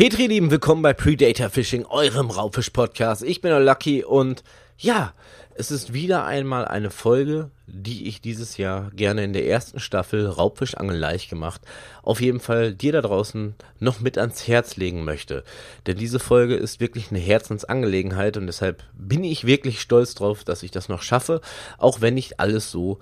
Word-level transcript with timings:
Petri, 0.00 0.28
lieben, 0.28 0.50
willkommen 0.50 0.80
bei 0.80 0.94
Predator 0.94 1.50
Fishing, 1.50 1.84
eurem 1.84 2.30
Raubfisch-Podcast. 2.30 3.22
Ich 3.22 3.42
bin 3.42 3.50
der 3.50 3.60
Lucky 3.60 4.02
und 4.02 4.42
ja, 4.78 5.12
es 5.56 5.70
ist 5.70 5.92
wieder 5.92 6.24
einmal 6.24 6.64
eine 6.64 6.88
Folge, 6.88 7.50
die 7.66 8.08
ich 8.08 8.22
dieses 8.22 8.56
Jahr 8.56 8.90
gerne 8.92 9.24
in 9.24 9.34
der 9.34 9.46
ersten 9.46 9.78
Staffel 9.78 10.26
Raubfischangeln 10.26 10.98
leicht 10.98 11.28
gemacht, 11.28 11.60
auf 12.02 12.22
jeden 12.22 12.40
Fall 12.40 12.72
dir 12.72 12.92
da 12.92 13.02
draußen 13.02 13.54
noch 13.78 14.00
mit 14.00 14.16
ans 14.16 14.48
Herz 14.48 14.76
legen 14.76 15.04
möchte. 15.04 15.44
Denn 15.86 15.98
diese 15.98 16.18
Folge 16.18 16.54
ist 16.54 16.80
wirklich 16.80 17.10
eine 17.10 17.20
Herzensangelegenheit 17.20 18.38
und 18.38 18.46
deshalb 18.46 18.82
bin 18.94 19.22
ich 19.22 19.44
wirklich 19.44 19.82
stolz 19.82 20.14
drauf, 20.14 20.44
dass 20.44 20.62
ich 20.62 20.70
das 20.70 20.88
noch 20.88 21.02
schaffe, 21.02 21.42
auch 21.76 22.00
wenn 22.00 22.14
nicht 22.14 22.40
alles 22.40 22.70
so 22.70 23.00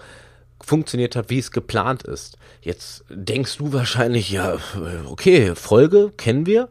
funktioniert 0.61 1.17
hat, 1.17 1.31
wie 1.31 1.39
es 1.39 1.51
geplant 1.51 2.03
ist. 2.03 2.37
Jetzt 2.63 3.05
denkst 3.11 3.57
du 3.59 3.73
wahrscheinlich, 3.73 4.31
ja, 4.31 4.59
okay, 5.09 5.55
Folge 5.55 6.13
kennen 6.17 6.47
wir. 6.47 6.69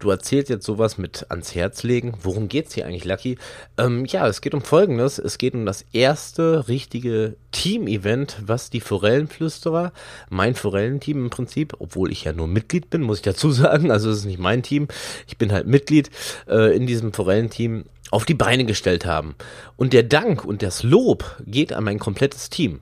Du 0.00 0.08
erzählst 0.08 0.48
jetzt 0.48 0.64
sowas 0.64 0.96
mit 0.96 1.26
ans 1.28 1.54
Herz 1.54 1.82
legen. 1.82 2.14
Worum 2.22 2.48
geht's 2.48 2.74
hier 2.74 2.86
eigentlich, 2.86 3.04
Lucky? 3.04 3.36
Ähm, 3.76 4.06
ja, 4.06 4.26
es 4.26 4.40
geht 4.40 4.54
um 4.54 4.62
Folgendes. 4.62 5.18
Es 5.18 5.36
geht 5.36 5.52
um 5.52 5.66
das 5.66 5.84
erste 5.92 6.68
richtige 6.68 7.36
Team-Event, 7.52 8.38
was 8.46 8.70
die 8.70 8.80
Forellenflüsterer, 8.80 9.92
mein 10.30 10.54
Forellenteam 10.54 11.24
im 11.24 11.30
Prinzip, 11.30 11.74
obwohl 11.80 12.10
ich 12.10 12.24
ja 12.24 12.32
nur 12.32 12.48
Mitglied 12.48 12.88
bin, 12.88 13.02
muss 13.02 13.18
ich 13.18 13.24
dazu 13.24 13.50
sagen. 13.52 13.90
Also 13.90 14.10
es 14.10 14.20
ist 14.20 14.24
nicht 14.24 14.38
mein 14.38 14.62
Team. 14.62 14.88
Ich 15.28 15.36
bin 15.36 15.52
halt 15.52 15.66
Mitglied 15.66 16.08
äh, 16.48 16.74
in 16.74 16.86
diesem 16.86 17.12
Forellenteam 17.12 17.84
auf 18.10 18.24
die 18.24 18.34
Beine 18.34 18.64
gestellt 18.64 19.06
haben. 19.06 19.34
Und 19.76 19.92
der 19.92 20.02
Dank 20.02 20.44
und 20.44 20.62
das 20.62 20.82
Lob 20.82 21.36
geht 21.46 21.72
an 21.72 21.84
mein 21.84 21.98
komplettes 21.98 22.50
Team. 22.50 22.80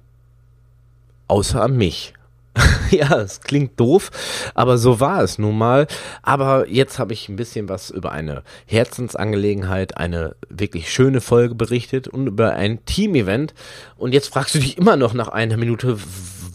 Außer 1.28 1.62
an 1.62 1.76
mich. 1.76 2.14
ja, 2.90 3.20
es 3.20 3.40
klingt 3.40 3.78
doof, 3.78 4.10
aber 4.54 4.78
so 4.78 5.00
war 5.00 5.22
es 5.22 5.38
nun 5.38 5.56
mal. 5.56 5.86
Aber 6.22 6.68
jetzt 6.68 6.98
habe 6.98 7.12
ich 7.12 7.28
ein 7.28 7.36
bisschen 7.36 7.68
was 7.68 7.90
über 7.90 8.12
eine 8.12 8.42
Herzensangelegenheit, 8.66 9.96
eine 9.96 10.34
wirklich 10.48 10.92
schöne 10.92 11.20
Folge 11.20 11.54
berichtet 11.54 12.08
und 12.08 12.26
über 12.26 12.54
ein 12.54 12.84
Team-Event. 12.84 13.54
Und 13.96 14.12
jetzt 14.12 14.28
fragst 14.28 14.54
du 14.54 14.58
dich 14.58 14.78
immer 14.78 14.96
noch 14.96 15.14
nach 15.14 15.28
einer 15.28 15.56
Minute, 15.56 15.98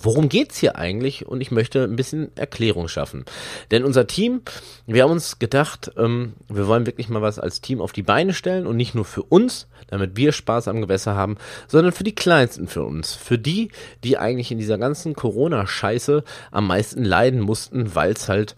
worum 0.04 0.30
geht's 0.30 0.58
hier 0.58 0.78
eigentlich? 0.78 1.26
Und 1.26 1.42
ich 1.42 1.52
möchte 1.52 1.84
ein 1.84 1.96
bisschen 1.96 2.36
Erklärung 2.36 2.88
schaffen. 2.88 3.26
Denn 3.72 3.84
unser 3.84 4.08
Team, 4.08 4.42
wir 4.86 5.04
haben 5.04 5.12
uns 5.12 5.40
gedacht, 5.40 5.92
ähm, 5.98 6.34
wir 6.50 6.68
wollen 6.68 6.86
wirklich 6.86 7.10
mal 7.10 7.22
was 7.22 7.40
als 7.40 7.62
Team 7.62 7.82
auf 7.82 7.94
die 7.94 8.04
Beine 8.04 8.34
stellen 8.34 8.68
und 8.68 8.78
nicht 8.78 8.96
nur 8.96 9.06
für 9.06 9.24
uns, 9.24 9.68
damit 9.88 10.16
wir 10.18 10.32
Spaß 10.32 10.68
am 10.68 10.82
Gewässer 10.82 11.16
haben, 11.16 11.38
sondern 11.68 11.92
für 11.92 12.04
die 12.04 12.16
Kleinsten 12.16 12.68
für 12.68 12.84
uns. 12.84 13.14
Für 13.14 13.38
die, 13.38 13.70
die 14.04 14.18
eigentlich 14.18 14.52
in 14.52 14.58
dieser 14.58 14.78
ganzen 14.78 15.16
Corona-Scheiße 15.16 16.24
am 16.52 16.68
meisten 16.68 17.04
leiden 17.04 17.42
mussten, 17.42 17.96
weil 17.96 18.12
es 18.12 18.30
halt 18.30 18.56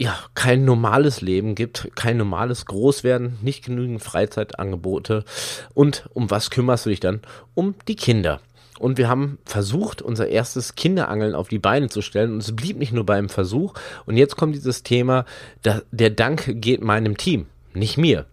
ja, 0.00 0.18
kein 0.34 0.64
normales 0.64 1.20
Leben 1.20 1.54
gibt, 1.54 1.90
kein 1.94 2.16
normales 2.16 2.64
Großwerden, 2.64 3.36
nicht 3.42 3.66
genügend 3.66 4.02
Freizeitangebote. 4.02 5.26
Und 5.74 6.08
um 6.14 6.30
was 6.30 6.48
kümmerst 6.48 6.86
du 6.86 6.90
dich 6.90 7.00
dann? 7.00 7.20
Um 7.54 7.74
die 7.86 7.96
Kinder. 7.96 8.40
Und 8.80 8.96
wir 8.96 9.10
haben 9.10 9.38
versucht, 9.44 10.00
unser 10.00 10.28
erstes 10.28 10.74
Kinderangeln 10.74 11.34
auf 11.34 11.48
die 11.48 11.58
Beine 11.58 11.90
zu 11.90 12.00
stellen. 12.00 12.32
Und 12.32 12.38
es 12.38 12.56
blieb 12.56 12.78
nicht 12.78 12.94
nur 12.94 13.04
beim 13.04 13.28
Versuch. 13.28 13.74
Und 14.06 14.16
jetzt 14.16 14.36
kommt 14.36 14.54
dieses 14.54 14.82
Thema, 14.82 15.26
da, 15.60 15.82
der 15.90 16.08
Dank 16.08 16.50
geht 16.62 16.82
meinem 16.82 17.18
Team, 17.18 17.46
nicht 17.74 17.98
mir. 17.98 18.24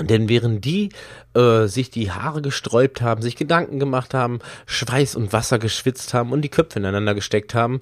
Denn 0.00 0.28
während 0.28 0.64
die 0.64 0.90
äh, 1.34 1.66
sich 1.66 1.90
die 1.90 2.10
Haare 2.10 2.42
gesträubt 2.42 3.02
haben, 3.02 3.22
sich 3.22 3.36
Gedanken 3.36 3.78
gemacht 3.78 4.14
haben, 4.14 4.38
Schweiß 4.66 5.16
und 5.16 5.32
Wasser 5.32 5.58
geschwitzt 5.58 6.14
haben 6.14 6.32
und 6.32 6.42
die 6.42 6.50
Köpfe 6.50 6.78
ineinander 6.78 7.14
gesteckt 7.14 7.54
haben, 7.54 7.80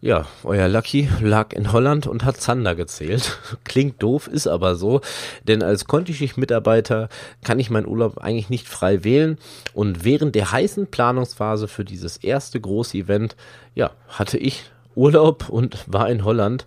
ja, 0.00 0.26
euer 0.44 0.68
Lucky 0.68 1.08
lag 1.20 1.52
in 1.52 1.72
Holland 1.72 2.06
und 2.06 2.24
hat 2.24 2.36
Zander 2.36 2.74
gezählt. 2.74 3.38
Klingt 3.64 4.02
doof, 4.02 4.28
ist 4.28 4.46
aber 4.46 4.76
so. 4.76 5.00
Denn 5.48 5.62
als 5.62 5.86
Kontischicht-Mitarbeiter 5.86 7.08
kann 7.42 7.58
ich 7.58 7.70
meinen 7.70 7.88
Urlaub 7.88 8.18
eigentlich 8.18 8.50
nicht 8.50 8.68
frei 8.68 9.04
wählen. 9.04 9.38
Und 9.72 10.04
während 10.04 10.34
der 10.34 10.52
heißen 10.52 10.88
Planungsphase 10.88 11.66
für 11.66 11.84
dieses 11.84 12.18
erste 12.18 12.60
große 12.60 12.98
Event, 12.98 13.36
ja, 13.74 13.90
hatte 14.08 14.38
ich 14.38 14.64
Urlaub 14.94 15.48
und 15.48 15.84
war 15.86 16.08
in 16.10 16.24
Holland. 16.24 16.66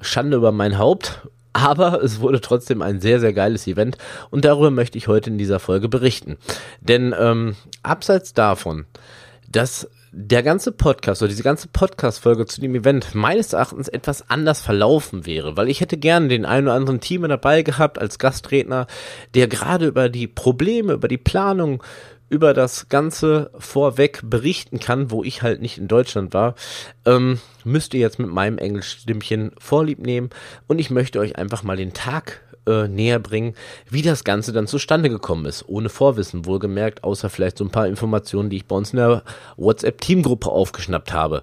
Schande 0.00 0.36
über 0.36 0.52
mein 0.52 0.78
Haupt. 0.78 1.28
Aber 1.52 2.02
es 2.02 2.20
wurde 2.20 2.40
trotzdem 2.40 2.82
ein 2.82 3.00
sehr, 3.00 3.20
sehr 3.20 3.32
geiles 3.32 3.66
Event 3.66 3.96
und 4.30 4.44
darüber 4.44 4.70
möchte 4.70 4.98
ich 4.98 5.08
heute 5.08 5.30
in 5.30 5.38
dieser 5.38 5.58
Folge 5.58 5.88
berichten. 5.88 6.36
Denn 6.80 7.14
ähm, 7.18 7.56
abseits 7.82 8.34
davon, 8.34 8.86
dass 9.50 9.88
der 10.12 10.42
ganze 10.42 10.72
Podcast 10.72 11.22
oder 11.22 11.28
diese 11.28 11.42
ganze 11.42 11.68
Podcast-Folge 11.68 12.46
zu 12.46 12.60
dem 12.60 12.74
Event 12.74 13.14
meines 13.14 13.52
Erachtens 13.52 13.88
etwas 13.88 14.30
anders 14.30 14.60
verlaufen 14.60 15.26
wäre, 15.26 15.56
weil 15.56 15.68
ich 15.68 15.80
hätte 15.80 15.96
gerne 15.98 16.28
den 16.28 16.46
einen 16.46 16.66
oder 16.66 16.76
anderen 16.76 17.00
Team 17.00 17.22
dabei 17.28 17.62
gehabt 17.62 17.98
als 17.98 18.18
Gastredner, 18.18 18.86
der 19.34 19.48
gerade 19.48 19.86
über 19.86 20.08
die 20.08 20.26
Probleme, 20.26 20.94
über 20.94 21.08
die 21.08 21.18
Planung, 21.18 21.82
über 22.28 22.54
das 22.54 22.88
Ganze 22.88 23.50
vorweg 23.58 24.20
berichten 24.22 24.78
kann, 24.78 25.10
wo 25.10 25.24
ich 25.24 25.42
halt 25.42 25.60
nicht 25.60 25.78
in 25.78 25.88
Deutschland 25.88 26.34
war, 26.34 26.54
ähm, 27.04 27.40
müsst 27.64 27.94
ihr 27.94 28.00
jetzt 28.00 28.18
mit 28.18 28.30
meinem 28.30 28.58
Englischstimmchen 28.58 29.52
Vorlieb 29.58 29.98
nehmen. 30.00 30.30
Und 30.66 30.78
ich 30.78 30.90
möchte 30.90 31.18
euch 31.20 31.36
einfach 31.36 31.62
mal 31.62 31.76
den 31.76 31.92
Tag 31.92 32.40
äh, 32.68 32.88
näher 32.88 33.18
bringen, 33.18 33.54
wie 33.88 34.02
das 34.02 34.24
Ganze 34.24 34.52
dann 34.52 34.66
zustande 34.66 35.08
gekommen 35.08 35.46
ist. 35.46 35.64
Ohne 35.68 35.88
Vorwissen, 35.88 36.44
wohlgemerkt, 36.44 37.04
außer 37.04 37.30
vielleicht 37.30 37.58
so 37.58 37.64
ein 37.64 37.70
paar 37.70 37.86
Informationen, 37.86 38.50
die 38.50 38.56
ich 38.58 38.66
bei 38.66 38.76
uns 38.76 38.92
in 38.92 38.98
der 38.98 39.22
WhatsApp-Teamgruppe 39.56 40.50
aufgeschnappt 40.50 41.12
habe. 41.12 41.42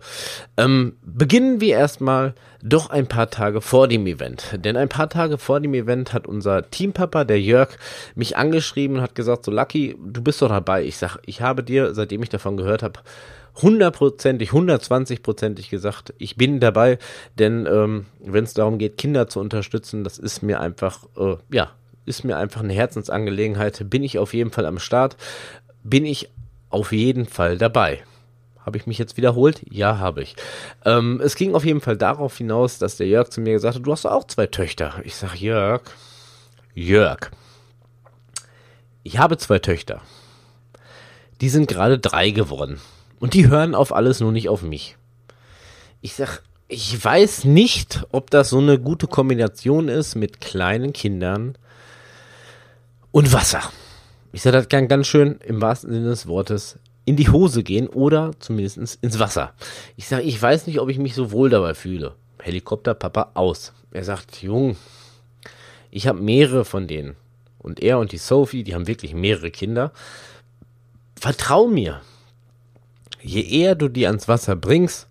Ähm, 0.57 0.97
beginnen 1.03 1.59
wir 1.61 1.75
erstmal 1.75 2.35
doch 2.65 2.89
ein 2.89 3.07
paar 3.07 3.29
Tage 3.29 3.61
vor 3.61 3.87
dem 3.87 4.07
Event. 4.07 4.57
Denn 4.63 4.75
ein 4.75 4.89
paar 4.89 5.09
Tage 5.09 5.37
vor 5.37 5.59
dem 5.59 5.73
Event 5.73 6.13
hat 6.13 6.27
unser 6.27 6.69
Teampapa, 6.69 7.23
der 7.23 7.39
Jörg, 7.39 7.69
mich 8.15 8.37
angeschrieben 8.37 8.97
und 8.97 9.03
hat 9.03 9.15
gesagt, 9.15 9.45
so 9.45 9.51
Lucky, 9.51 9.95
du 10.03 10.21
bist 10.21 10.41
doch 10.41 10.49
dabei. 10.49 10.83
Ich 10.83 10.97
sag, 10.97 11.17
ich 11.25 11.41
habe 11.41 11.63
dir, 11.63 11.93
seitdem 11.93 12.23
ich 12.23 12.29
davon 12.29 12.57
gehört 12.57 12.81
habe, 12.81 12.99
hundertprozentig, 13.61 14.51
hundertzwanzigprozentig 14.51 15.69
gesagt, 15.69 16.13
ich 16.17 16.35
bin 16.35 16.59
dabei, 16.59 16.97
denn 17.39 17.65
ähm, 17.65 18.05
wenn 18.19 18.43
es 18.43 18.53
darum 18.53 18.77
geht, 18.77 18.97
Kinder 18.97 19.27
zu 19.27 19.39
unterstützen, 19.39 20.03
das 20.03 20.17
ist 20.17 20.41
mir 20.41 20.59
einfach, 20.59 21.05
äh, 21.17 21.37
ja, 21.51 21.71
ist 22.05 22.23
mir 22.23 22.37
einfach 22.37 22.61
eine 22.61 22.73
Herzensangelegenheit. 22.73 23.89
Bin 23.89 24.03
ich 24.03 24.19
auf 24.19 24.33
jeden 24.33 24.51
Fall 24.51 24.65
am 24.65 24.79
Start, 24.79 25.17
bin 25.83 26.05
ich 26.05 26.29
auf 26.69 26.91
jeden 26.91 27.25
Fall 27.25 27.57
dabei. 27.57 28.03
Habe 28.65 28.77
ich 28.77 28.87
mich 28.87 28.97
jetzt 28.97 29.15
wiederholt? 29.15 29.61
Ja, 29.69 29.99
habe 29.99 30.23
ich. 30.23 30.35
Ähm, 30.83 31.21
es 31.23 31.35
ging 31.35 31.53
auf 31.53 31.63
jeden 31.63 31.81
Fall 31.81 31.97
darauf 31.97 32.35
hinaus, 32.37 32.79
dass 32.79 32.97
der 32.97 33.07
Jörg 33.07 33.29
zu 33.29 33.41
mir 33.41 33.53
gesagt 33.53 33.75
hat, 33.75 33.85
du 33.85 33.91
hast 33.91 34.05
auch 34.05 34.25
zwei 34.25 34.47
Töchter. 34.47 34.95
Ich 35.03 35.15
sage, 35.15 35.37
Jörg, 35.37 35.83
Jörg, 36.73 37.29
ich 39.03 39.19
habe 39.19 39.37
zwei 39.37 39.59
Töchter. 39.59 40.01
Die 41.41 41.49
sind 41.49 41.67
gerade 41.67 41.99
drei 41.99 42.31
geworden. 42.31 42.79
Und 43.19 43.33
die 43.33 43.47
hören 43.47 43.75
auf 43.75 43.93
alles, 43.93 44.19
nur 44.19 44.31
nicht 44.31 44.49
auf 44.49 44.61
mich. 44.61 44.97
Ich 46.01 46.13
sag, 46.15 46.41
ich 46.67 47.03
weiß 47.03 47.45
nicht, 47.45 48.05
ob 48.11 48.29
das 48.29 48.49
so 48.49 48.57
eine 48.57 48.79
gute 48.79 49.07
Kombination 49.07 49.87
ist 49.87 50.15
mit 50.15 50.41
kleinen 50.41 50.93
Kindern 50.93 51.57
und 53.11 53.33
Wasser. 53.33 53.61
Ich 54.31 54.41
sag, 54.41 54.53
das 54.53 54.67
kann 54.67 54.87
ganz 54.87 55.07
schön 55.07 55.39
im 55.45 55.61
wahrsten 55.61 55.91
Sinne 55.91 56.09
des 56.09 56.27
Wortes 56.27 56.77
in 57.05 57.15
die 57.15 57.29
Hose 57.29 57.63
gehen 57.63 57.87
oder 57.87 58.31
zumindest 58.39 58.97
ins 59.01 59.19
Wasser. 59.19 59.53
Ich 59.95 60.07
sag, 60.07 60.23
ich 60.23 60.41
weiß 60.41 60.67
nicht, 60.67 60.79
ob 60.79 60.89
ich 60.89 60.97
mich 60.97 61.13
so 61.13 61.31
wohl 61.31 61.49
dabei 61.49 61.75
fühle. 61.75 62.15
Helikopter 62.39 62.93
Papa 62.95 63.31
aus. 63.35 63.73
Er 63.91 64.03
sagt, 64.03 64.41
Jung, 64.41 64.75
ich 65.91 66.07
habe 66.07 66.19
mehrere 66.19 66.65
von 66.65 66.87
denen. 66.87 67.15
Und 67.59 67.79
er 67.81 67.99
und 67.99 68.11
die 68.11 68.17
Sophie, 68.17 68.63
die 68.63 68.75
haben 68.75 68.87
wirklich 68.87 69.13
mehrere 69.13 69.51
Kinder. 69.51 69.91
Vertrau 71.19 71.67
mir 71.67 72.01
je 73.25 73.41
eher 73.41 73.75
du 73.75 73.89
die 73.89 74.07
ans 74.07 74.27
Wasser 74.27 74.55
bringst, 74.55 75.07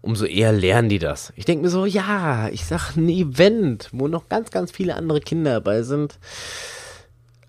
umso 0.00 0.26
eher 0.26 0.52
lernen 0.52 0.88
die 0.88 0.98
das. 0.98 1.32
Ich 1.36 1.44
denke 1.44 1.64
mir 1.64 1.70
so, 1.70 1.86
ja, 1.86 2.48
ich 2.48 2.66
sag 2.66 2.96
ein 2.96 3.08
Event, 3.08 3.88
wo 3.92 4.08
noch 4.08 4.28
ganz, 4.28 4.50
ganz 4.50 4.70
viele 4.70 4.96
andere 4.96 5.20
Kinder 5.20 5.52
dabei 5.52 5.82
sind. 5.82 6.18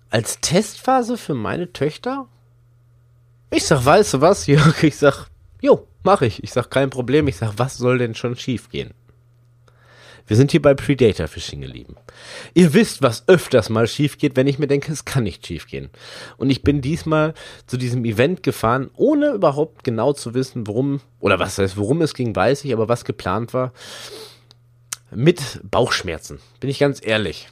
Als 0.08 0.40
Testphase 0.40 1.16
für 1.16 1.34
meine 1.34 1.72
Töchter? 1.72 2.26
Ich 3.50 3.64
sag, 3.64 3.84
weißt 3.84 4.14
du 4.14 4.20
was, 4.20 4.46
Jörg? 4.46 4.82
Ich 4.82 4.96
sag, 4.96 5.26
jo, 5.60 5.86
mach 6.02 6.22
ich. 6.22 6.42
Ich 6.42 6.52
sag, 6.52 6.70
kein 6.70 6.90
Problem. 6.90 7.28
Ich 7.28 7.36
sag, 7.36 7.54
was 7.58 7.76
soll 7.76 7.98
denn 7.98 8.14
schon 8.14 8.36
schief 8.36 8.70
gehen? 8.70 8.94
Wir 10.26 10.36
sind 10.36 10.50
hier 10.50 10.62
bei 10.62 10.74
Predator 10.74 11.28
Fishing, 11.28 11.62
ihr 11.62 11.86
Ihr 12.54 12.74
wisst, 12.74 13.02
was 13.02 13.28
öfters 13.28 13.68
mal 13.68 13.86
schief 13.86 14.18
geht, 14.18 14.36
wenn 14.36 14.46
ich 14.46 14.58
mir 14.58 14.66
denke, 14.66 14.92
es 14.92 15.04
kann 15.04 15.24
nicht 15.24 15.46
schief 15.46 15.66
gehen. 15.66 15.90
Und 16.36 16.50
ich 16.50 16.62
bin 16.62 16.80
diesmal 16.80 17.34
zu 17.66 17.76
diesem 17.76 18.04
Event 18.04 18.42
gefahren, 18.42 18.90
ohne 18.96 19.30
überhaupt 19.30 19.84
genau 19.84 20.12
zu 20.12 20.34
wissen, 20.34 20.66
worum, 20.66 21.00
oder 21.20 21.38
was 21.38 21.58
heißt, 21.58 21.76
worum 21.76 22.02
es 22.02 22.14
ging, 22.14 22.34
weiß 22.34 22.64
ich, 22.64 22.72
aber 22.72 22.88
was 22.88 23.04
geplant 23.04 23.54
war, 23.54 23.72
mit 25.10 25.60
Bauchschmerzen. 25.62 26.40
Bin 26.60 26.70
ich 26.70 26.80
ganz 26.80 27.00
ehrlich. 27.04 27.48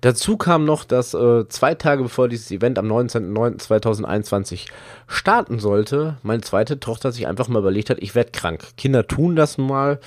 Dazu 0.00 0.36
kam 0.36 0.64
noch, 0.64 0.84
dass 0.84 1.14
äh, 1.14 1.48
zwei 1.48 1.74
Tage 1.74 2.02
bevor 2.02 2.28
dieses 2.28 2.50
Event 2.50 2.78
am 2.78 2.86
19.09.2021 2.86 4.66
starten 5.06 5.58
sollte, 5.58 6.18
meine 6.22 6.42
zweite 6.42 6.80
Tochter 6.80 7.12
sich 7.12 7.26
einfach 7.26 7.48
mal 7.48 7.60
überlegt 7.60 7.90
hat, 7.90 7.98
ich 8.00 8.14
werde 8.14 8.32
krank. 8.32 8.64
Kinder 8.76 9.06
tun 9.06 9.36
das 9.36 9.58
mal, 9.58 10.00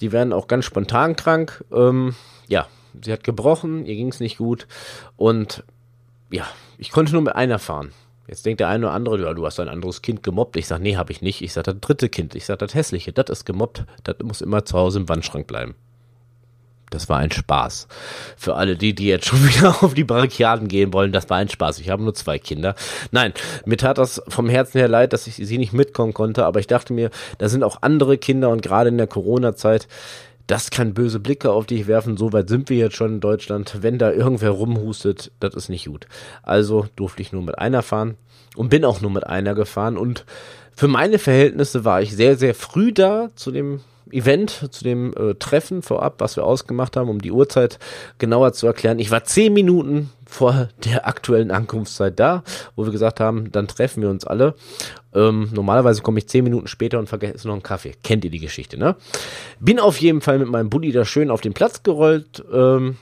die 0.00 0.12
werden 0.12 0.32
auch 0.32 0.48
ganz 0.48 0.64
spontan 0.64 1.16
krank. 1.16 1.64
Ähm, 1.72 2.14
ja, 2.48 2.66
sie 3.02 3.12
hat 3.12 3.24
gebrochen, 3.24 3.86
ihr 3.86 3.94
ging 3.94 4.08
es 4.08 4.20
nicht 4.20 4.38
gut 4.38 4.66
und 5.16 5.64
ja, 6.30 6.46
ich 6.78 6.90
konnte 6.90 7.12
nur 7.12 7.22
mit 7.22 7.34
einer 7.34 7.58
fahren. 7.58 7.92
Jetzt 8.26 8.44
denkt 8.44 8.60
der 8.60 8.68
eine 8.68 8.86
oder 8.86 8.94
andere, 8.94 9.22
ja, 9.22 9.34
du 9.34 9.46
hast 9.46 9.60
ein 9.60 9.68
anderes 9.68 10.02
Kind 10.02 10.22
gemobbt. 10.22 10.56
Ich 10.56 10.66
sage, 10.66 10.82
nee, 10.82 10.96
habe 10.96 11.12
ich 11.12 11.22
nicht. 11.22 11.42
Ich 11.42 11.52
sage, 11.52 11.72
das 11.72 11.80
dritte 11.80 12.08
Kind. 12.08 12.34
Ich 12.34 12.44
sage, 12.44 12.58
das 12.58 12.74
hässliche, 12.74 13.12
das 13.12 13.30
ist 13.30 13.44
gemobbt. 13.44 13.84
Das 14.02 14.16
muss 14.22 14.40
immer 14.40 14.64
zu 14.64 14.76
Hause 14.76 14.98
im 14.98 15.08
Wandschrank 15.08 15.46
bleiben. 15.46 15.76
Das 16.90 17.08
war 17.08 17.18
ein 17.18 17.32
Spaß. 17.32 17.88
Für 18.36 18.54
alle 18.54 18.76
die, 18.76 18.94
die 18.94 19.06
jetzt 19.06 19.26
schon 19.26 19.42
wieder 19.48 19.82
auf 19.82 19.94
die 19.94 20.04
Barrikaden 20.04 20.68
gehen 20.68 20.92
wollen, 20.92 21.12
das 21.12 21.28
war 21.28 21.38
ein 21.38 21.48
Spaß. 21.48 21.80
Ich 21.80 21.90
habe 21.90 22.02
nur 22.02 22.14
zwei 22.14 22.38
Kinder. 22.38 22.74
Nein, 23.10 23.32
mir 23.64 23.76
tat 23.76 23.98
das 23.98 24.22
vom 24.28 24.48
Herzen 24.48 24.78
her 24.78 24.88
leid, 24.88 25.12
dass 25.12 25.26
ich 25.26 25.34
sie 25.34 25.58
nicht 25.58 25.72
mitkommen 25.72 26.14
konnte, 26.14 26.44
aber 26.44 26.60
ich 26.60 26.66
dachte 26.66 26.92
mir, 26.92 27.10
da 27.38 27.48
sind 27.48 27.64
auch 27.64 27.82
andere 27.82 28.18
Kinder 28.18 28.50
und 28.50 28.62
gerade 28.62 28.88
in 28.88 28.98
der 28.98 29.08
Corona-Zeit, 29.08 29.88
das 30.46 30.70
kann 30.70 30.94
böse 30.94 31.18
Blicke 31.18 31.50
auf 31.50 31.66
dich 31.66 31.88
werfen. 31.88 32.16
So 32.16 32.32
weit 32.32 32.48
sind 32.48 32.70
wir 32.70 32.76
jetzt 32.76 32.94
schon 32.94 33.14
in 33.14 33.20
Deutschland. 33.20 33.78
Wenn 33.80 33.98
da 33.98 34.12
irgendwer 34.12 34.50
rumhustet, 34.50 35.32
das 35.40 35.54
ist 35.54 35.68
nicht 35.68 35.86
gut. 35.86 36.06
Also 36.42 36.86
durfte 36.94 37.20
ich 37.20 37.32
nur 37.32 37.42
mit 37.42 37.58
einer 37.58 37.82
fahren 37.82 38.16
und 38.54 38.68
bin 38.68 38.84
auch 38.84 39.00
nur 39.00 39.10
mit 39.10 39.26
einer 39.26 39.54
gefahren 39.54 39.96
und 39.98 40.24
für 40.76 40.88
meine 40.88 41.18
Verhältnisse 41.18 41.84
war 41.84 42.02
ich 42.02 42.14
sehr, 42.14 42.36
sehr 42.36 42.54
früh 42.54 42.92
da 42.92 43.30
zu 43.34 43.50
dem 43.50 43.80
Event, 44.10 44.68
zu 44.70 44.84
dem 44.84 45.12
äh, 45.14 45.34
Treffen 45.34 45.82
vorab, 45.82 46.16
was 46.18 46.36
wir 46.36 46.44
ausgemacht 46.44 46.96
haben, 46.96 47.08
um 47.08 47.20
die 47.20 47.32
Uhrzeit 47.32 47.78
genauer 48.18 48.52
zu 48.52 48.66
erklären. 48.66 48.98
Ich 48.98 49.10
war 49.10 49.24
zehn 49.24 49.52
Minuten 49.52 50.10
vor 50.26 50.68
der 50.84 51.06
aktuellen 51.06 51.50
Ankunftszeit 51.50 52.18
da, 52.18 52.42
wo 52.74 52.84
wir 52.84 52.92
gesagt 52.92 53.20
haben, 53.20 53.50
dann 53.52 53.68
treffen 53.68 54.02
wir 54.02 54.10
uns 54.10 54.24
alle. 54.24 54.54
Ähm, 55.14 55.48
normalerweise 55.52 56.02
komme 56.02 56.18
ich 56.18 56.28
zehn 56.28 56.44
Minuten 56.44 56.66
später 56.66 56.98
und 56.98 57.08
vergesse 57.08 57.46
noch 57.46 57.54
einen 57.54 57.62
Kaffee. 57.62 57.94
Kennt 58.02 58.24
ihr 58.24 58.30
die 58.30 58.40
Geschichte, 58.40 58.78
ne? 58.78 58.96
Bin 59.60 59.80
auf 59.80 59.98
jeden 60.00 60.20
Fall 60.20 60.38
mit 60.38 60.48
meinem 60.48 60.70
Bulli 60.70 60.92
da 60.92 61.04
schön 61.04 61.30
auf 61.30 61.40
den 61.40 61.54
Platz 61.54 61.82
gerollt. 61.82 62.44
Ähm, 62.52 62.96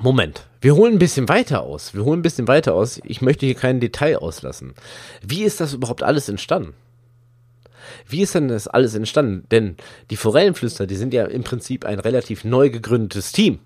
Moment, 0.00 0.46
wir 0.60 0.76
holen 0.76 0.94
ein 0.94 0.98
bisschen 0.98 1.28
weiter 1.28 1.62
aus. 1.62 1.94
Wir 1.94 2.04
holen 2.04 2.20
ein 2.20 2.22
bisschen 2.22 2.48
weiter 2.48 2.74
aus. 2.74 3.00
Ich 3.04 3.20
möchte 3.20 3.46
hier 3.46 3.54
kein 3.54 3.80
Detail 3.80 4.18
auslassen. 4.18 4.74
Wie 5.22 5.44
ist 5.44 5.60
das 5.60 5.74
überhaupt 5.74 6.02
alles 6.02 6.28
entstanden? 6.28 6.74
Wie 8.10 8.22
ist 8.22 8.34
denn 8.34 8.48
das 8.48 8.68
alles 8.68 8.94
entstanden? 8.94 9.46
Denn 9.50 9.76
die 10.10 10.16
Forellenflüster, 10.16 10.86
die 10.86 10.96
sind 10.96 11.14
ja 11.14 11.24
im 11.26 11.44
Prinzip 11.44 11.84
ein 11.84 11.98
relativ 11.98 12.44
neu 12.44 12.70
gegründetes 12.70 13.32
Team. 13.32 13.60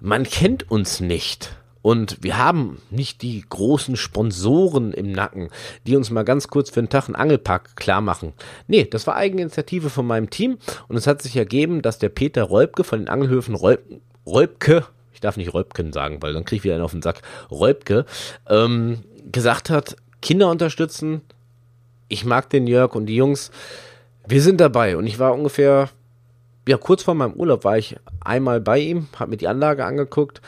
Man 0.00 0.24
kennt 0.24 0.70
uns 0.70 1.00
nicht. 1.00 1.56
Und 1.80 2.22
wir 2.22 2.36
haben 2.36 2.82
nicht 2.90 3.22
die 3.22 3.44
großen 3.48 3.96
Sponsoren 3.96 4.92
im 4.92 5.12
Nacken, 5.12 5.48
die 5.86 5.96
uns 5.96 6.10
mal 6.10 6.24
ganz 6.24 6.48
kurz 6.48 6.70
für 6.70 6.80
einen 6.80 6.88
Tag 6.88 7.06
einen 7.06 7.14
Angelpark 7.14 7.76
klar 7.76 8.00
machen. 8.00 8.32
Nee, 8.66 8.84
das 8.84 9.06
war 9.06 9.16
Eigeninitiative 9.16 9.88
von 9.88 10.06
meinem 10.06 10.28
Team 10.28 10.58
und 10.88 10.96
es 10.96 11.06
hat 11.06 11.22
sich 11.22 11.36
ergeben, 11.36 11.80
dass 11.80 11.98
der 11.98 12.08
Peter 12.08 12.42
Räubke 12.42 12.84
von 12.84 12.98
den 12.98 13.08
Angelhöfen 13.08 13.54
Räub, 13.54 13.80
Räubke, 14.26 14.84
ich 15.12 15.20
darf 15.20 15.36
nicht 15.36 15.54
Räubken 15.54 15.92
sagen, 15.92 16.20
weil 16.20 16.32
dann 16.32 16.44
kriege 16.44 16.58
ich 16.58 16.64
wieder 16.64 16.74
einen 16.74 16.84
auf 16.84 16.92
den 16.92 17.02
Sack, 17.02 17.22
Räubke, 17.50 18.04
ähm, 18.48 18.98
gesagt 19.30 19.70
hat, 19.70 19.96
Kinder 20.20 20.50
unterstützen, 20.50 21.22
ich 22.08 22.24
mag 22.24 22.50
den 22.50 22.66
Jörg 22.66 22.94
und 22.94 23.06
die 23.06 23.16
Jungs. 23.16 23.50
Wir 24.26 24.42
sind 24.42 24.60
dabei 24.60 24.96
und 24.96 25.06
ich 25.06 25.18
war 25.18 25.34
ungefähr, 25.34 25.88
ja, 26.66 26.76
kurz 26.76 27.02
vor 27.02 27.14
meinem 27.14 27.34
Urlaub 27.34 27.64
war 27.64 27.78
ich 27.78 27.96
einmal 28.20 28.60
bei 28.60 28.78
ihm, 28.78 29.08
habe 29.18 29.30
mir 29.30 29.36
die 29.36 29.48
Anlage 29.48 29.84
angeguckt 29.84 30.40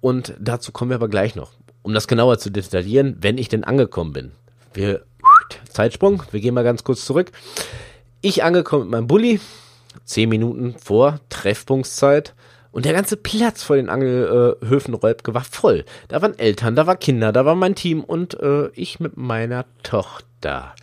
und 0.00 0.34
dazu 0.38 0.72
kommen 0.72 0.90
wir 0.90 0.96
aber 0.96 1.08
gleich 1.08 1.34
noch, 1.34 1.52
um 1.82 1.92
das 1.92 2.08
genauer 2.08 2.38
zu 2.38 2.50
detaillieren, 2.50 3.16
wenn 3.20 3.38
ich 3.38 3.48
denn 3.48 3.64
angekommen 3.64 4.12
bin. 4.12 4.32
Wir, 4.72 5.02
Zeitsprung, 5.68 6.22
wir 6.30 6.40
gehen 6.40 6.54
mal 6.54 6.64
ganz 6.64 6.84
kurz 6.84 7.04
zurück. 7.04 7.32
Ich 8.20 8.44
angekommen 8.44 8.84
mit 8.84 8.92
meinem 8.92 9.06
Bulli, 9.06 9.40
zehn 10.04 10.28
Minuten 10.28 10.74
vor 10.78 11.20
Treffpunktszeit. 11.30 12.34
Und 12.72 12.84
der 12.84 12.92
ganze 12.92 13.16
Platz 13.16 13.62
vor 13.62 13.76
den 13.76 13.88
Angelhöfen 13.88 14.94
Räubke 14.94 15.34
war 15.34 15.44
voll. 15.44 15.84
Da 16.08 16.22
waren 16.22 16.38
Eltern, 16.38 16.76
da 16.76 16.86
war 16.86 16.96
Kinder, 16.96 17.32
da 17.32 17.44
war 17.44 17.54
mein 17.54 17.74
Team 17.74 18.04
und 18.04 18.38
äh, 18.40 18.68
ich 18.74 19.00
mit 19.00 19.16
meiner 19.16 19.64
Tochter. 19.82 20.74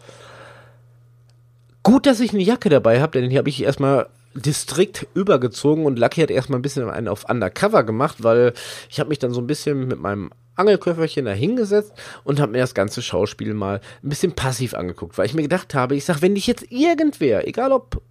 Gut, 1.84 2.06
dass 2.06 2.19
ich 2.19 2.34
eine 2.34 2.44
Jacke 2.44 2.69
dabei 2.69 3.00
habe, 3.00 3.19
denn 3.19 3.30
die 3.30 3.38
habe 3.38 3.48
ich 3.48 3.63
erstmal 3.63 4.07
distrikt 4.34 5.07
übergezogen 5.13 5.86
und 5.86 5.98
Lucky 5.98 6.22
hat 6.22 6.30
erstmal 6.30 6.60
ein 6.60 6.62
bisschen 6.62 6.89
einen 6.89 7.07
auf 7.07 7.30
Undercover 7.30 7.84
gemacht, 7.84 8.18
weil 8.24 8.54
ich 8.90 9.00
habe 9.00 9.10
mich 9.10 9.19
dann 9.19 9.33
so 9.33 9.42
ein 9.42 9.48
bisschen 9.48 9.88
mit 9.88 10.00
meinem 10.00 10.30
Angelköfferchen 10.56 11.25
da 11.25 11.31
hingesetzt 11.31 11.94
und 12.24 12.40
habe 12.40 12.51
mir 12.51 12.60
das 12.60 12.74
ganze 12.74 13.01
Schauspiel 13.01 13.54
mal 13.54 13.80
ein 14.04 14.10
bisschen 14.10 14.33
passiv 14.33 14.74
angeguckt, 14.74 15.18
weil 15.18 15.28
ich 15.28 15.33
mir 15.33 15.44
gedacht 15.44 15.74
habe, 15.74 15.95
ich 15.95 16.06
sag, 16.06 16.22
wenn 16.22 16.36
dich 16.36 16.48
jetzt 16.48 16.72
irgendwer, 16.72 17.48
egal 17.48 17.72
ob 17.72 18.01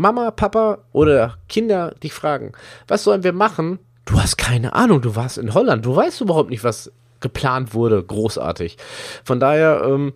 Mama, 0.00 0.30
Papa 0.30 0.78
oder 0.92 1.36
Kinder 1.48 1.94
dich 2.02 2.14
fragen, 2.14 2.52
was 2.88 3.04
sollen 3.04 3.22
wir 3.22 3.34
machen? 3.34 3.78
Du 4.06 4.18
hast 4.18 4.38
keine 4.38 4.74
Ahnung, 4.74 5.02
du 5.02 5.14
warst 5.14 5.36
in 5.36 5.52
Holland, 5.52 5.84
du 5.84 5.94
weißt 5.94 6.22
überhaupt 6.22 6.48
nicht, 6.48 6.64
was 6.64 6.90
geplant 7.20 7.74
wurde, 7.74 8.02
großartig. 8.02 8.78
Von 9.24 9.40
daher, 9.40 9.82
ähm, 9.84 10.14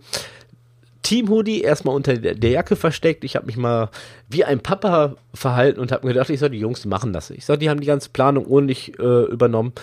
Team 1.03 1.29
Hoodie 1.29 1.61
erstmal 1.61 1.95
unter 1.95 2.17
der 2.17 2.49
Jacke 2.49 2.75
versteckt. 2.75 3.23
Ich 3.23 3.35
habe 3.35 3.45
mich 3.45 3.57
mal 3.57 3.91
wie 4.27 4.43
ein 4.43 4.59
Papa 4.59 5.17
verhalten 5.35 5.79
und 5.79 5.91
habe 5.91 6.07
mir 6.07 6.13
gedacht, 6.13 6.31
ich 6.31 6.39
soll 6.39 6.49
die 6.49 6.57
Jungs 6.57 6.83
machen 6.85 7.13
das. 7.13 7.29
Ich 7.29 7.45
soll, 7.45 7.57
die 7.57 7.69
haben 7.69 7.79
die 7.79 7.85
ganze 7.85 8.09
Planung 8.09 8.47
ohne 8.47 8.67
dich 8.67 8.97
äh, 8.97 9.25
übernommen. 9.25 9.73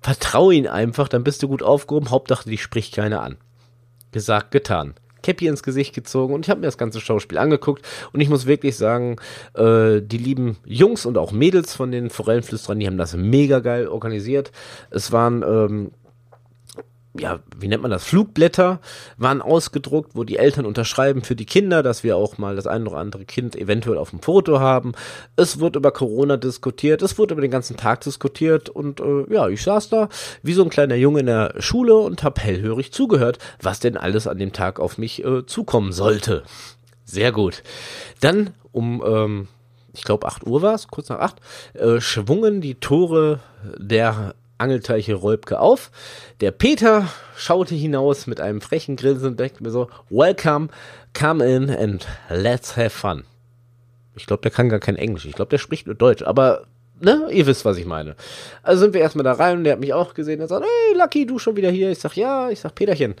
Vertrau 0.00 0.50
ihnen 0.50 0.66
einfach, 0.66 1.06
dann 1.06 1.22
bist 1.22 1.40
du 1.40 1.46
gut 1.46 1.62
aufgehoben. 1.62 2.10
Hauptsache, 2.10 2.50
die 2.50 2.58
spricht 2.58 2.96
keiner 2.96 3.22
an. 3.22 3.36
Gesagt, 4.10 4.50
getan. 4.50 4.94
Cappy 5.22 5.46
ins 5.46 5.62
Gesicht 5.62 5.94
gezogen 5.94 6.34
und 6.34 6.46
ich 6.46 6.50
habe 6.50 6.60
mir 6.60 6.66
das 6.66 6.78
ganze 6.78 7.00
Schauspiel 7.00 7.38
angeguckt 7.38 7.86
und 8.12 8.20
ich 8.20 8.28
muss 8.28 8.46
wirklich 8.46 8.76
sagen, 8.76 9.16
äh, 9.54 10.00
die 10.02 10.18
lieben 10.18 10.56
Jungs 10.64 11.06
und 11.06 11.18
auch 11.18 11.32
Mädels 11.32 11.74
von 11.74 11.90
den 11.90 12.10
Forellenflüsterern, 12.10 12.78
die 12.78 12.86
haben 12.86 12.98
das 12.98 13.16
mega 13.16 13.60
geil 13.60 13.88
organisiert. 13.88 14.52
Es 14.90 15.12
waren 15.12 15.42
ähm, 15.42 15.90
ja, 17.18 17.40
wie 17.58 17.68
nennt 17.68 17.82
man 17.82 17.90
das? 17.90 18.04
Flugblätter 18.04 18.80
waren 19.18 19.42
ausgedruckt, 19.42 20.12
wo 20.14 20.24
die 20.24 20.38
Eltern 20.38 20.64
unterschreiben 20.64 21.22
für 21.22 21.36
die 21.36 21.44
Kinder, 21.44 21.82
dass 21.82 22.04
wir 22.04 22.16
auch 22.16 22.38
mal 22.38 22.56
das 22.56 22.66
ein 22.66 22.86
oder 22.86 22.96
andere 22.98 23.26
Kind 23.26 23.54
eventuell 23.54 23.98
auf 23.98 24.10
dem 24.10 24.20
Foto 24.20 24.60
haben. 24.60 24.92
Es 25.36 25.60
wird 25.60 25.76
über 25.76 25.92
Corona 25.92 26.38
diskutiert, 26.38 27.02
es 27.02 27.18
wurde 27.18 27.34
über 27.34 27.42
den 27.42 27.50
ganzen 27.50 27.76
Tag 27.76 28.00
diskutiert 28.00 28.70
und 28.70 29.00
äh, 29.00 29.32
ja, 29.32 29.48
ich 29.48 29.62
saß 29.62 29.90
da 29.90 30.08
wie 30.42 30.54
so 30.54 30.62
ein 30.62 30.70
kleiner 30.70 30.94
Junge 30.94 31.20
in 31.20 31.26
der 31.26 31.54
Schule 31.58 31.96
und 31.96 32.22
hab 32.22 32.40
hellhörig 32.40 32.92
zugehört, 32.92 33.38
was 33.60 33.80
denn 33.80 33.98
alles 33.98 34.26
an 34.26 34.38
dem 34.38 34.52
Tag 34.52 34.80
auf 34.80 34.96
mich 34.96 35.22
äh, 35.22 35.44
zukommen 35.44 35.92
sollte. 35.92 36.44
Sehr 37.04 37.30
gut. 37.30 37.62
Dann 38.20 38.50
um 38.72 39.02
ähm, 39.06 39.48
ich 39.94 40.04
glaube 40.04 40.26
8 40.26 40.46
Uhr 40.46 40.62
war 40.62 40.74
es, 40.74 40.88
kurz 40.88 41.10
nach 41.10 41.18
8, 41.18 41.36
äh, 41.74 42.00
schwungen 42.00 42.62
die 42.62 42.76
Tore 42.76 43.40
der 43.76 44.34
Angelteiche 44.58 45.14
Räubke 45.14 45.60
auf. 45.60 45.90
Der 46.40 46.50
Peter 46.50 47.08
schaute 47.36 47.74
hinaus 47.74 48.26
mit 48.26 48.40
einem 48.40 48.60
frechen 48.60 48.96
Grinsen 48.96 49.30
und 49.30 49.40
dachte 49.40 49.62
mir 49.62 49.70
so, 49.70 49.88
welcome, 50.10 50.68
come 51.18 51.44
in 51.44 51.70
and 51.70 52.06
let's 52.28 52.76
have 52.76 52.90
fun. 52.90 53.24
Ich 54.14 54.26
glaube, 54.26 54.42
der 54.42 54.50
kann 54.50 54.68
gar 54.68 54.80
kein 54.80 54.96
Englisch. 54.96 55.24
Ich 55.24 55.34
glaube, 55.34 55.48
der 55.48 55.58
spricht 55.58 55.86
nur 55.86 55.94
Deutsch, 55.94 56.22
aber 56.22 56.66
ne, 57.02 57.28
ihr 57.30 57.46
wisst, 57.46 57.64
was 57.64 57.76
ich 57.76 57.86
meine. 57.86 58.14
Also 58.62 58.82
sind 58.82 58.94
wir 58.94 59.00
erstmal 59.00 59.24
da 59.24 59.32
rein 59.32 59.58
und 59.58 59.64
der 59.64 59.74
hat 59.74 59.80
mich 59.80 59.92
auch 59.92 60.14
gesehen. 60.14 60.40
Er 60.40 60.48
sagt, 60.48 60.64
hey, 60.64 60.98
Lucky, 60.98 61.26
du 61.26 61.38
schon 61.38 61.56
wieder 61.56 61.70
hier? 61.70 61.90
Ich 61.90 61.98
sag, 61.98 62.16
ja, 62.16 62.50
ich 62.50 62.60
sag, 62.60 62.74
Peterchen. 62.74 63.14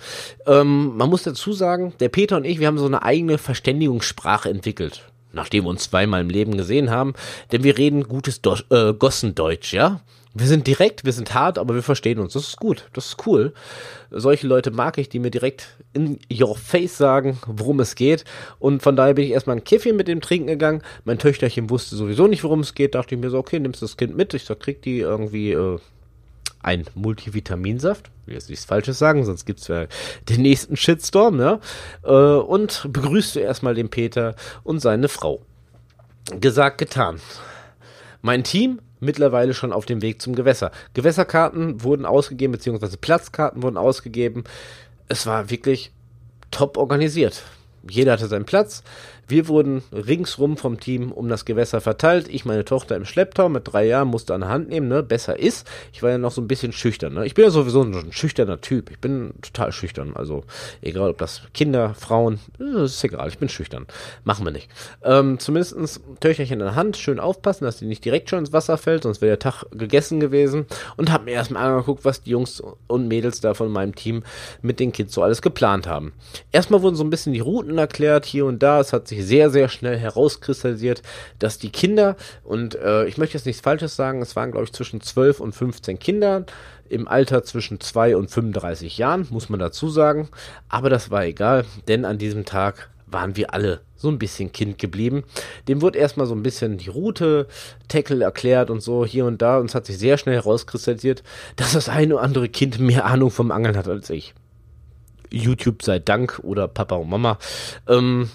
Ähm, 0.46 0.96
man 0.96 1.08
muss 1.08 1.22
dazu 1.22 1.52
sagen, 1.52 1.94
der 2.00 2.08
Peter 2.08 2.36
und 2.36 2.44
ich, 2.44 2.60
wir 2.60 2.66
haben 2.66 2.78
so 2.78 2.86
eine 2.86 3.02
eigene 3.02 3.38
Verständigungssprache 3.38 4.48
entwickelt. 4.48 5.02
Nachdem 5.32 5.64
wir 5.64 5.70
uns 5.70 5.84
zweimal 5.84 6.20
im 6.20 6.28
Leben 6.28 6.56
gesehen 6.56 6.90
haben. 6.90 7.14
Denn 7.52 7.64
wir 7.64 7.78
reden 7.78 8.06
gutes 8.06 8.42
Do 8.42 8.56
äh, 8.70 8.92
Gossendeutsch, 8.92 9.72
ja? 9.72 10.00
Wir 10.34 10.46
sind 10.46 10.66
direkt, 10.66 11.04
wir 11.04 11.12
sind 11.12 11.34
hart, 11.34 11.58
aber 11.58 11.74
wir 11.74 11.82
verstehen 11.82 12.18
uns. 12.18 12.32
Das 12.32 12.44
ist 12.44 12.56
gut, 12.56 12.88
das 12.94 13.08
ist 13.08 13.26
cool. 13.26 13.52
Solche 14.10 14.46
Leute 14.46 14.70
mag 14.70 14.96
ich, 14.96 15.10
die 15.10 15.18
mir 15.18 15.30
direkt 15.30 15.76
in 15.92 16.18
your 16.32 16.56
face 16.56 16.96
sagen, 16.96 17.38
worum 17.46 17.80
es 17.80 17.94
geht. 17.94 18.24
Und 18.58 18.82
von 18.82 18.96
daher 18.96 19.12
bin 19.12 19.26
ich 19.26 19.32
erstmal 19.32 19.56
ein 19.56 19.64
Käffchen 19.64 19.94
mit 19.94 20.08
dem 20.08 20.22
Trinken 20.22 20.46
gegangen. 20.46 20.82
Mein 21.04 21.18
Töchterchen 21.18 21.68
wusste 21.68 21.96
sowieso 21.96 22.28
nicht, 22.28 22.44
worum 22.44 22.60
es 22.60 22.74
geht. 22.74 22.94
Dachte 22.94 23.14
ich 23.14 23.20
mir 23.20 23.28
so, 23.28 23.38
okay, 23.38 23.60
nimmst 23.60 23.82
das 23.82 23.98
Kind 23.98 24.16
mit. 24.16 24.32
Ich 24.32 24.44
sag, 24.44 24.60
krieg 24.60 24.80
die 24.80 25.00
irgendwie 25.00 25.52
äh, 25.52 25.78
ein 26.62 26.86
Multivitaminsaft. 26.94 28.10
Ich 28.22 28.28
will 28.28 28.34
jetzt 28.34 28.48
nichts 28.48 28.64
Falsches 28.64 28.98
sagen, 28.98 29.24
sonst 29.24 29.44
gibt's 29.44 29.68
ja 29.68 29.86
den 30.28 30.42
nächsten 30.42 30.76
Shitstorm, 30.76 31.36
ne? 31.36 31.60
Äh, 32.04 32.10
und 32.10 32.86
begrüßte 32.88 33.40
erstmal 33.40 33.74
den 33.74 33.90
Peter 33.90 34.34
und 34.62 34.80
seine 34.80 35.08
Frau. 35.08 35.42
Gesagt, 36.40 36.78
getan. 36.78 37.20
Mein 38.22 38.44
Team 38.44 38.78
mittlerweile 39.02 39.52
schon 39.52 39.72
auf 39.72 39.84
dem 39.84 40.00
Weg 40.00 40.22
zum 40.22 40.34
Gewässer. 40.34 40.70
Gewässerkarten 40.94 41.82
wurden 41.82 42.06
ausgegeben, 42.06 42.52
beziehungsweise 42.52 42.96
Platzkarten 42.96 43.62
wurden 43.62 43.76
ausgegeben. 43.76 44.44
Es 45.08 45.26
war 45.26 45.50
wirklich 45.50 45.92
top 46.50 46.76
organisiert. 46.76 47.42
Jeder 47.88 48.12
hatte 48.12 48.28
seinen 48.28 48.44
Platz. 48.44 48.84
Wir 49.32 49.48
wurden 49.48 49.82
ringsrum 49.92 50.58
vom 50.58 50.78
Team 50.78 51.10
um 51.10 51.26
das 51.26 51.46
Gewässer 51.46 51.80
verteilt. 51.80 52.28
Ich, 52.28 52.44
meine 52.44 52.66
Tochter 52.66 52.96
im 52.96 53.06
Schlepptau 53.06 53.48
mit 53.48 53.72
drei 53.72 53.86
Jahren, 53.86 54.08
musste 54.08 54.34
an 54.34 54.42
der 54.42 54.50
Hand 54.50 54.68
nehmen, 54.68 54.88
ne? 54.88 55.02
Besser 55.02 55.38
ist. 55.38 55.66
Ich 55.94 56.02
war 56.02 56.10
ja 56.10 56.18
noch 56.18 56.32
so 56.32 56.42
ein 56.42 56.48
bisschen 56.48 56.72
schüchtern, 56.72 57.14
ne? 57.14 57.24
Ich 57.24 57.32
bin 57.32 57.46
ja 57.46 57.50
sowieso 57.50 57.80
ein 57.80 58.12
schüchterner 58.12 58.60
Typ. 58.60 58.90
Ich 58.90 58.98
bin 58.98 59.32
total 59.40 59.72
schüchtern. 59.72 60.12
Also, 60.14 60.44
egal 60.82 61.08
ob 61.08 61.16
das 61.16 61.40
Kinder, 61.54 61.94
Frauen, 61.94 62.40
ist 62.58 63.02
egal. 63.04 63.26
Ich 63.30 63.38
bin 63.38 63.48
schüchtern. 63.48 63.86
Machen 64.22 64.44
wir 64.44 64.52
nicht. 64.52 64.68
Ähm, 65.02 65.38
zumindestens 65.38 66.02
Töchterchen 66.20 66.60
in 66.60 66.66
der 66.66 66.74
Hand, 66.74 66.98
schön 66.98 67.18
aufpassen, 67.18 67.64
dass 67.64 67.78
die 67.78 67.86
nicht 67.86 68.04
direkt 68.04 68.28
schon 68.28 68.40
ins 68.40 68.52
Wasser 68.52 68.76
fällt, 68.76 69.04
sonst 69.04 69.22
wäre 69.22 69.30
der 69.30 69.38
Tag 69.38 69.64
gegessen 69.70 70.20
gewesen. 70.20 70.66
Und 70.98 71.10
hab 71.10 71.24
mir 71.24 71.30
erstmal 71.30 71.66
angeguckt, 71.66 72.04
was 72.04 72.22
die 72.22 72.32
Jungs 72.32 72.62
und 72.86 73.08
Mädels 73.08 73.40
da 73.40 73.54
von 73.54 73.72
meinem 73.72 73.94
Team 73.94 74.24
mit 74.60 74.78
den 74.78 74.92
Kids 74.92 75.14
so 75.14 75.22
alles 75.22 75.40
geplant 75.40 75.86
haben. 75.86 76.12
Erstmal 76.50 76.82
wurden 76.82 76.96
so 76.96 77.04
ein 77.04 77.08
bisschen 77.08 77.32
die 77.32 77.40
Routen 77.40 77.78
erklärt, 77.78 78.26
hier 78.26 78.44
und 78.44 78.62
da. 78.62 78.78
Es 78.78 78.92
hat 78.92 79.08
sich 79.08 79.21
sehr, 79.22 79.50
sehr 79.50 79.68
schnell 79.68 79.98
herauskristallisiert, 79.98 81.02
dass 81.38 81.58
die 81.58 81.70
Kinder, 81.70 82.16
und 82.44 82.74
äh, 82.74 83.06
ich 83.06 83.18
möchte 83.18 83.36
jetzt 83.36 83.46
nichts 83.46 83.62
Falsches 83.62 83.96
sagen, 83.96 84.22
es 84.22 84.36
waren, 84.36 84.52
glaube 84.52 84.64
ich, 84.64 84.72
zwischen 84.72 85.00
12 85.00 85.40
und 85.40 85.54
15 85.54 85.98
Kinder 85.98 86.44
im 86.88 87.08
Alter 87.08 87.42
zwischen 87.42 87.80
2 87.80 88.16
und 88.16 88.30
35 88.30 88.98
Jahren, 88.98 89.26
muss 89.30 89.48
man 89.48 89.58
dazu 89.58 89.88
sagen. 89.88 90.28
Aber 90.68 90.90
das 90.90 91.10
war 91.10 91.24
egal, 91.24 91.64
denn 91.88 92.04
an 92.04 92.18
diesem 92.18 92.44
Tag 92.44 92.90
waren 93.06 93.36
wir 93.36 93.54
alle 93.54 93.80
so 93.96 94.08
ein 94.08 94.18
bisschen 94.18 94.52
Kind 94.52 94.78
geblieben. 94.78 95.24
Dem 95.68 95.80
wurde 95.80 95.98
erstmal 95.98 96.26
so 96.26 96.34
ein 96.34 96.42
bisschen 96.42 96.78
die 96.78 96.88
Route, 96.88 97.46
Tackle 97.88 98.24
erklärt 98.24 98.70
und 98.70 98.80
so 98.80 99.06
hier 99.06 99.26
und 99.26 99.40
da. 99.40 99.58
Und 99.58 99.66
es 99.66 99.74
hat 99.74 99.86
sich 99.86 99.98
sehr 99.98 100.18
schnell 100.18 100.34
herauskristallisiert, 100.34 101.22
dass 101.56 101.72
das 101.72 101.88
eine 101.88 102.14
oder 102.14 102.24
andere 102.24 102.48
Kind 102.48 102.78
mehr 102.78 103.06
Ahnung 103.06 103.30
vom 103.30 103.52
Angeln 103.52 103.76
hat 103.76 103.88
als 103.88 104.10
ich. 104.10 104.34
YouTube 105.30 105.82
sei 105.82 105.98
Dank 105.98 106.40
oder 106.42 106.68
Papa 106.68 106.96
und 106.96 107.08
Mama. 107.08 107.38
Ähm, 107.88 108.28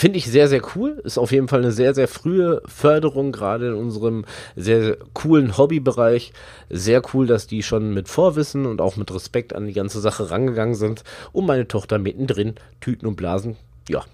Finde 0.00 0.18
ich 0.18 0.30
sehr, 0.30 0.46
sehr 0.46 0.62
cool. 0.76 1.00
Ist 1.02 1.18
auf 1.18 1.32
jeden 1.32 1.48
Fall 1.48 1.58
eine 1.58 1.72
sehr, 1.72 1.92
sehr 1.92 2.06
frühe 2.06 2.62
Förderung, 2.66 3.32
gerade 3.32 3.66
in 3.66 3.74
unserem 3.74 4.26
sehr, 4.54 4.80
sehr 4.80 4.96
coolen 5.12 5.58
Hobbybereich. 5.58 6.32
Sehr 6.70 7.02
cool, 7.12 7.26
dass 7.26 7.48
die 7.48 7.64
schon 7.64 7.92
mit 7.94 8.08
Vorwissen 8.08 8.64
und 8.64 8.80
auch 8.80 8.94
mit 8.94 9.12
Respekt 9.12 9.56
an 9.56 9.66
die 9.66 9.72
ganze 9.72 9.98
Sache 9.98 10.30
rangegangen 10.30 10.76
sind. 10.76 11.02
Und 11.32 11.46
meine 11.46 11.66
Tochter 11.66 11.98
mittendrin, 11.98 12.54
Tüten 12.80 13.08
und 13.08 13.16
Blasen, 13.16 13.56
ja, 13.88 14.04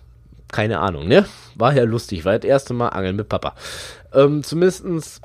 keine 0.50 0.80
Ahnung, 0.80 1.06
ne? 1.06 1.26
War 1.54 1.74
ja 1.74 1.84
lustig, 1.84 2.24
war 2.24 2.38
das 2.38 2.48
erste 2.48 2.72
Mal 2.72 2.88
Angeln 2.88 3.16
mit 3.16 3.28
Papa. 3.28 3.54
Ähm, 4.14 4.42
zumindestens 4.42 5.20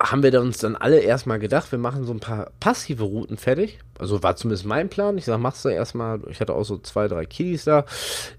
haben 0.00 0.22
wir 0.22 0.40
uns 0.40 0.56
dann 0.56 0.74
alle 0.74 1.00
erstmal 1.00 1.38
gedacht, 1.38 1.70
wir 1.70 1.78
machen 1.78 2.04
so 2.04 2.14
ein 2.14 2.20
paar 2.20 2.50
passive 2.60 3.04
Routen 3.04 3.36
fertig. 3.36 3.78
Also 3.98 4.22
war 4.22 4.36
zumindest 4.36 4.64
mein 4.64 4.88
Plan. 4.88 5.18
Ich 5.18 5.26
sag, 5.26 5.38
machst 5.38 5.66
du 5.66 5.68
erstmal, 5.68 6.20
ich 6.30 6.40
hatte 6.40 6.54
auch 6.54 6.64
so 6.64 6.78
zwei, 6.78 7.08
drei 7.08 7.26
Kiddies 7.26 7.64
da, 7.64 7.84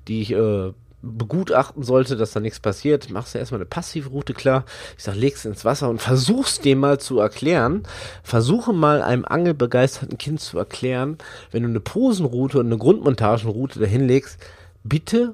die 0.07 0.23
ich 0.23 0.31
äh, 0.31 0.71
begutachten 1.05 1.83
sollte, 1.83 2.17
dass 2.17 2.31
da 2.31 2.39
nichts 2.39 2.59
passiert, 2.59 3.09
machst 3.09 3.35
du 3.35 3.39
erstmal 3.39 3.59
eine 3.59 3.65
passive 3.65 4.09
Route 4.09 4.33
klar. 4.33 4.65
Ich 4.97 5.03
sag, 5.03 5.15
legst 5.15 5.45
ins 5.45 5.63
Wasser 5.63 5.89
und 5.89 6.01
versuchst 6.01 6.65
dem 6.65 6.79
mal 6.79 6.99
zu 6.99 7.19
erklären. 7.19 7.83
Versuche 8.23 8.73
mal 8.73 9.01
einem 9.01 9.23
angelbegeisterten 9.23 10.17
Kind 10.17 10.41
zu 10.41 10.57
erklären, 10.57 11.17
wenn 11.51 11.63
du 11.63 11.69
eine 11.69 11.79
Posenroute 11.79 12.59
und 12.59 12.65
eine 12.65 12.77
Grundmontagenroute 12.77 13.79
dahin 13.79 14.07
legst, 14.07 14.39
bitte 14.83 15.33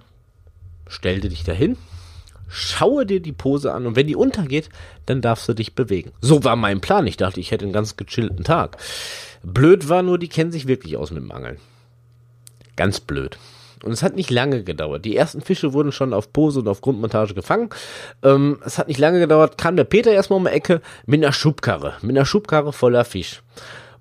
stell 0.88 1.22
dich 1.22 1.44
dahin, 1.44 1.78
schaue 2.50 3.06
dir 3.06 3.22
die 3.22 3.32
Pose 3.32 3.74
an 3.74 3.88
und 3.88 3.96
wenn 3.96 4.08
die 4.08 4.16
untergeht, 4.16 4.70
dann 5.06 5.22
darfst 5.22 5.48
du 5.48 5.54
dich 5.54 5.74
bewegen. 5.74 6.12
So 6.20 6.44
war 6.44 6.58
mein 6.58 6.82
Plan. 6.82 7.08
Ich 7.08 7.18
dachte, 7.18 7.40
ich 7.40 7.52
hätte 7.52 7.66
einen 7.66 7.74
ganz 7.74 7.96
gechillten 7.96 8.44
Tag. 8.44 8.78
Blöd 9.42 9.88
war 9.90 10.04
nur, 10.04 10.20
die 10.20 10.28
kennen 10.28 10.52
sich 10.52 10.68
wirklich 10.68 10.98
aus 10.98 11.12
mit 11.12 11.24
dem 11.24 11.32
Angeln. 11.32 11.58
Ganz 12.76 13.00
blöd. 13.00 13.38
Und 13.84 13.92
es 13.92 14.04
hat 14.04 14.16
nicht 14.16 14.30
lange 14.30 14.64
gedauert. 14.64 15.06
Die 15.06 15.16
ersten 15.16 15.42
Fische 15.42 15.74
wurden 15.74 15.92
schon 15.92 16.14
auf 16.14 16.32
Pose 16.34 16.60
und 16.60 16.68
auf 16.68 16.82
Grundmontage 16.82 17.34
gefangen. 17.34 17.70
Ähm, 18.24 18.60
es 18.66 18.78
hat 18.78 18.88
nicht 18.88 19.00
lange 19.00 19.20
gedauert, 19.20 19.58
kam 19.58 19.76
der 19.76 19.84
Peter 19.86 20.12
erstmal 20.12 20.38
um 20.38 20.46
die 20.46 20.52
Ecke 20.52 20.82
mit 21.06 21.24
einer 21.24 21.34
Schubkarre. 21.34 21.96
Mit 22.02 22.16
einer 22.16 22.26
Schubkarre 22.26 22.74
voller 22.74 23.06
Fisch. 23.06 23.42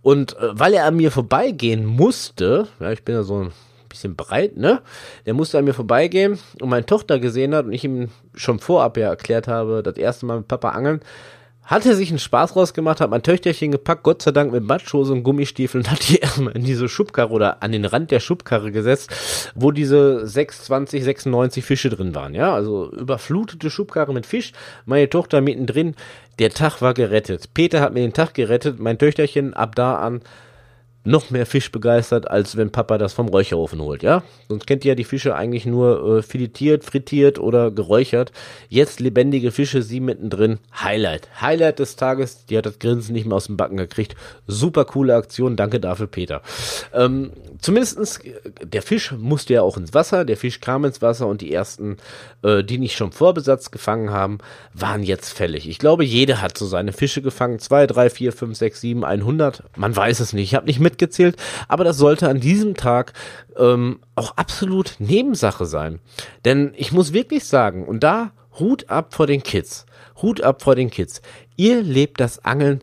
Und 0.03 0.37
äh, 0.39 0.49
weil 0.53 0.75
er 0.75 0.85
an 0.85 0.97
mir 0.97 1.11
vorbeigehen 1.11 1.85
musste, 1.87 2.69
ja, 2.79 2.91
ich 2.93 3.05
bin 3.05 3.15
ja 3.15 3.23
so 3.23 3.45
ein 3.45 3.53
bisschen 3.89 4.17
breit, 4.17 4.57
ne? 4.57 4.81
Der 5.27 5.35
musste 5.35 5.59
an 5.59 5.65
mir 5.65 5.75
vorbeigehen 5.75 6.39
und 6.61 6.69
meine 6.69 6.87
Tochter 6.87 7.19
gesehen 7.19 7.55
hat 7.55 7.67
und 7.67 7.73
ich 7.73 7.85
ihm 7.85 8.09
schon 8.35 8.61
vorab 8.61 8.97
ja 8.97 9.09
erklärt 9.09 9.49
habe, 9.49 9.83
das 9.83 9.97
erste 9.97 10.27
Mal 10.27 10.39
mit 10.39 10.49
Papa 10.49 10.71
angeln, 10.71 11.01
hat 11.64 11.87
er 11.87 11.95
sich 11.95 12.11
einen 12.11 12.19
Spaß 12.19 12.57
rausgemacht, 12.57 13.00
hat 13.00 13.11
mein 13.11 13.23
Töchterchen 13.23 13.71
gepackt, 13.71 14.02
Gott 14.02 14.23
sei 14.23 14.33
Dank 14.33 14.52
mit 14.52 14.64
Matschhose 14.64 15.12
und 15.12 15.23
Gummistiefeln, 15.23 15.87
hat 15.90 16.09
die 16.09 16.19
erstmal 16.19 16.57
in 16.57 16.64
diese 16.64 16.88
Schubkarre 16.88 17.31
oder 17.31 17.62
an 17.62 17.73
den 17.73 17.85
Rand 17.85 18.11
der 18.11 18.21
Schubkarre 18.21 18.73
gesetzt, 18.73 19.52
wo 19.55 19.71
diese 19.71 20.26
620, 20.26 21.05
96 21.05 21.64
Fische 21.64 21.90
drin 21.90 22.14
waren, 22.14 22.35
ja, 22.35 22.52
also 22.52 22.90
überflutete 22.93 23.71
Schubkarre 23.71 24.12
mit 24.12 24.26
Fisch, 24.26 24.52
meine 24.85 25.09
Tochter 25.09 25.40
mittendrin, 25.40 25.95
der 26.38 26.50
Tag 26.50 26.81
war 26.81 26.95
gerettet. 26.95 27.52
Peter 27.55 27.81
hat 27.81 27.93
mir 27.93 28.00
den 28.00 28.14
Tag 28.14 28.35
gerettet, 28.35 28.81
mein 28.81 28.99
Töchterchen 28.99 29.55
ab 29.55 29.75
da 29.75 29.97
an 29.97 30.23
noch 31.04 31.30
mehr 31.30 31.47
Fisch 31.47 31.73
begeistert, 31.73 32.30
als 32.30 32.57
wenn 32.57 32.71
Papa 32.71 32.99
das 32.99 33.14
vom 33.14 33.28
Räucherofen 33.28 33.80
holt, 33.80 34.02
ja? 34.02 34.23
Sonst 34.49 34.66
kennt 34.66 34.85
ihr 34.85 34.90
ja 34.90 34.95
die 34.95 35.04
Fische 35.04 35.35
eigentlich 35.35 35.64
nur 35.64 36.19
äh, 36.19 36.23
filetiert, 36.23 36.85
frittiert 36.85 37.38
oder 37.38 37.71
geräuchert. 37.71 38.33
Jetzt 38.69 39.00
lebendige 39.00 39.50
Fische, 39.50 39.83
sie 39.83 40.00
mittendrin. 40.00 40.59
Highlight. 40.78 41.28
Highlight 41.40 41.78
des 41.78 41.97
Tages. 41.97 42.45
Die 42.47 42.59
hat 42.59 42.66
das 42.66 42.78
Grinsen 42.78 43.14
nicht 43.14 43.26
mehr 43.26 43.37
aus 43.37 43.47
dem 43.47 43.57
Backen 43.57 43.78
gekriegt. 43.78 44.14
Super 44.47 44.85
coole 44.85 45.14
Aktion. 45.14 45.57
Danke 45.57 45.80
dafür, 45.80 46.07
Peter. 46.07 46.42
Ähm, 46.92 47.33
zumindestens 47.61 48.19
äh, 48.19 48.35
der 48.62 48.83
Fisch 48.83 49.12
musste 49.12 49.54
ja 49.54 49.62
auch 49.62 49.78
ins 49.78 49.95
Wasser. 49.95 50.26
Der 50.26 50.37
Fisch 50.37 50.61
kam 50.61 50.85
ins 50.85 51.00
Wasser 51.00 51.26
und 51.28 51.40
die 51.40 51.52
ersten, 51.52 51.97
äh, 52.42 52.62
die 52.62 52.76
nicht 52.76 52.97
schon 52.97 53.12
Vorbesatz 53.12 53.71
gefangen 53.71 54.11
haben, 54.11 54.38
waren 54.75 55.02
jetzt 55.02 55.33
fällig. 55.33 55.66
Ich 55.66 55.78
glaube, 55.78 56.04
jeder 56.04 56.42
hat 56.42 56.59
so 56.59 56.66
seine 56.66 56.92
Fische 56.92 57.23
gefangen. 57.23 57.59
Zwei, 57.59 57.87
drei, 57.87 58.11
vier, 58.11 58.33
fünf, 58.33 58.59
sechs, 58.59 58.83
sieben, 58.83 59.04
100. 59.04 59.62
Man 59.76 59.97
weiß 59.97 60.21
es 60.21 60.35
nicht. 60.35 60.50
Ich 60.50 60.54
habe 60.54 60.66
nicht 60.66 60.80
mit 60.80 60.89
mitgezählt, 60.90 61.37
aber 61.68 61.85
das 61.85 61.97
sollte 61.97 62.28
an 62.28 62.40
diesem 62.40 62.75
Tag 62.75 63.12
ähm, 63.56 64.00
auch 64.14 64.37
absolut 64.37 64.97
Nebensache 64.99 65.66
sein. 65.66 66.00
Denn 66.44 66.73
ich 66.76 66.92
muss 66.92 67.12
wirklich 67.12 67.44
sagen, 67.44 67.87
und 67.87 68.02
da 68.02 68.32
Hut 68.59 68.90
ab 68.90 69.14
vor 69.14 69.26
den 69.26 69.42
Kids, 69.42 69.87
Hut 70.20 70.42
ab 70.42 70.62
vor 70.62 70.75
den 70.75 70.90
Kids. 70.90 71.23
Ihr 71.56 71.82
lebt 71.82 72.20
das 72.20 72.44
Angeln 72.44 72.82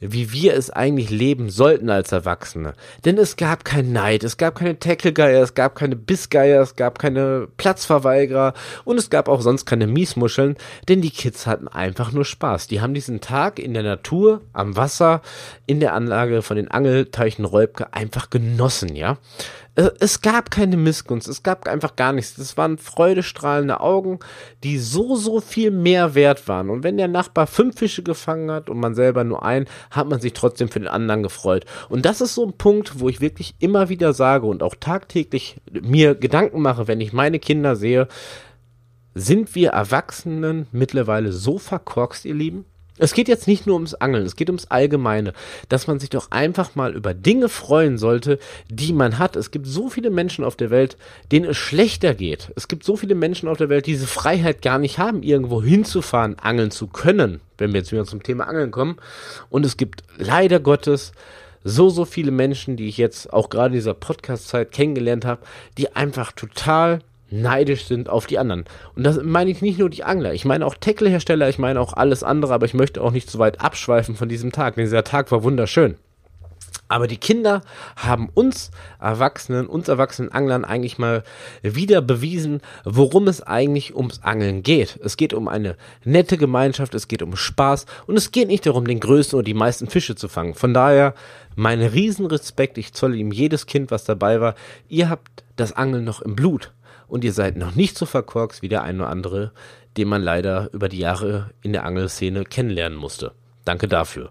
wie 0.00 0.32
wir 0.32 0.54
es 0.54 0.70
eigentlich 0.70 1.10
leben 1.10 1.50
sollten 1.50 1.90
als 1.90 2.12
Erwachsene. 2.12 2.74
Denn 3.04 3.18
es 3.18 3.36
gab 3.36 3.64
kein 3.64 3.92
Neid, 3.92 4.24
es 4.24 4.36
gab 4.36 4.56
keine 4.56 4.78
Tacklegeier, 4.78 5.42
es 5.42 5.54
gab 5.54 5.74
keine 5.74 5.96
Bissgeier, 5.96 6.62
es 6.62 6.76
gab 6.76 6.98
keine 6.98 7.48
Platzverweigerer 7.56 8.54
und 8.84 8.98
es 8.98 9.10
gab 9.10 9.28
auch 9.28 9.40
sonst 9.40 9.66
keine 9.66 9.86
Miesmuscheln, 9.86 10.56
denn 10.88 11.00
die 11.00 11.10
Kids 11.10 11.46
hatten 11.46 11.68
einfach 11.68 12.12
nur 12.12 12.24
Spaß. 12.24 12.68
Die 12.68 12.80
haben 12.80 12.94
diesen 12.94 13.20
Tag 13.20 13.58
in 13.58 13.74
der 13.74 13.82
Natur, 13.82 14.42
am 14.52 14.76
Wasser, 14.76 15.22
in 15.66 15.80
der 15.80 15.94
Anlage 15.94 16.42
von 16.42 16.56
den 16.56 16.70
Angelteichen 16.70 17.44
Räubke 17.44 17.92
einfach 17.92 18.30
genossen, 18.30 18.94
ja. 18.94 19.18
Äh, 19.78 19.92
es 20.00 20.20
gab 20.20 20.50
keine 20.50 20.76
Missgunst, 20.76 21.28
es 21.28 21.42
gab 21.42 21.68
einfach 21.68 21.94
gar 21.94 22.12
nichts. 22.12 22.36
Es 22.36 22.56
waren 22.56 22.78
freudestrahlende 22.78 23.80
Augen, 23.80 24.18
die 24.64 24.78
so, 24.78 25.14
so 25.14 25.40
viel 25.40 25.70
mehr 25.70 26.14
wert 26.14 26.48
waren. 26.48 26.68
Und 26.68 26.82
wenn 26.82 26.96
der 26.96 27.08
Nachbar 27.08 27.46
fünf 27.46 27.78
Fische 27.78 28.02
gefangen 28.02 28.50
hat 28.50 28.68
und 28.68 28.80
man 28.80 28.94
selber 28.94 29.22
nur 29.22 29.44
einen, 29.44 29.66
hat 29.90 30.08
man 30.08 30.20
sich 30.20 30.32
trotzdem 30.32 30.68
für 30.68 30.80
den 30.80 30.88
anderen 30.88 31.22
gefreut. 31.22 31.64
Und 31.88 32.04
das 32.04 32.20
ist 32.20 32.34
so 32.34 32.44
ein 32.44 32.54
Punkt, 32.54 32.98
wo 32.98 33.08
ich 33.08 33.20
wirklich 33.20 33.54
immer 33.60 33.88
wieder 33.88 34.12
sage 34.12 34.46
und 34.46 34.62
auch 34.64 34.74
tagtäglich 34.74 35.60
mir 35.70 36.16
Gedanken 36.16 36.60
mache, 36.60 36.88
wenn 36.88 37.00
ich 37.00 37.12
meine 37.12 37.38
Kinder 37.38 37.76
sehe, 37.76 38.08
sind 39.14 39.54
wir 39.54 39.70
Erwachsenen 39.70 40.66
mittlerweile 40.72 41.32
so 41.32 41.58
verkorkst, 41.58 42.24
ihr 42.24 42.34
Lieben? 42.34 42.64
Es 42.98 43.14
geht 43.14 43.28
jetzt 43.28 43.46
nicht 43.46 43.66
nur 43.66 43.76
ums 43.76 43.94
Angeln, 43.94 44.26
es 44.26 44.36
geht 44.36 44.48
ums 44.48 44.66
Allgemeine, 44.66 45.32
dass 45.68 45.86
man 45.86 45.98
sich 45.98 46.10
doch 46.10 46.30
einfach 46.30 46.74
mal 46.74 46.94
über 46.94 47.14
Dinge 47.14 47.48
freuen 47.48 47.98
sollte, 47.98 48.38
die 48.68 48.92
man 48.92 49.18
hat. 49.18 49.36
Es 49.36 49.50
gibt 49.50 49.66
so 49.66 49.88
viele 49.88 50.10
Menschen 50.10 50.44
auf 50.44 50.56
der 50.56 50.70
Welt, 50.70 50.96
denen 51.32 51.46
es 51.46 51.56
schlechter 51.56 52.14
geht. 52.14 52.52
Es 52.56 52.68
gibt 52.68 52.84
so 52.84 52.96
viele 52.96 53.14
Menschen 53.14 53.48
auf 53.48 53.58
der 53.58 53.68
Welt, 53.68 53.86
die 53.86 53.92
diese 53.92 54.06
Freiheit 54.06 54.62
gar 54.62 54.78
nicht 54.78 54.98
haben, 54.98 55.22
irgendwo 55.22 55.62
hinzufahren, 55.62 56.38
angeln 56.38 56.70
zu 56.70 56.86
können, 56.86 57.40
wenn 57.56 57.72
wir 57.72 57.80
jetzt 57.80 57.92
wieder 57.92 58.04
zum 58.04 58.22
Thema 58.22 58.46
Angeln 58.46 58.70
kommen. 58.70 58.96
Und 59.50 59.64
es 59.64 59.76
gibt 59.76 60.02
leider 60.16 60.60
Gottes 60.60 61.12
so, 61.64 61.88
so 61.88 62.04
viele 62.04 62.30
Menschen, 62.30 62.76
die 62.76 62.88
ich 62.88 62.96
jetzt 62.96 63.32
auch 63.32 63.50
gerade 63.50 63.68
in 63.68 63.80
dieser 63.80 63.94
Podcast-Zeit 63.94 64.72
kennengelernt 64.72 65.24
habe, 65.24 65.42
die 65.76 65.94
einfach 65.94 66.32
total 66.32 67.00
neidisch 67.30 67.86
sind 67.86 68.08
auf 68.08 68.26
die 68.26 68.38
anderen. 68.38 68.64
Und 68.94 69.04
das 69.04 69.20
meine 69.22 69.50
ich 69.50 69.62
nicht 69.62 69.78
nur 69.78 69.90
die 69.90 70.04
Angler, 70.04 70.32
ich 70.34 70.44
meine 70.44 70.66
auch 70.66 70.74
Tackle-Hersteller, 70.74 71.48
ich 71.48 71.58
meine 71.58 71.80
auch 71.80 71.92
alles 71.92 72.22
andere, 72.22 72.54
aber 72.54 72.66
ich 72.66 72.74
möchte 72.74 73.02
auch 73.02 73.12
nicht 73.12 73.30
zu 73.30 73.38
weit 73.38 73.60
abschweifen 73.60 74.14
von 74.14 74.28
diesem 74.28 74.52
Tag, 74.52 74.74
denn 74.74 74.84
dieser 74.84 75.04
Tag 75.04 75.30
war 75.30 75.42
wunderschön. 75.42 75.96
Aber 76.88 77.06
die 77.06 77.18
Kinder 77.18 77.60
haben 77.96 78.30
uns 78.32 78.70
Erwachsenen, 78.98 79.66
uns 79.66 79.88
erwachsenen 79.88 80.32
Anglern 80.32 80.64
eigentlich 80.64 80.98
mal 80.98 81.22
wieder 81.62 82.00
bewiesen, 82.00 82.62
worum 82.84 83.28
es 83.28 83.42
eigentlich 83.42 83.94
ums 83.94 84.22
Angeln 84.22 84.62
geht. 84.62 84.98
Es 85.04 85.18
geht 85.18 85.34
um 85.34 85.48
eine 85.48 85.76
nette 86.04 86.38
Gemeinschaft, 86.38 86.94
es 86.94 87.06
geht 87.06 87.22
um 87.22 87.36
Spaß 87.36 87.84
und 88.06 88.16
es 88.16 88.32
geht 88.32 88.48
nicht 88.48 88.64
darum, 88.64 88.86
den 88.86 89.00
größten 89.00 89.38
oder 89.38 89.44
die 89.44 89.54
meisten 89.54 89.88
Fische 89.88 90.16
zu 90.16 90.28
fangen. 90.28 90.54
Von 90.54 90.72
daher 90.72 91.14
mein 91.56 91.82
Riesenrespekt, 91.82 92.78
ich 92.78 92.94
zolle 92.94 93.16
ihm 93.16 93.32
jedes 93.32 93.66
Kind, 93.66 93.90
was 93.90 94.04
dabei 94.04 94.40
war. 94.40 94.54
Ihr 94.88 95.10
habt 95.10 95.44
das 95.56 95.74
Angeln 95.74 96.04
noch 96.04 96.22
im 96.22 96.36
Blut. 96.36 96.72
Und 97.08 97.24
ihr 97.24 97.32
seid 97.32 97.56
noch 97.56 97.74
nicht 97.74 97.98
so 97.98 98.06
verkorkst 98.06 98.62
wie 98.62 98.68
der 98.68 98.82
ein 98.82 99.00
oder 99.00 99.10
andere, 99.10 99.52
den 99.96 100.08
man 100.08 100.22
leider 100.22 100.70
über 100.72 100.88
die 100.88 100.98
Jahre 100.98 101.50
in 101.62 101.72
der 101.72 101.84
Angelszene 101.84 102.44
kennenlernen 102.44 102.98
musste. 102.98 103.32
Danke 103.64 103.88
dafür. 103.88 104.30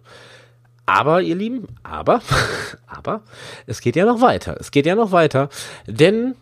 Aber, 0.86 1.22
ihr 1.22 1.36
Lieben, 1.36 1.68
aber, 1.84 2.22
aber, 2.88 3.22
es 3.66 3.82
geht 3.82 3.98
ja 3.98 4.06
noch 4.06 4.22
weiter. 4.22 4.56
Es 4.60 4.72
geht 4.72 4.86
ja 4.86 4.96
noch 4.96 5.12
weiter, 5.12 5.50
denn 5.86 6.36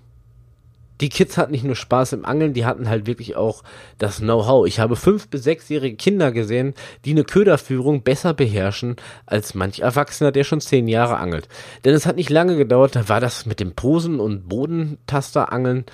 die 1.01 1.09
Kids 1.09 1.37
hatten 1.37 1.51
nicht 1.51 1.65
nur 1.65 1.75
Spaß 1.75 2.13
im 2.13 2.25
Angeln, 2.25 2.53
die 2.53 2.65
hatten 2.65 2.87
halt 2.87 3.05
wirklich 3.05 3.35
auch 3.35 3.63
das 3.97 4.19
Know-how. 4.19 4.65
Ich 4.65 4.79
habe 4.79 4.95
fünf 4.95 5.27
bis 5.27 5.43
sechsjährige 5.43 5.97
Kinder 5.97 6.31
gesehen, 6.31 6.73
die 7.03 7.11
eine 7.11 7.25
Köderführung 7.25 8.03
besser 8.03 8.33
beherrschen 8.33 8.95
als 9.25 9.55
manch 9.55 9.79
Erwachsener, 9.79 10.31
der 10.31 10.43
schon 10.43 10.61
zehn 10.61 10.87
Jahre 10.87 11.17
angelt. 11.17 11.49
Denn 11.83 11.93
es 11.93 12.05
hat 12.05 12.15
nicht 12.15 12.29
lange 12.29 12.55
gedauert, 12.55 12.95
da 12.95 13.09
war 13.09 13.19
das 13.19 13.45
mit 13.45 13.59
dem 13.59 13.73
Posen- 13.73 14.19
und 14.19 14.47
Bodentasterangeln, 14.47 15.85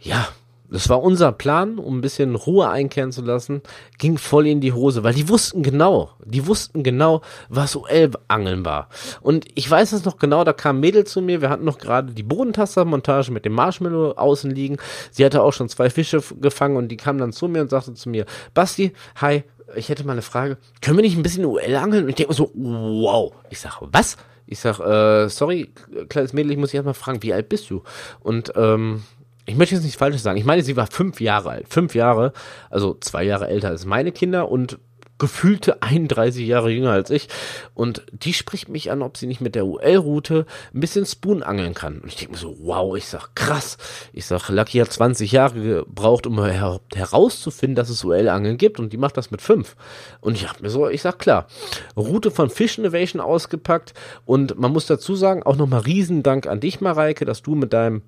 ja, 0.00 0.28
das 0.70 0.88
war 0.90 1.02
unser 1.02 1.32
Plan, 1.32 1.78
um 1.78 1.98
ein 1.98 2.00
bisschen 2.02 2.34
Ruhe 2.34 2.68
einkehren 2.68 3.10
zu 3.10 3.22
lassen, 3.22 3.62
ging 3.96 4.18
voll 4.18 4.46
in 4.46 4.60
die 4.60 4.74
Hose, 4.74 5.02
weil 5.02 5.14
die 5.14 5.28
wussten 5.28 5.62
genau, 5.62 6.10
die 6.24 6.46
wussten 6.46 6.82
genau, 6.82 7.22
was 7.48 7.74
OL-Angeln 7.74 8.66
war. 8.66 8.88
Und 9.22 9.46
ich 9.54 9.70
weiß 9.70 9.92
es 9.92 10.04
noch 10.04 10.18
genau, 10.18 10.44
da 10.44 10.52
kam 10.52 10.76
ein 10.76 10.80
Mädel 10.80 11.04
zu 11.04 11.22
mir, 11.22 11.40
wir 11.40 11.48
hatten 11.48 11.64
noch 11.64 11.78
gerade 11.78 12.12
die 12.12 12.22
Bodentastermontage 12.22 13.32
mit 13.32 13.46
dem 13.46 13.54
Marshmallow 13.54 14.12
außen 14.12 14.50
liegen. 14.50 14.76
Sie 15.10 15.24
hatte 15.24 15.42
auch 15.42 15.52
schon 15.52 15.70
zwei 15.70 15.88
Fische 15.88 16.22
gefangen 16.38 16.76
und 16.76 16.88
die 16.88 16.98
kam 16.98 17.16
dann 17.16 17.32
zu 17.32 17.48
mir 17.48 17.62
und 17.62 17.70
sagte 17.70 17.94
zu 17.94 18.10
mir, 18.10 18.26
Basti, 18.52 18.92
hi, 19.16 19.44
ich 19.74 19.88
hätte 19.88 20.04
mal 20.04 20.12
eine 20.12 20.22
Frage, 20.22 20.58
können 20.82 20.98
wir 20.98 21.02
nicht 21.02 21.16
ein 21.16 21.22
bisschen 21.22 21.46
OL 21.46 21.76
angeln? 21.76 22.04
Und 22.04 22.10
ich 22.10 22.16
denke 22.16 22.32
mir 22.32 22.36
so, 22.36 22.50
wow. 22.54 23.32
Ich 23.48 23.60
sag, 23.60 23.80
was? 23.80 24.18
Ich 24.46 24.60
sag, 24.60 24.80
äh, 24.80 25.28
sorry, 25.28 25.70
kleines 26.08 26.32
Mädel, 26.32 26.52
ich 26.52 26.58
muss 26.58 26.70
dich 26.70 26.76
erstmal 26.76 26.94
fragen, 26.94 27.22
wie 27.22 27.32
alt 27.32 27.48
bist 27.48 27.70
du? 27.70 27.82
Und, 28.20 28.52
ähm, 28.56 29.02
ich 29.48 29.56
möchte 29.56 29.74
jetzt 29.74 29.84
nichts 29.84 29.98
Falsches 29.98 30.22
sagen. 30.22 30.38
Ich 30.38 30.44
meine, 30.44 30.62
sie 30.62 30.76
war 30.76 30.86
fünf 30.86 31.20
Jahre 31.20 31.50
alt. 31.50 31.68
Fünf 31.68 31.94
Jahre, 31.94 32.32
also 32.70 32.96
zwei 33.00 33.24
Jahre 33.24 33.48
älter 33.48 33.68
als 33.68 33.86
meine 33.86 34.12
Kinder 34.12 34.50
und 34.50 34.78
gefühlte 35.18 35.82
31 35.82 36.46
Jahre 36.46 36.70
jünger 36.70 36.92
als 36.92 37.10
ich. 37.10 37.28
Und 37.74 38.02
die 38.12 38.34
spricht 38.34 38.68
mich 38.68 38.90
an, 38.90 39.02
ob 39.02 39.16
sie 39.16 39.26
nicht 39.26 39.40
mit 39.40 39.54
der 39.54 39.66
UL-Route 39.66 40.46
ein 40.72 40.80
bisschen 40.80 41.06
Spoon 41.06 41.42
angeln 41.42 41.74
kann. 41.74 41.98
Und 41.98 42.08
ich 42.08 42.16
denke 42.16 42.32
mir 42.32 42.38
so, 42.38 42.56
wow, 42.60 42.96
ich 42.96 43.06
sag 43.06 43.34
krass. 43.34 43.78
Ich 44.12 44.26
sag, 44.26 44.48
Lucky 44.48 44.78
hat 44.78 44.92
20 44.92 45.32
Jahre 45.32 45.60
gebraucht, 45.60 46.26
um 46.26 46.42
her 46.44 46.80
herauszufinden, 46.94 47.74
dass 47.74 47.88
es 47.88 48.04
UL-Angeln 48.04 48.58
gibt. 48.58 48.78
Und 48.78 48.92
die 48.92 48.98
macht 48.98 49.16
das 49.16 49.30
mit 49.30 49.42
fünf. 49.42 49.76
Und 50.20 50.36
ich 50.36 50.48
hab 50.48 50.60
mir 50.60 50.70
so, 50.70 50.88
ich 50.88 51.02
sag 51.02 51.18
klar, 51.18 51.48
Route 51.96 52.30
von 52.30 52.50
Fish 52.50 52.78
Innovation 52.78 53.20
ausgepackt. 53.20 53.94
Und 54.24 54.58
man 54.58 54.72
muss 54.72 54.86
dazu 54.86 55.16
sagen, 55.16 55.42
auch 55.42 55.56
nochmal 55.56 55.80
Riesendank 55.80 56.46
an 56.46 56.60
dich, 56.60 56.80
Mareike, 56.80 57.24
dass 57.24 57.42
du 57.42 57.54
mit 57.54 57.72
deinem 57.72 58.02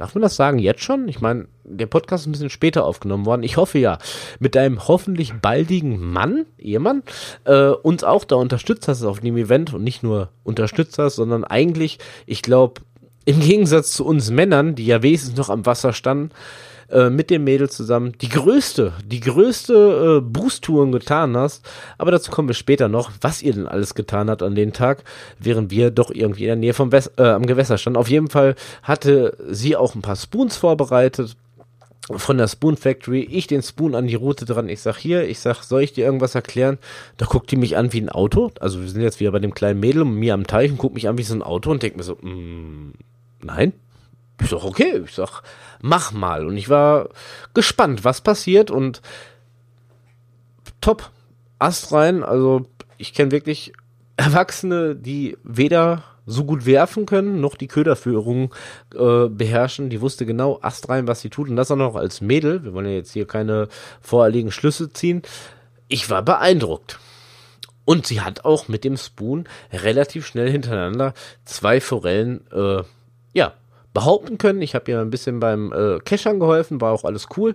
Darf 0.00 0.14
man 0.14 0.22
das 0.22 0.34
sagen 0.34 0.58
jetzt 0.58 0.82
schon? 0.82 1.08
Ich 1.08 1.20
meine, 1.20 1.46
der 1.62 1.84
Podcast 1.84 2.22
ist 2.22 2.28
ein 2.28 2.32
bisschen 2.32 2.48
später 2.48 2.86
aufgenommen 2.86 3.26
worden. 3.26 3.42
Ich 3.42 3.58
hoffe 3.58 3.78
ja, 3.78 3.98
mit 4.38 4.54
deinem 4.54 4.88
hoffentlich 4.88 5.34
baldigen 5.34 6.00
Mann, 6.00 6.46
Ehemann, 6.56 7.02
äh, 7.44 7.66
uns 7.68 8.02
auch 8.02 8.24
da 8.24 8.36
unterstützt 8.36 8.88
hast 8.88 9.04
auf 9.04 9.20
dem 9.20 9.36
Event 9.36 9.74
und 9.74 9.84
nicht 9.84 10.02
nur 10.02 10.30
unterstützt 10.42 10.96
hast, 10.96 11.16
sondern 11.16 11.44
eigentlich, 11.44 11.98
ich 12.24 12.40
glaube, 12.40 12.80
im 13.26 13.40
Gegensatz 13.40 13.92
zu 13.92 14.06
uns 14.06 14.30
Männern, 14.30 14.74
die 14.74 14.86
ja 14.86 15.02
wesentlich 15.02 15.36
noch 15.36 15.50
am 15.50 15.66
Wasser 15.66 15.92
standen, 15.92 16.30
äh, 16.90 17.10
mit 17.10 17.30
dem 17.30 17.44
Mädel 17.44 17.70
zusammen 17.70 18.12
die 18.20 18.28
größte, 18.28 18.92
die 19.04 19.20
größte 19.20 20.18
äh, 20.18 20.20
Boost-Touren 20.20 20.92
getan 20.92 21.36
hast. 21.36 21.68
Aber 21.98 22.10
dazu 22.10 22.30
kommen 22.30 22.48
wir 22.48 22.54
später 22.54 22.88
noch, 22.88 23.10
was 23.20 23.42
ihr 23.42 23.52
denn 23.52 23.66
alles 23.66 23.94
getan 23.94 24.30
habt 24.30 24.42
an 24.42 24.54
den 24.54 24.72
Tag, 24.72 25.04
während 25.38 25.70
wir 25.70 25.90
doch 25.90 26.10
irgendwie 26.10 26.44
in 26.44 26.48
der 26.48 26.56
Nähe 26.56 26.74
vom 26.74 26.92
Wes 26.92 27.10
äh, 27.16 27.22
am 27.22 27.46
Gewässer 27.46 27.78
standen. 27.78 27.98
Auf 27.98 28.08
jeden 28.08 28.28
Fall 28.28 28.54
hatte 28.82 29.36
sie 29.48 29.76
auch 29.76 29.94
ein 29.94 30.02
paar 30.02 30.16
Spoons 30.16 30.56
vorbereitet 30.56 31.36
von 32.16 32.38
der 32.38 32.48
Spoon 32.48 32.76
Factory, 32.76 33.20
ich 33.20 33.46
den 33.46 33.62
Spoon 33.62 33.94
an 33.94 34.06
die 34.06 34.14
Route 34.14 34.44
dran, 34.44 34.68
ich 34.68 34.80
sag 34.80 34.96
hier, 34.96 35.28
ich 35.28 35.38
sag, 35.38 35.62
soll 35.62 35.82
ich 35.82 35.92
dir 35.92 36.04
irgendwas 36.04 36.34
erklären? 36.34 36.78
Da 37.18 37.26
guckt 37.26 37.50
die 37.50 37.56
mich 37.56 37.76
an 37.76 37.92
wie 37.92 38.00
ein 38.00 38.08
Auto, 38.08 38.50
also 38.60 38.80
wir 38.80 38.88
sind 38.88 39.02
jetzt 39.02 39.20
wieder 39.20 39.32
bei 39.32 39.38
dem 39.38 39.54
kleinen 39.54 39.80
Mädel 39.80 40.02
und 40.02 40.14
mir 40.14 40.34
am 40.34 40.46
Teich 40.46 40.70
und 40.70 40.78
guckt 40.78 40.94
mich 40.94 41.08
an 41.08 41.18
wie 41.18 41.22
so 41.22 41.34
ein 41.34 41.42
Auto 41.42 41.70
und 41.70 41.82
denkt 41.82 41.96
mir 41.96 42.02
so, 42.02 42.14
mm, 42.14 42.94
nein, 43.42 43.72
ich 44.42 44.48
sag, 44.48 44.64
okay, 44.64 45.02
ich 45.04 45.14
sag, 45.14 45.42
mach 45.80 46.12
mal. 46.12 46.46
Und 46.46 46.56
ich 46.56 46.68
war 46.68 47.08
gespannt, 47.54 48.04
was 48.04 48.20
passiert 48.20 48.70
und 48.70 49.02
top, 50.80 51.10
Ast 51.58 51.92
rein. 51.92 52.22
Also 52.22 52.66
ich 52.96 53.12
kenne 53.12 53.30
wirklich 53.30 53.72
Erwachsene, 54.16 54.96
die 54.96 55.36
weder 55.42 56.04
so 56.26 56.44
gut 56.44 56.64
werfen 56.64 57.06
können, 57.06 57.40
noch 57.40 57.56
die 57.56 57.66
Köderführung 57.66 58.54
äh, 58.94 59.28
beherrschen. 59.28 59.90
Die 59.90 60.00
wusste 60.00 60.26
genau 60.26 60.58
Ast 60.62 60.88
rein, 60.88 61.08
was 61.08 61.20
sie 61.20 61.30
tut. 61.30 61.48
Und 61.48 61.56
das 61.56 61.70
auch 61.70 61.76
noch 61.76 61.96
als 61.96 62.20
Mädel. 62.20 62.64
Wir 62.64 62.72
wollen 62.72 62.86
ja 62.86 62.92
jetzt 62.92 63.12
hier 63.12 63.26
keine 63.26 63.68
vorherliegen 64.00 64.52
Schlüsse 64.52 64.92
ziehen. 64.92 65.22
Ich 65.88 66.08
war 66.08 66.22
beeindruckt. 66.22 66.98
Und 67.84 68.06
sie 68.06 68.20
hat 68.20 68.44
auch 68.44 68.68
mit 68.68 68.84
dem 68.84 68.96
Spoon 68.96 69.48
relativ 69.72 70.26
schnell 70.26 70.50
hintereinander 70.50 71.14
zwei 71.44 71.80
Forellen, 71.80 72.46
äh, 72.52 72.82
ja, 73.32 73.54
behaupten 73.92 74.38
können. 74.38 74.62
Ich 74.62 74.74
habe 74.74 74.90
ihr 74.90 75.00
ein 75.00 75.10
bisschen 75.10 75.40
beim 75.40 75.72
äh, 75.72 75.98
Keschern 76.00 76.40
geholfen, 76.40 76.80
war 76.80 76.92
auch 76.92 77.04
alles 77.04 77.26
cool. 77.36 77.54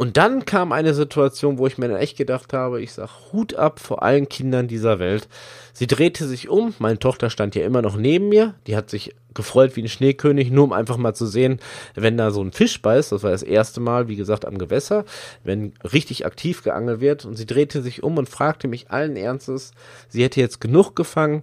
Und 0.00 0.16
dann 0.16 0.44
kam 0.44 0.70
eine 0.70 0.94
Situation, 0.94 1.58
wo 1.58 1.66
ich 1.66 1.76
mir 1.76 1.88
dann 1.88 1.96
echt 1.96 2.16
gedacht 2.16 2.52
habe, 2.52 2.80
ich 2.80 2.92
sag 2.92 3.10
Hut 3.32 3.56
ab 3.56 3.80
vor 3.80 4.04
allen 4.04 4.28
Kindern 4.28 4.68
dieser 4.68 5.00
Welt. 5.00 5.26
Sie 5.72 5.88
drehte 5.88 6.24
sich 6.28 6.48
um, 6.48 6.72
meine 6.78 7.00
Tochter 7.00 7.30
stand 7.30 7.56
ja 7.56 7.64
immer 7.64 7.82
noch 7.82 7.96
neben 7.96 8.28
mir, 8.28 8.54
die 8.68 8.76
hat 8.76 8.90
sich 8.90 9.16
gefreut 9.34 9.74
wie 9.74 9.82
ein 9.82 9.88
Schneekönig, 9.88 10.52
nur 10.52 10.64
um 10.64 10.72
einfach 10.72 10.98
mal 10.98 11.14
zu 11.14 11.26
sehen, 11.26 11.58
wenn 11.96 12.16
da 12.16 12.30
so 12.30 12.42
ein 12.42 12.52
Fisch 12.52 12.80
beißt, 12.80 13.10
das 13.10 13.24
war 13.24 13.32
das 13.32 13.42
erste 13.42 13.80
Mal, 13.80 14.06
wie 14.06 14.16
gesagt, 14.16 14.44
am 14.44 14.58
Gewässer, 14.58 15.04
wenn 15.42 15.72
richtig 15.92 16.26
aktiv 16.26 16.62
geangelt 16.62 17.00
wird 17.00 17.24
und 17.24 17.36
sie 17.36 17.46
drehte 17.46 17.82
sich 17.82 18.04
um 18.04 18.18
und 18.18 18.28
fragte 18.28 18.68
mich 18.68 18.90
allen 18.92 19.16
Ernstes, 19.16 19.72
sie 20.08 20.22
hätte 20.22 20.40
jetzt 20.40 20.60
genug 20.60 20.94
gefangen 20.94 21.42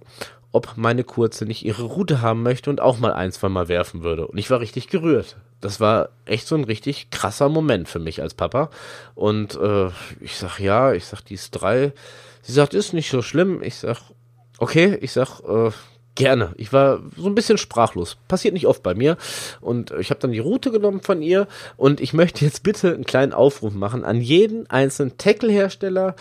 ob 0.56 0.72
meine 0.76 1.04
Kurze 1.04 1.44
nicht 1.44 1.64
ihre 1.64 1.82
Route 1.82 2.22
haben 2.22 2.42
möchte 2.42 2.70
und 2.70 2.80
auch 2.80 2.98
mal 2.98 3.12
ein, 3.12 3.30
zwei 3.30 3.50
Mal 3.50 3.68
werfen 3.68 4.02
würde. 4.02 4.26
Und 4.26 4.38
ich 4.38 4.50
war 4.50 4.60
richtig 4.60 4.88
gerührt. 4.88 5.36
Das 5.60 5.80
war 5.80 6.08
echt 6.24 6.46
so 6.46 6.54
ein 6.54 6.64
richtig 6.64 7.10
krasser 7.10 7.50
Moment 7.50 7.90
für 7.90 7.98
mich 7.98 8.22
als 8.22 8.32
Papa. 8.32 8.70
Und 9.14 9.54
äh, 9.56 9.88
ich 10.20 10.36
sag 10.36 10.58
ja, 10.58 10.94
ich 10.94 11.04
sag, 11.04 11.20
die 11.20 11.34
ist 11.34 11.50
drei. 11.50 11.92
Sie 12.40 12.52
sagt, 12.52 12.72
ist 12.72 12.94
nicht 12.94 13.10
so 13.10 13.20
schlimm. 13.20 13.62
Ich 13.62 13.74
sag, 13.76 13.98
okay, 14.58 14.96
ich 15.02 15.12
sag, 15.12 15.40
äh, 15.40 15.72
gerne. 16.14 16.54
Ich 16.56 16.72
war 16.72 17.00
so 17.16 17.26
ein 17.26 17.34
bisschen 17.34 17.58
sprachlos. 17.58 18.16
Passiert 18.26 18.54
nicht 18.54 18.66
oft 18.66 18.82
bei 18.82 18.94
mir. 18.94 19.16
Und 19.60 19.92
ich 19.92 20.10
habe 20.10 20.20
dann 20.20 20.32
die 20.32 20.38
Route 20.40 20.72
genommen 20.72 21.02
von 21.02 21.22
ihr. 21.22 21.46
Und 21.76 22.00
ich 22.00 22.14
möchte 22.14 22.44
jetzt 22.44 22.62
bitte 22.62 22.94
einen 22.94 23.04
kleinen 23.04 23.32
Aufruf 23.34 23.74
machen 23.74 24.04
an 24.04 24.20
jeden 24.20 24.68
einzelnen 24.70 25.18
Tackle-Hersteller, 25.18 26.16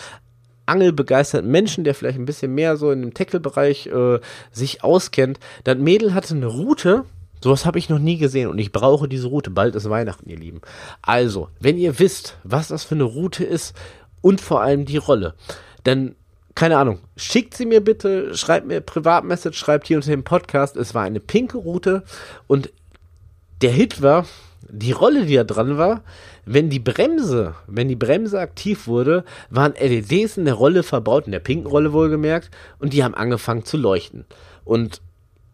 angelbegeisterten 0.66 1.50
Menschen, 1.50 1.84
der 1.84 1.96
vielleicht 1.96 2.18
ein 2.18 2.26
bisschen 2.26 2.54
mehr 2.54 2.78
so 2.78 2.92
in 2.92 3.02
dem 3.02 3.14
Tackle-Bereich 3.14 3.88
äh, 3.88 4.20
sich 4.52 4.84
auskennt. 4.84 5.40
Das 5.64 5.78
Mädel 5.78 6.14
hatte 6.14 6.36
eine 6.36 6.48
Route, 6.48 7.06
sowas 7.44 7.66
habe 7.66 7.80
ich 7.80 7.90
noch 7.90 8.00
nie 8.00 8.18
gesehen 8.18 8.50
und 8.50 8.58
ich 8.58 8.72
brauche 8.72 9.08
diese 9.08 9.28
Route. 9.28 9.52
Bald 9.52 9.76
ist 9.76 9.90
Weihnachten, 9.90 10.30
ihr 10.30 10.38
Lieben. 10.38 10.62
Also, 11.02 11.50
wenn 11.60 11.78
ihr 11.78 12.00
wisst, 12.00 12.38
was 12.44 12.70
das 12.70 12.84
für 12.84 12.96
eine 12.96 13.04
Route 13.04 13.44
ist 13.44 13.76
und 14.22 14.42
vor 14.42 14.62
allem 14.62 14.86
die 14.86 14.98
Rolle, 14.98 15.36
dann 15.84 16.16
keine 16.56 16.78
Ahnung, 16.78 17.00
schickt 17.18 17.54
sie 17.54 17.66
mir 17.66 17.82
bitte, 17.82 18.34
schreibt 18.34 18.66
mir 18.66 18.80
Privatmessage, 18.80 19.58
schreibt 19.58 19.88
hier 19.88 19.98
unter 19.98 20.12
dem 20.12 20.24
Podcast, 20.24 20.78
es 20.78 20.96
war 20.96 21.04
eine 21.04 21.20
pinke 21.20 21.58
Route 21.58 22.04
und 22.48 22.72
der 23.62 23.72
Hit 23.72 24.02
war, 24.02 24.26
die 24.78 24.92
Rolle, 24.92 25.26
die 25.26 25.36
da 25.36 25.44
dran 25.44 25.78
war, 25.78 26.04
wenn 26.46 26.70
die 26.70 26.80
Bremse, 26.80 27.56
wenn 27.68 27.88
die 27.88 27.96
Bremse 27.96 28.40
aktiv 28.40 28.88
wurde, 28.88 29.24
waren 29.50 29.74
LEDs 29.74 30.38
in 30.38 30.46
der 30.46 30.54
Rolle 30.54 30.84
verbaut, 30.84 31.26
in 31.26 31.32
der 31.32 31.40
pinken 31.40 31.68
Rolle 31.68 31.94
wohlgemerkt, 31.94 32.52
und 32.80 32.94
die 32.94 33.04
haben 33.04 33.16
angefangen 33.16 33.66
zu 33.66 33.78
leuchten. 33.78 34.26
Und 34.64 35.02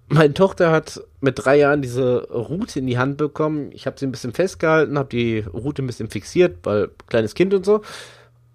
meine 0.07 0.33
Tochter 0.33 0.71
hat 0.71 1.01
mit 1.21 1.43
drei 1.43 1.57
Jahren 1.57 1.81
diese 1.81 2.27
Route 2.29 2.79
in 2.79 2.87
die 2.87 2.97
Hand 2.97 3.17
bekommen. 3.17 3.71
Ich 3.71 3.85
habe 3.85 3.97
sie 3.97 4.05
ein 4.05 4.11
bisschen 4.11 4.33
festgehalten, 4.33 4.97
habe 4.97 5.09
die 5.09 5.39
Route 5.39 5.81
ein 5.81 5.87
bisschen 5.87 6.09
fixiert, 6.09 6.57
weil 6.63 6.89
kleines 7.07 7.33
Kind 7.33 7.53
und 7.53 7.65
so. 7.65 7.81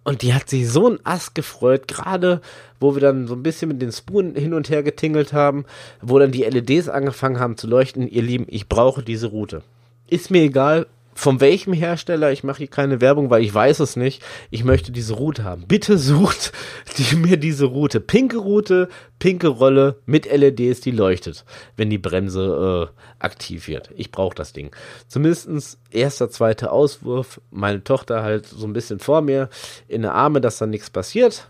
Und 0.05 0.23
die 0.23 0.35
hat 0.35 0.49
sich 0.49 0.69
so 0.69 0.89
ein 0.89 1.01
Ass 1.03 1.35
gefreut, 1.35 1.89
gerade 1.89 2.41
wo 2.79 2.95
wir 2.95 3.01
dann 3.01 3.27
so 3.27 3.35
ein 3.35 3.43
bisschen 3.43 3.69
mit 3.69 3.81
den 3.81 3.91
Spuren 3.91 4.35
hin 4.35 4.55
und 4.55 4.69
her 4.69 4.83
getingelt 4.83 5.33
haben, 5.33 5.65
wo 6.03 6.19
dann 6.19 6.31
die 6.31 6.45
LEDs 6.45 6.89
angefangen 6.89 7.41
haben 7.41 7.57
zu 7.57 7.67
leuchten. 7.67 8.07
Ihr 8.07 8.23
Lieben, 8.23 8.47
ich 8.49 8.69
brauche 8.69 9.03
diese 9.03 9.29
Route 9.29 9.63
ist 10.09 10.31
mir 10.31 10.43
egal, 10.43 10.87
von 11.17 11.41
welchem 11.41 11.73
Hersteller, 11.73 12.31
ich 12.31 12.45
mache 12.45 12.59
hier 12.59 12.67
keine 12.67 13.01
Werbung, 13.01 13.31
weil 13.31 13.43
ich 13.43 13.53
weiß 13.53 13.81
es 13.81 13.97
nicht. 13.97 14.23
Ich 14.51 14.65
möchte 14.65 14.93
diese 14.93 15.15
Route 15.15 15.45
haben. 15.45 15.67
Bitte 15.67 15.97
sucht 15.99 16.53
die, 16.99 17.17
mir 17.17 17.39
diese 17.39 17.65
Route. 17.65 18.01
Pinke 18.01 18.37
Route, 18.37 18.91
pinke 19.19 19.49
Rolle 19.49 19.97
mit 20.05 20.31
LEDs, 20.31 20.83
die 20.83 20.91
leuchtet, 20.91 21.47
wenn 21.77 21.89
die 21.89 21.99
Bremse 21.99 22.91
äh, 22.93 23.25
aktiv 23.25 23.67
wird. 23.67 23.91
Ich 23.97 24.13
brauche 24.13 24.35
das 24.35 24.53
Ding. 24.53 24.77
Zumindestens 25.09 25.79
erster, 25.91 26.29
zweiter 26.29 26.71
Auswurf. 26.71 27.41
Meine 27.51 27.83
Tochter 27.83 28.23
halt 28.23 28.47
so 28.47 28.67
ein 28.67 28.75
bisschen 28.75 28.99
vor 28.99 29.23
mir 29.23 29.49
in 29.89 30.03
der 30.03 30.15
Arme, 30.15 30.43
dass 30.43 30.59
da 30.59 30.67
nichts 30.67 30.91
passiert 30.91 31.49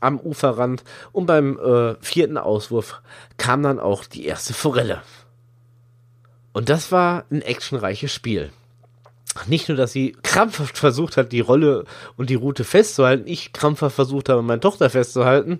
am 0.00 0.20
Uferrand. 0.20 0.84
Und 1.10 1.26
beim 1.26 1.58
äh, 1.58 1.96
vierten 2.00 2.38
Auswurf 2.38 3.02
kam 3.36 3.64
dann 3.64 3.80
auch 3.80 4.04
die 4.04 4.26
erste 4.26 4.54
Forelle. 4.54 5.02
Und 6.52 6.68
das 6.68 6.90
war 6.92 7.24
ein 7.30 7.42
actionreiches 7.42 8.12
Spiel. 8.12 8.50
nicht 9.46 9.68
nur, 9.68 9.76
dass 9.76 9.92
sie 9.92 10.16
krampfhaft 10.22 10.78
versucht 10.78 11.16
hat, 11.16 11.32
die 11.32 11.40
Rolle 11.40 11.84
und 12.16 12.30
die 12.30 12.34
Route 12.34 12.64
festzuhalten, 12.64 13.24
ich 13.26 13.52
krampfhaft 13.52 13.94
versucht 13.94 14.28
habe, 14.28 14.42
meine 14.42 14.60
Tochter 14.60 14.90
festzuhalten 14.90 15.58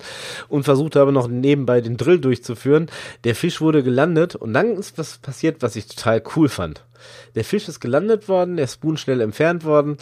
und 0.48 0.64
versucht 0.64 0.96
habe, 0.96 1.12
noch 1.12 1.28
nebenbei 1.28 1.80
den 1.80 1.96
Drill 1.96 2.18
durchzuführen. 2.18 2.90
Der 3.24 3.34
Fisch 3.34 3.60
wurde 3.60 3.82
gelandet 3.82 4.34
und 4.34 4.52
dann 4.52 4.76
ist 4.76 4.98
was 4.98 5.18
passiert, 5.18 5.62
was 5.62 5.76
ich 5.76 5.86
total 5.86 6.22
cool 6.36 6.48
fand. 6.48 6.84
Der 7.34 7.44
Fisch 7.44 7.68
ist 7.68 7.80
gelandet 7.80 8.28
worden, 8.28 8.56
der 8.56 8.66
Spoon 8.66 8.96
schnell 8.96 9.20
entfernt 9.20 9.64
worden 9.64 9.98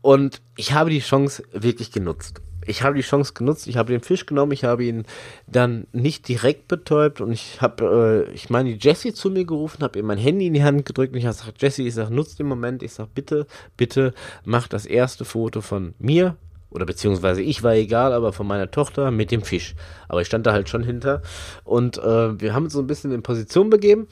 und 0.00 0.40
ich 0.56 0.72
habe 0.72 0.90
die 0.90 1.00
Chance 1.00 1.44
wirklich 1.52 1.92
genutzt 1.92 2.40
ich 2.66 2.82
habe 2.82 2.94
die 2.94 3.02
Chance 3.02 3.32
genutzt, 3.34 3.66
ich 3.66 3.76
habe 3.76 3.92
den 3.92 4.02
Fisch 4.02 4.26
genommen, 4.26 4.52
ich 4.52 4.64
habe 4.64 4.84
ihn 4.84 5.04
dann 5.46 5.86
nicht 5.92 6.28
direkt 6.28 6.68
betäubt 6.68 7.20
und 7.20 7.32
ich 7.32 7.60
habe, 7.60 8.26
äh, 8.28 8.34
ich 8.34 8.50
meine, 8.50 8.74
die 8.74 8.88
Jessie 8.88 9.12
zu 9.12 9.30
mir 9.30 9.44
gerufen, 9.44 9.82
habe 9.82 9.98
ihr 9.98 10.04
mein 10.04 10.18
Handy 10.18 10.46
in 10.46 10.54
die 10.54 10.64
Hand 10.64 10.84
gedrückt 10.84 11.12
und 11.12 11.18
ich 11.18 11.26
habe 11.26 11.36
gesagt, 11.36 11.62
Jessie, 11.62 11.86
ich 11.86 11.94
sage, 11.94 12.14
nutzt 12.14 12.38
den 12.38 12.46
Moment, 12.46 12.82
ich 12.82 12.92
sage, 12.92 13.10
bitte, 13.14 13.46
bitte 13.76 14.12
mach 14.44 14.68
das 14.68 14.86
erste 14.86 15.24
Foto 15.24 15.60
von 15.60 15.94
mir 15.98 16.36
oder 16.70 16.86
beziehungsweise 16.86 17.42
ich 17.42 17.62
war 17.62 17.74
egal, 17.74 18.12
aber 18.12 18.32
von 18.32 18.46
meiner 18.46 18.70
Tochter 18.70 19.10
mit 19.10 19.30
dem 19.30 19.42
Fisch. 19.42 19.74
Aber 20.08 20.20
ich 20.20 20.28
stand 20.28 20.46
da 20.46 20.52
halt 20.52 20.68
schon 20.68 20.84
hinter 20.84 21.22
und 21.64 21.98
äh, 21.98 22.40
wir 22.40 22.54
haben 22.54 22.64
uns 22.64 22.72
so 22.72 22.80
ein 22.80 22.86
bisschen 22.86 23.12
in 23.12 23.22
Position 23.22 23.70
begeben 23.70 24.06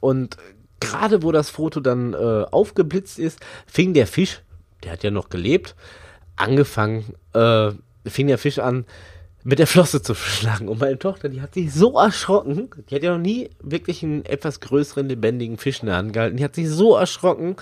und 0.00 0.36
gerade 0.80 1.22
wo 1.22 1.30
das 1.30 1.50
Foto 1.50 1.80
dann 1.80 2.14
äh, 2.14 2.16
aufgeblitzt 2.50 3.18
ist, 3.18 3.40
fing 3.66 3.94
der 3.94 4.06
Fisch, 4.06 4.42
der 4.82 4.92
hat 4.92 5.04
ja 5.04 5.10
noch 5.10 5.28
gelebt, 5.28 5.76
angefangen, 6.36 7.04
äh, 7.34 7.72
fing 8.06 8.26
der 8.28 8.38
Fisch 8.38 8.58
an, 8.58 8.84
mit 9.42 9.58
der 9.58 9.66
Flosse 9.66 10.02
zu 10.02 10.14
schlagen. 10.14 10.68
Und 10.68 10.80
meine 10.80 10.98
Tochter, 10.98 11.28
die 11.28 11.40
hat 11.40 11.54
sich 11.54 11.72
so 11.72 11.98
erschrocken, 11.98 12.70
die 12.88 12.94
hat 12.94 13.02
ja 13.02 13.12
noch 13.12 13.22
nie 13.22 13.50
wirklich 13.60 14.02
einen 14.02 14.24
etwas 14.24 14.60
größeren, 14.60 15.08
lebendigen 15.08 15.56
Fisch 15.56 15.80
in 15.80 15.86
der 15.86 15.96
Hand 15.96 16.12
gehalten. 16.12 16.36
Die 16.36 16.44
hat 16.44 16.54
sich 16.54 16.68
so 16.68 16.96
erschrocken 16.96 17.56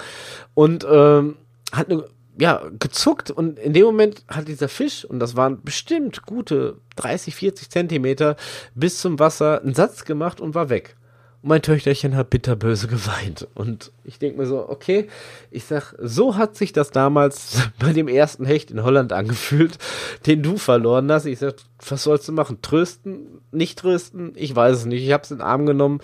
und 0.55 0.87
ähm, 0.90 1.37
hat 1.72 1.90
eine, 1.90 2.05
ja, 2.40 2.62
gezuckt. 2.79 3.31
Und 3.31 3.59
in 3.59 3.72
dem 3.72 3.85
Moment 3.85 4.24
hat 4.29 4.48
dieser 4.48 4.68
Fisch, 4.68 5.05
und 5.05 5.20
das 5.20 5.37
waren 5.37 5.62
bestimmt 5.62 6.27
gute 6.27 6.77
30, 6.96 7.35
40 7.35 7.70
Zentimeter, 7.70 8.37
bis 8.74 9.01
zum 9.01 9.18
Wasser 9.18 9.61
einen 9.62 9.74
Satz 9.74 10.05
gemacht 10.05 10.40
und 10.40 10.55
war 10.55 10.70
weg. 10.70 10.96
Und 11.42 11.51
mein 11.51 11.62
Töchterchen 11.62 12.16
hat 12.16 12.31
bitterböse 12.31 12.88
geweint. 12.88 13.46
Und 13.55 13.92
ich 14.05 14.18
denke 14.18 14.38
mir 14.38 14.46
so, 14.46 14.68
okay, 14.68 15.09
ich 15.51 15.64
sag, 15.64 15.94
so 16.01 16.37
hat 16.37 16.57
sich 16.57 16.72
das 16.72 16.90
damals 16.90 17.68
bei 17.79 17.92
dem 17.92 18.09
ersten 18.09 18.44
Hecht 18.44 18.70
in 18.70 18.83
Holland 18.83 19.12
angefühlt, 19.12 19.79
den 20.27 20.42
du 20.42 20.57
verloren 20.57 21.11
hast. 21.12 21.27
Ich 21.27 21.38
sag, 21.38 21.55
was 21.87 22.03
sollst 22.03 22.27
du 22.29 22.33
machen? 22.33 22.61
Trösten? 22.62 23.40
Nicht 23.53 23.79
trösten? 23.79 24.33
Ich 24.35 24.55
weiß 24.55 24.79
es 24.79 24.87
nicht. 24.87 25.05
Ich 25.05 25.12
hab's 25.12 25.31
in 25.31 25.38
den 25.38 25.46
Arm 25.46 25.64
genommen. 25.66 26.01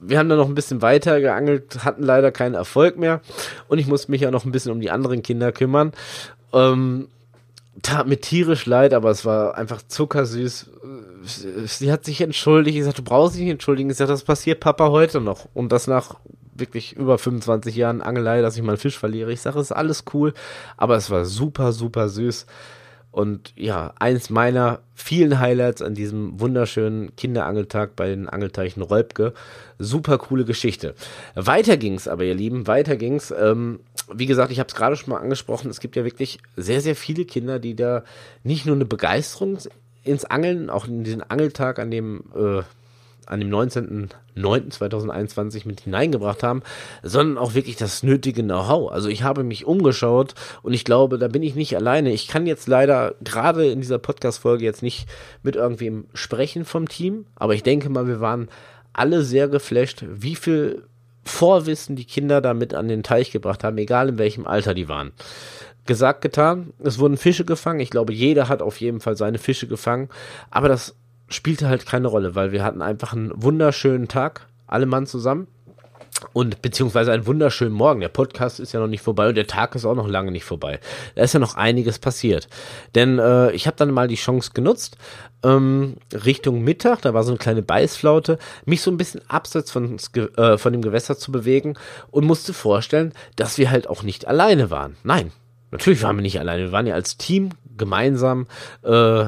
Wir 0.00 0.18
haben 0.18 0.28
dann 0.28 0.38
noch 0.38 0.48
ein 0.48 0.54
bisschen 0.54 0.80
weiter 0.80 1.20
geangelt, 1.20 1.84
hatten 1.84 2.04
leider 2.04 2.30
keinen 2.30 2.54
Erfolg 2.54 2.96
mehr. 2.96 3.20
Und 3.66 3.78
ich 3.78 3.88
musste 3.88 4.10
mich 4.10 4.20
ja 4.20 4.30
noch 4.30 4.44
ein 4.44 4.52
bisschen 4.52 4.72
um 4.72 4.80
die 4.80 4.90
anderen 4.90 5.22
Kinder 5.22 5.52
kümmern. 5.52 5.92
Ähm, 6.52 7.08
tat 7.82 8.06
mir 8.06 8.20
tierisch 8.20 8.66
leid, 8.66 8.94
aber 8.94 9.10
es 9.10 9.24
war 9.24 9.56
einfach 9.56 9.82
zuckersüß. 9.86 10.70
Sie 11.66 11.92
hat 11.92 12.04
sich 12.04 12.20
entschuldigt. 12.20 12.76
Ich 12.76 12.84
sagte, 12.84 13.02
du 13.02 13.08
brauchst 13.08 13.34
dich 13.34 13.42
nicht 13.42 13.52
entschuldigen. 13.52 13.90
Ich 13.90 13.96
sagte, 13.96 14.12
das 14.12 14.24
passiert 14.24 14.60
Papa 14.60 14.88
heute 14.90 15.20
noch. 15.20 15.48
Und 15.54 15.72
das 15.72 15.86
nach 15.86 16.16
wirklich 16.54 16.96
über 16.96 17.18
25 17.18 17.76
Jahren 17.76 18.02
Angelei, 18.02 18.42
dass 18.42 18.56
ich 18.56 18.62
meinen 18.62 18.76
Fisch 18.78 18.98
verliere. 18.98 19.32
Ich 19.32 19.40
sage, 19.40 19.58
es 19.58 19.66
ist 19.66 19.76
alles 19.76 20.04
cool, 20.12 20.34
aber 20.76 20.96
es 20.96 21.10
war 21.10 21.24
super, 21.24 21.72
super 21.72 22.08
süß. 22.08 22.46
Und 23.10 23.52
ja, 23.56 23.94
eins 23.98 24.28
meiner 24.28 24.80
vielen 24.94 25.40
Highlights 25.40 25.80
an 25.80 25.94
diesem 25.94 26.38
wunderschönen 26.40 27.16
Kinderangeltag 27.16 27.96
bei 27.96 28.08
den 28.08 28.28
Angelteichen 28.28 28.82
Rolbke. 28.82 29.32
Super 29.78 30.18
coole 30.18 30.44
Geschichte. 30.44 30.94
Weiter 31.34 31.76
ging's 31.78 32.06
aber, 32.06 32.24
ihr 32.24 32.34
Lieben, 32.34 32.66
weiter 32.66 32.96
ging's. 32.96 33.30
Ähm, 33.30 33.80
wie 34.12 34.26
gesagt, 34.26 34.52
ich 34.52 34.58
habe 34.58 34.68
es 34.68 34.74
gerade 34.74 34.96
schon 34.96 35.10
mal 35.10 35.20
angesprochen, 35.20 35.70
es 35.70 35.80
gibt 35.80 35.96
ja 35.96 36.04
wirklich 36.04 36.38
sehr, 36.56 36.80
sehr 36.80 36.96
viele 36.96 37.24
Kinder, 37.24 37.58
die 37.58 37.76
da 37.76 38.04
nicht 38.42 38.66
nur 38.66 38.76
eine 38.76 38.84
Begeisterung 38.84 39.58
ins 40.04 40.24
Angeln, 40.24 40.70
auch 40.70 40.86
in 40.86 41.04
diesen 41.04 41.22
Angeltag, 41.22 41.78
an 41.78 41.90
dem 41.90 42.24
äh, 42.34 42.62
dem 43.36 43.50
19.09.2021 43.50 45.66
mit 45.66 45.80
hineingebracht 45.82 46.42
haben, 46.42 46.62
sondern 47.02 47.36
auch 47.38 47.52
wirklich 47.54 47.76
das 47.76 48.02
nötige 48.02 48.42
Know-how. 48.42 48.90
Also 48.90 49.10
ich 49.10 49.22
habe 49.22 49.44
mich 49.44 49.66
umgeschaut 49.66 50.34
und 50.62 50.72
ich 50.72 50.84
glaube, 50.84 51.18
da 51.18 51.28
bin 51.28 51.42
ich 51.42 51.54
nicht 51.54 51.76
alleine. 51.76 52.10
Ich 52.12 52.26
kann 52.28 52.46
jetzt 52.46 52.66
leider 52.68 53.16
gerade 53.22 53.70
in 53.70 53.82
dieser 53.82 53.98
Podcast-Folge 53.98 54.64
jetzt 54.64 54.82
nicht 54.82 55.06
mit 55.42 55.56
irgendwem 55.56 56.06
sprechen 56.14 56.64
vom 56.64 56.88
Team, 56.88 57.26
aber 57.36 57.52
ich 57.54 57.62
denke 57.62 57.90
mal, 57.90 58.06
wir 58.06 58.20
waren 58.20 58.48
alle 58.92 59.22
sehr 59.22 59.48
geflasht, 59.48 60.04
wie 60.08 60.36
viel 60.36 60.84
Vorwissen 61.28 61.96
die 61.96 62.04
Kinder 62.04 62.40
damit 62.40 62.74
an 62.74 62.88
den 62.88 63.02
Teich 63.02 63.30
gebracht 63.30 63.64
haben, 63.64 63.78
egal 63.78 64.08
in 64.10 64.18
welchem 64.18 64.46
Alter 64.46 64.74
die 64.74 64.88
waren. 64.88 65.12
Gesagt, 65.86 66.20
getan. 66.22 66.72
Es 66.82 66.98
wurden 66.98 67.16
Fische 67.16 67.44
gefangen. 67.44 67.80
Ich 67.80 67.90
glaube, 67.90 68.12
jeder 68.12 68.48
hat 68.48 68.60
auf 68.60 68.80
jeden 68.80 69.00
Fall 69.00 69.16
seine 69.16 69.38
Fische 69.38 69.66
gefangen. 69.66 70.08
Aber 70.50 70.68
das 70.68 70.94
spielte 71.28 71.68
halt 71.68 71.86
keine 71.86 72.08
Rolle, 72.08 72.34
weil 72.34 72.52
wir 72.52 72.62
hatten 72.62 72.82
einfach 72.82 73.12
einen 73.12 73.32
wunderschönen 73.34 74.08
Tag, 74.08 74.46
alle 74.66 74.86
Mann 74.86 75.06
zusammen. 75.06 75.46
Und 76.32 76.62
beziehungsweise 76.62 77.12
einen 77.12 77.26
wunderschönen 77.26 77.72
Morgen. 77.72 78.00
Der 78.00 78.08
Podcast 78.08 78.60
ist 78.60 78.72
ja 78.72 78.80
noch 78.80 78.88
nicht 78.88 79.02
vorbei 79.02 79.28
und 79.28 79.36
der 79.36 79.46
Tag 79.46 79.74
ist 79.74 79.84
auch 79.84 79.94
noch 79.94 80.08
lange 80.08 80.32
nicht 80.32 80.44
vorbei. 80.44 80.80
Da 81.14 81.22
ist 81.22 81.32
ja 81.32 81.40
noch 81.40 81.56
einiges 81.56 81.98
passiert. 81.98 82.48
Denn 82.94 83.18
äh, 83.18 83.52
ich 83.52 83.66
habe 83.66 83.76
dann 83.76 83.92
mal 83.92 84.08
die 84.08 84.16
Chance 84.16 84.50
genutzt, 84.54 84.96
ähm, 85.44 85.96
Richtung 86.12 86.62
Mittag, 86.64 87.02
da 87.02 87.14
war 87.14 87.22
so 87.22 87.30
eine 87.30 87.38
kleine 87.38 87.62
Beißflaute, 87.62 88.38
mich 88.64 88.82
so 88.82 88.90
ein 88.90 88.96
bisschen 88.96 89.20
abseits 89.28 89.70
von, 89.70 89.96
äh, 90.36 90.58
von 90.58 90.72
dem 90.72 90.82
Gewässer 90.82 91.16
zu 91.16 91.30
bewegen 91.30 91.74
und 92.10 92.24
musste 92.24 92.52
vorstellen, 92.52 93.12
dass 93.36 93.58
wir 93.58 93.70
halt 93.70 93.88
auch 93.88 94.02
nicht 94.02 94.26
alleine 94.26 94.70
waren. 94.70 94.96
Nein, 95.04 95.30
natürlich 95.70 96.02
waren 96.02 96.16
wir 96.16 96.22
nicht 96.22 96.40
alleine. 96.40 96.64
Wir 96.64 96.72
waren 96.72 96.86
ja 96.86 96.94
als 96.94 97.16
Team 97.16 97.50
gemeinsam 97.76 98.46
äh, 98.82 99.26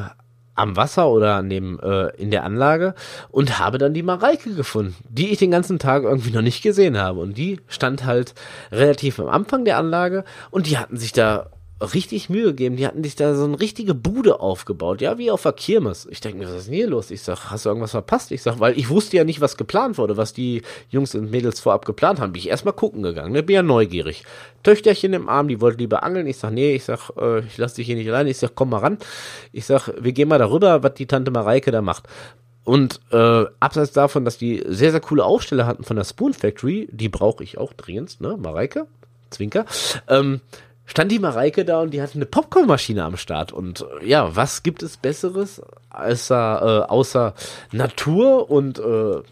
am 0.61 0.77
Wasser 0.77 1.09
oder 1.09 1.43
dem 1.43 1.81
äh, 1.81 2.15
in 2.17 2.31
der 2.31 2.45
Anlage 2.45 2.95
und 3.31 3.59
habe 3.59 3.79
dann 3.79 3.95
die 3.95 4.03
Mareike 4.03 4.55
gefunden, 4.55 4.95
die 5.09 5.31
ich 5.31 5.39
den 5.39 5.51
ganzen 5.51 5.79
Tag 5.79 6.03
irgendwie 6.05 6.31
noch 6.31 6.43
nicht 6.43 6.63
gesehen 6.63 6.99
habe. 6.99 7.21
Und 7.21 7.37
die 7.37 7.61
stand 7.69 8.05
halt 8.05 8.35
relativ 8.71 9.19
am 9.19 9.29
Anfang 9.29 9.65
der 9.65 9.79
Anlage 9.79 10.25
und 10.51 10.67
die 10.67 10.79
hatten 10.79 10.97
sich 10.97 11.13
da 11.13 11.51
richtig 11.81 12.29
Mühe 12.29 12.47
gegeben. 12.47 12.77
Die 12.77 12.87
hatten 12.87 13.03
sich 13.03 13.17
da 13.17 13.35
so 13.35 13.45
eine 13.45 13.59
richtige 13.59 13.95
Bude 13.95 14.41
aufgebaut, 14.41 15.01
ja, 15.01 15.19
wie 15.19 15.31
auf 15.31 15.43
der 15.43 15.53
Kirmes. 15.53 16.07
Ich 16.11 16.21
denke 16.21 16.39
mir, 16.39 16.47
was 16.47 16.55
ist 16.55 16.67
denn 16.67 16.75
hier 16.75 16.89
los? 16.89 17.11
Ich 17.11 17.23
sag, 17.23 17.51
hast 17.51 17.65
du 17.65 17.71
irgendwas 17.71 17.93
verpasst? 17.93 18.31
Ich 18.33 18.43
sag, 18.43 18.61
weil 18.61 18.79
ich 18.79 18.89
wusste 18.89 19.17
ja 19.17 19.25
nicht, 19.25 19.41
was 19.41 19.57
geplant 19.57 19.99
wurde, 19.99 20.17
was 20.17 20.33
die 20.33 20.63
Jungs 20.91 21.15
und 21.15 21.31
Mädels 21.31 21.61
vorab 21.61 21.85
geplant 21.85 22.21
haben. 22.21 22.33
Bin 22.33 22.41
ich 22.41 22.49
erstmal 22.49 22.75
gucken 22.75 23.03
gegangen, 23.03 23.33
ne? 23.33 23.43
bin 23.43 23.55
ja 23.55 23.63
neugierig. 23.63 24.25
Töchterchen 24.63 25.15
im 25.15 25.29
Arm, 25.29 25.49
die 25.49 25.61
wollte 25.61 25.79
lieber 25.79 26.03
angeln. 26.03 26.27
Ich 26.27 26.37
sag, 26.37 26.53
nee, 26.53 26.75
ich 26.75 26.85
sag, 26.85 27.11
äh, 27.17 27.41
ich 27.41 27.57
lass 27.57 27.75
dich 27.75 27.87
hier 27.87 27.97
nicht 27.97 28.09
allein. 28.09 28.27
Ich 28.27 28.39
sag, 28.39 28.55
komm 28.55 28.71
mal 28.71 28.79
ran. 28.79 28.99
Ich 29.53 29.65
sag, 29.65 29.89
wir 29.99 30.13
gehen 30.13 30.29
mal 30.29 30.39
darüber, 30.39 30.83
was 30.83 30.95
die 30.95 31.07
Tante 31.07 31.31
Mareike 31.31 31.71
da 31.71 31.81
macht. 31.81 32.07
Und 32.65 33.01
äh, 33.11 33.47
abseits 33.59 33.93
davon, 33.93 34.25
dass 34.25 34.37
die 34.37 34.63
sehr, 34.67 34.91
sehr 34.91 35.01
coole 35.01 35.25
Aufsteller 35.25 35.67
hatten 35.67 35.83
von 35.83 35.97
der 35.97 36.05
Spoon 36.05 36.35
Factory, 36.35 36.89
die 36.93 37.09
brauche 37.09 37.43
ich 37.43 37.59
auch 37.59 37.73
dringend, 37.73 38.21
ne, 38.21 38.37
Mareike, 38.37 38.87
Zwinker, 39.31 39.65
ähm, 40.09 40.41
stand 40.91 41.13
die 41.13 41.21
Mareike 41.21 41.65
da 41.65 41.81
und 41.81 41.93
die 41.93 42.03
hatte 42.03 42.17
eine 42.17 42.27
Popcornmaschine 42.27 43.05
am 43.05 43.17
Start. 43.17 43.53
Und 43.53 43.87
äh, 44.03 44.07
ja, 44.07 44.35
was 44.35 44.65
gibt 44.65 44.83
es 44.83 44.97
Besseres 44.97 45.63
als, 45.89 46.31
äh, 46.31 46.35
außer 46.35 47.35
Natur 47.71 48.51
und 48.51 48.81
äh, 48.81 49.23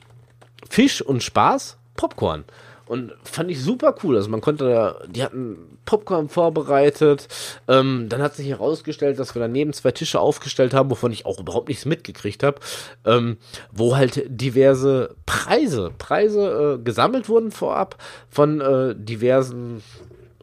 Fisch 0.70 1.02
und 1.02 1.22
Spaß? 1.22 1.76
Popcorn. 1.96 2.44
Und 2.86 3.12
fand 3.24 3.50
ich 3.50 3.60
super 3.60 3.96
cool. 4.02 4.16
Also 4.16 4.30
man 4.30 4.40
konnte, 4.40 4.70
da, 4.70 5.00
die 5.08 5.22
hatten 5.22 5.78
Popcorn 5.84 6.28
vorbereitet. 6.28 7.28
Ähm, 7.66 8.06
dann 8.08 8.22
hat 8.22 8.36
sich 8.36 8.48
herausgestellt, 8.48 9.18
dass 9.18 9.34
wir 9.34 9.42
daneben 9.42 9.72
zwei 9.72 9.90
Tische 9.90 10.20
aufgestellt 10.20 10.72
haben, 10.72 10.90
wovon 10.90 11.12
ich 11.12 11.26
auch 11.26 11.40
überhaupt 11.40 11.68
nichts 11.68 11.86
mitgekriegt 11.86 12.42
habe, 12.44 12.60
ähm, 13.04 13.36
wo 13.72 13.96
halt 13.96 14.22
diverse 14.28 15.16
Preise, 15.26 15.90
Preise 15.98 16.78
äh, 16.78 16.82
gesammelt 16.82 17.28
wurden 17.28 17.50
vorab 17.50 17.96
von 18.30 18.60
äh, 18.60 18.94
diversen 18.94 19.82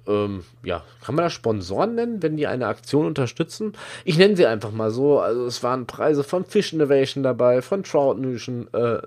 ähm, 0.08 0.44
ja, 0.64 0.84
kann 1.04 1.16
man 1.16 1.26
das 1.26 1.34
Sponsoren 1.34 1.96
nennen, 1.96 2.22
wenn 2.22 2.38
die 2.38 2.48
eine 2.48 2.68
Aktion 2.68 3.06
unterstützen? 3.06 3.74
Ich 4.04 4.18
nenne 4.18 4.36
sie 4.36 4.46
einfach 4.46 4.72
mal 4.72 4.92
so. 4.92 5.20
Also 5.20 5.46
es 5.46 5.64
waren 5.64 5.86
Preise 5.86 6.24
von 6.24 6.46
Fish 6.46 6.74
Innovation 6.74 7.24
dabei, 7.24 7.62
von 7.62 7.84
Trout 7.84 8.16
Nutrition, 8.16 8.68
äh, 8.74 9.00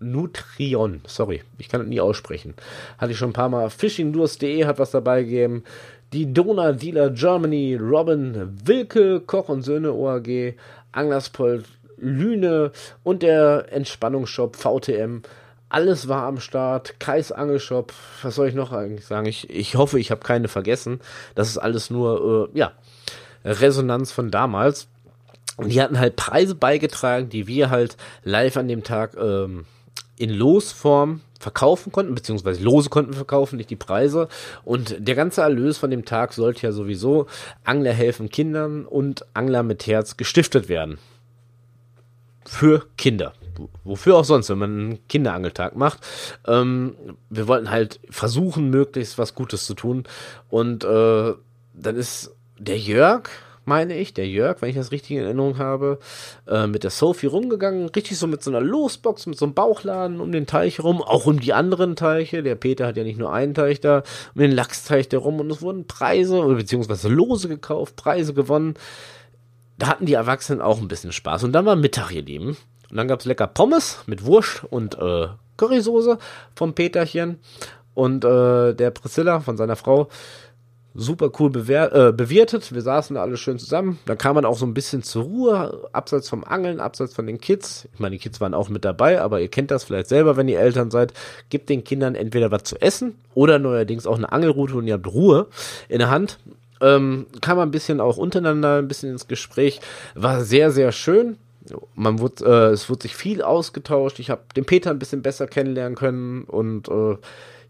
Nutrion, 0.00 1.00
sorry, 1.06 1.42
ich 1.58 1.68
kann 1.68 1.80
das 1.80 1.88
nie 1.88 2.00
aussprechen. 2.00 2.54
Hatte 2.98 3.12
ich 3.12 3.18
schon 3.18 3.30
ein 3.30 3.34
paar 3.34 3.48
Mal. 3.48 3.70
Fishingdurst.de 3.70 4.64
hat 4.64 4.78
was 4.78 4.90
dabei 4.90 5.22
gegeben. 5.22 5.64
Die 6.12 6.32
Donor 6.32 6.72
Dealer 6.72 7.10
Germany, 7.10 7.76
Robin 7.76 8.56
Wilke, 8.64 9.20
Koch 9.20 9.48
und 9.48 9.62
Söhne 9.62 9.92
OAG, 9.92 10.54
Anglerspol 10.92 11.64
Lüne 11.96 12.72
und 13.02 13.22
der 13.22 13.72
Entspannungsshop 13.72 14.56
VTM 14.56 15.22
alles 15.68 16.08
war 16.08 16.24
am 16.24 16.40
Start. 16.40 17.00
Kais 17.00 17.32
Angelshop, 17.32 17.92
was 18.22 18.34
soll 18.34 18.48
ich 18.48 18.54
noch 18.54 18.72
eigentlich 18.72 19.06
sagen? 19.06 19.26
Ich, 19.26 19.50
ich 19.50 19.76
hoffe, 19.76 19.98
ich 19.98 20.10
habe 20.10 20.20
keine 20.20 20.48
vergessen. 20.48 21.00
Das 21.34 21.48
ist 21.48 21.58
alles 21.58 21.90
nur, 21.90 22.50
äh, 22.54 22.58
ja, 22.58 22.72
Resonanz 23.44 24.12
von 24.12 24.30
damals. 24.30 24.88
Und 25.56 25.70
die 25.70 25.80
hatten 25.80 25.98
halt 25.98 26.16
Preise 26.16 26.54
beigetragen, 26.54 27.28
die 27.28 27.46
wir 27.46 27.70
halt 27.70 27.96
live 28.24 28.56
an 28.56 28.68
dem 28.68 28.82
Tag 28.82 29.16
ähm, 29.16 29.66
in 30.16 30.30
Losform 30.30 31.20
verkaufen 31.38 31.92
konnten, 31.92 32.14
beziehungsweise 32.14 32.62
Lose 32.62 32.88
konnten 32.88 33.12
verkaufen, 33.12 33.56
nicht 33.56 33.70
die 33.70 33.76
Preise. 33.76 34.28
Und 34.64 34.96
der 34.98 35.14
ganze 35.14 35.42
Erlös 35.42 35.78
von 35.78 35.90
dem 35.90 36.04
Tag 36.04 36.32
sollte 36.32 36.62
ja 36.62 36.72
sowieso 36.72 37.26
Angler 37.64 37.92
helfen 37.92 38.30
Kindern 38.30 38.86
und 38.86 39.26
Angler 39.34 39.62
mit 39.62 39.86
Herz 39.86 40.16
gestiftet 40.16 40.68
werden. 40.68 40.98
Für 42.46 42.86
Kinder. 42.96 43.34
Wofür 43.84 44.16
auch 44.16 44.24
sonst, 44.24 44.50
wenn 44.50 44.58
man 44.58 44.70
einen 44.70 45.08
Kinderangeltag 45.08 45.76
macht. 45.76 46.00
Ähm, 46.46 46.94
wir 47.30 47.48
wollten 47.48 47.70
halt 47.70 48.00
versuchen, 48.10 48.70
möglichst 48.70 49.18
was 49.18 49.34
Gutes 49.34 49.66
zu 49.66 49.74
tun. 49.74 50.04
Und 50.48 50.84
äh, 50.84 51.34
dann 51.74 51.96
ist 51.96 52.34
der 52.58 52.78
Jörg, 52.78 53.28
meine 53.64 53.96
ich, 53.96 54.14
der 54.14 54.28
Jörg, 54.28 54.60
wenn 54.60 54.68
ich 54.68 54.76
das 54.76 54.92
richtig 54.92 55.12
in 55.12 55.24
Erinnerung 55.24 55.58
habe, 55.58 55.98
äh, 56.46 56.66
mit 56.66 56.84
der 56.84 56.90
Sophie 56.90 57.26
rumgegangen, 57.26 57.88
richtig 57.88 58.18
so 58.18 58.26
mit 58.26 58.42
so 58.42 58.50
einer 58.50 58.60
Losbox, 58.60 59.26
mit 59.26 59.38
so 59.38 59.46
einem 59.46 59.54
Bauchladen 59.54 60.20
um 60.20 60.32
den 60.32 60.46
Teich 60.46 60.80
rum, 60.80 61.02
auch 61.02 61.26
um 61.26 61.40
die 61.40 61.52
anderen 61.52 61.96
Teiche. 61.96 62.42
Der 62.42 62.54
Peter 62.54 62.86
hat 62.86 62.96
ja 62.96 63.04
nicht 63.04 63.18
nur 63.18 63.32
einen 63.32 63.54
Teich 63.54 63.80
da, 63.80 64.02
um 64.34 64.40
den 64.40 64.52
Lachsteich 64.52 65.08
da 65.08 65.18
rum 65.18 65.40
und 65.40 65.50
es 65.50 65.62
wurden 65.62 65.86
Preise 65.86 66.40
oder 66.40 66.56
beziehungsweise 66.56 67.08
Lose 67.08 67.48
gekauft, 67.48 67.96
Preise 67.96 68.34
gewonnen. 68.34 68.74
Da 69.78 69.88
hatten 69.88 70.06
die 70.06 70.14
Erwachsenen 70.14 70.60
auch 70.60 70.80
ein 70.80 70.88
bisschen 70.88 71.12
Spaß. 71.12 71.44
Und 71.44 71.52
dann 71.52 71.66
war 71.66 71.74
Mittag, 71.74 72.12
ihr 72.12 72.22
Lieben. 72.22 72.56
Und 72.94 72.98
dann 72.98 73.08
gab's 73.08 73.24
lecker 73.24 73.48
Pommes 73.48 74.04
mit 74.06 74.24
Wurst 74.24 74.62
und 74.70 74.96
äh, 74.96 75.26
Currysoße 75.56 76.16
vom 76.54 76.74
Peterchen 76.74 77.40
und 77.92 78.24
äh, 78.24 78.72
der 78.72 78.92
Priscilla 78.92 79.40
von 79.40 79.56
seiner 79.56 79.74
Frau 79.74 80.08
super 80.94 81.32
cool 81.40 81.50
äh, 81.56 82.12
bewirtet. 82.12 82.72
Wir 82.72 82.82
saßen 82.82 83.16
da 83.16 83.22
alle 83.22 83.36
schön 83.36 83.58
zusammen. 83.58 83.98
Da 84.06 84.14
kam 84.14 84.36
man 84.36 84.44
auch 84.44 84.56
so 84.56 84.64
ein 84.64 84.74
bisschen 84.74 85.02
zur 85.02 85.24
Ruhe, 85.24 85.88
abseits 85.92 86.28
vom 86.28 86.44
Angeln, 86.44 86.78
abseits 86.78 87.14
von 87.14 87.26
den 87.26 87.40
Kids. 87.40 87.88
Ich 87.92 87.98
meine, 87.98 88.14
die 88.14 88.22
Kids 88.22 88.40
waren 88.40 88.54
auch 88.54 88.68
mit 88.68 88.84
dabei, 88.84 89.20
aber 89.20 89.40
ihr 89.40 89.48
kennt 89.48 89.72
das 89.72 89.82
vielleicht 89.82 90.08
selber, 90.08 90.36
wenn 90.36 90.46
ihr 90.46 90.60
Eltern 90.60 90.92
seid. 90.92 91.12
Gebt 91.50 91.70
den 91.70 91.82
Kindern 91.82 92.14
entweder 92.14 92.52
was 92.52 92.62
zu 92.62 92.80
essen 92.80 93.16
oder 93.34 93.58
neuerdings 93.58 94.06
auch 94.06 94.18
eine 94.18 94.30
Angelroute 94.30 94.76
und 94.76 94.86
ihr 94.86 94.94
habt 94.94 95.08
Ruhe 95.08 95.48
in 95.88 95.98
der 95.98 96.10
Hand. 96.10 96.38
Ähm, 96.80 97.26
kam 97.40 97.58
ein 97.58 97.72
bisschen 97.72 98.00
auch 98.00 98.18
untereinander, 98.18 98.78
ein 98.78 98.86
bisschen 98.86 99.10
ins 99.10 99.26
Gespräch. 99.26 99.80
War 100.14 100.44
sehr, 100.44 100.70
sehr 100.70 100.92
schön. 100.92 101.38
Man 101.94 102.18
wurde, 102.18 102.44
äh, 102.44 102.72
es 102.72 102.90
wurde 102.90 103.02
sich 103.02 103.16
viel 103.16 103.42
ausgetauscht. 103.42 104.18
Ich 104.18 104.30
habe 104.30 104.42
den 104.56 104.64
Peter 104.64 104.90
ein 104.90 104.98
bisschen 104.98 105.22
besser 105.22 105.46
kennenlernen 105.46 105.96
können 105.96 106.44
und 106.44 106.88
äh, 106.88 107.16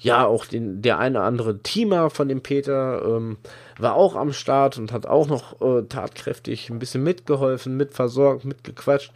ja, 0.01 0.27
auch 0.27 0.45
den, 0.45 0.83
der 0.83 0.99
eine 0.99 1.19
oder 1.19 1.27
andere 1.27 1.59
Teamer 1.61 2.11
von 2.11 2.29
dem 2.29 2.43
Peter 2.43 3.03
ähm, 3.05 3.39
war 3.79 3.95
auch 3.95 4.17
am 4.17 4.33
Start 4.33 4.77
und 4.77 4.93
hat 4.93 5.07
auch 5.07 5.29
noch 5.29 5.61
äh, 5.61 5.83
tatkräftig 5.85 6.69
ein 6.71 6.79
bisschen 6.79 7.03
mitgeholfen, 7.03 7.77
mitversorgt, 7.77 8.45
mitgequatscht. 8.45 9.13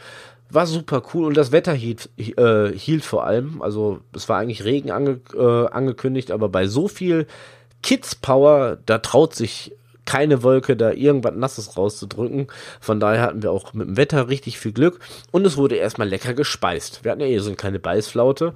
War 0.50 0.66
super 0.66 1.02
cool 1.12 1.26
und 1.26 1.36
das 1.36 1.52
Wetter 1.52 1.74
hielt, 1.74 2.08
äh, 2.16 2.72
hielt 2.72 3.04
vor 3.04 3.26
allem. 3.26 3.60
Also 3.60 4.00
es 4.14 4.28
war 4.28 4.38
eigentlich 4.38 4.64
Regen 4.64 4.90
ange, 4.90 5.20
äh, 5.34 5.66
angekündigt, 5.66 6.30
aber 6.30 6.48
bei 6.48 6.66
so 6.66 6.88
viel 6.88 7.26
Kids 7.82 8.14
Power, 8.14 8.78
da 8.86 8.98
traut 8.98 9.34
sich 9.34 9.72
keine 10.08 10.42
Wolke, 10.42 10.74
da 10.74 10.90
irgendwas 10.90 11.34
Nasses 11.34 11.76
rauszudrücken. 11.76 12.46
Von 12.80 12.98
daher 12.98 13.20
hatten 13.20 13.42
wir 13.42 13.52
auch 13.52 13.74
mit 13.74 13.88
dem 13.88 13.96
Wetter 13.98 14.30
richtig 14.30 14.58
viel 14.58 14.72
Glück 14.72 15.00
und 15.32 15.46
es 15.46 15.58
wurde 15.58 15.76
erstmal 15.76 16.08
lecker 16.08 16.32
gespeist. 16.32 17.04
Wir 17.04 17.12
hatten 17.12 17.20
ja 17.20 17.26
eh 17.26 17.38
so 17.40 17.50
eine 17.50 17.56
kleine 17.56 17.78
Beißflaute. 17.78 18.54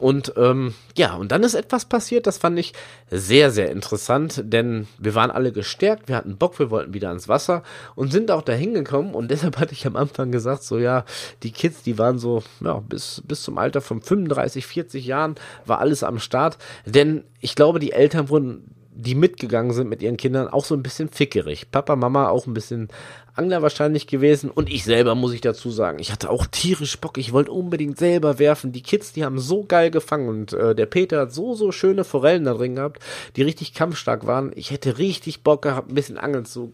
Und 0.00 0.32
ähm, 0.36 0.74
ja, 0.96 1.14
und 1.14 1.30
dann 1.30 1.44
ist 1.44 1.54
etwas 1.54 1.84
passiert, 1.84 2.26
das 2.26 2.38
fand 2.38 2.58
ich 2.58 2.72
sehr, 3.10 3.52
sehr 3.52 3.70
interessant, 3.70 4.42
denn 4.44 4.88
wir 4.98 5.14
waren 5.14 5.30
alle 5.30 5.52
gestärkt, 5.52 6.08
wir 6.08 6.16
hatten 6.16 6.36
Bock, 6.36 6.58
wir 6.58 6.70
wollten 6.70 6.94
wieder 6.94 7.08
ans 7.08 7.28
Wasser 7.28 7.62
und 7.94 8.12
sind 8.12 8.32
auch 8.32 8.42
da 8.42 8.52
hingekommen 8.52 9.14
und 9.14 9.28
deshalb 9.30 9.56
hatte 9.58 9.74
ich 9.74 9.86
am 9.86 9.94
Anfang 9.94 10.32
gesagt, 10.32 10.64
so 10.64 10.78
ja, 10.78 11.04
die 11.44 11.52
Kids, 11.52 11.82
die 11.82 11.96
waren 11.96 12.18
so, 12.18 12.42
ja, 12.60 12.74
bis, 12.74 13.22
bis 13.26 13.42
zum 13.42 13.56
Alter 13.56 13.80
von 13.80 14.02
35, 14.02 14.66
40 14.66 15.06
Jahren 15.06 15.36
war 15.64 15.78
alles 15.78 16.02
am 16.02 16.18
Start, 16.18 16.58
denn 16.86 17.22
ich 17.40 17.54
glaube, 17.54 17.78
die 17.78 17.92
Eltern 17.92 18.28
wurden 18.30 18.74
die 19.00 19.14
mitgegangen 19.14 19.72
sind 19.72 19.88
mit 19.88 20.02
ihren 20.02 20.16
Kindern, 20.16 20.48
auch 20.48 20.64
so 20.64 20.74
ein 20.74 20.82
bisschen 20.82 21.08
fickerig. 21.08 21.70
Papa, 21.70 21.94
Mama 21.94 22.28
auch 22.28 22.46
ein 22.46 22.54
bisschen 22.54 22.88
Angler 23.32 23.62
wahrscheinlich 23.62 24.08
gewesen 24.08 24.50
und 24.50 24.68
ich 24.68 24.82
selber 24.82 25.14
muss 25.14 25.32
ich 25.32 25.40
dazu 25.40 25.70
sagen, 25.70 26.00
ich 26.00 26.10
hatte 26.10 26.28
auch 26.28 26.46
tierisch 26.46 26.98
Bock, 26.98 27.16
ich 27.16 27.32
wollte 27.32 27.52
unbedingt 27.52 27.96
selber 27.96 28.40
werfen. 28.40 28.72
Die 28.72 28.82
Kids, 28.82 29.12
die 29.12 29.24
haben 29.24 29.38
so 29.38 29.62
geil 29.62 29.92
gefangen 29.92 30.28
und 30.28 30.52
äh, 30.52 30.74
der 30.74 30.86
Peter 30.86 31.20
hat 31.20 31.32
so, 31.32 31.54
so 31.54 31.70
schöne 31.70 32.02
Forellen 32.02 32.44
da 32.44 32.54
drin 32.54 32.74
gehabt, 32.74 33.00
die 33.36 33.42
richtig 33.42 33.72
kampfstark 33.72 34.26
waren. 34.26 34.50
Ich 34.56 34.72
hätte 34.72 34.98
richtig 34.98 35.44
Bock 35.44 35.62
gehabt, 35.62 35.92
ein 35.92 35.94
bisschen 35.94 36.18
angeln 36.18 36.44
zu 36.44 36.72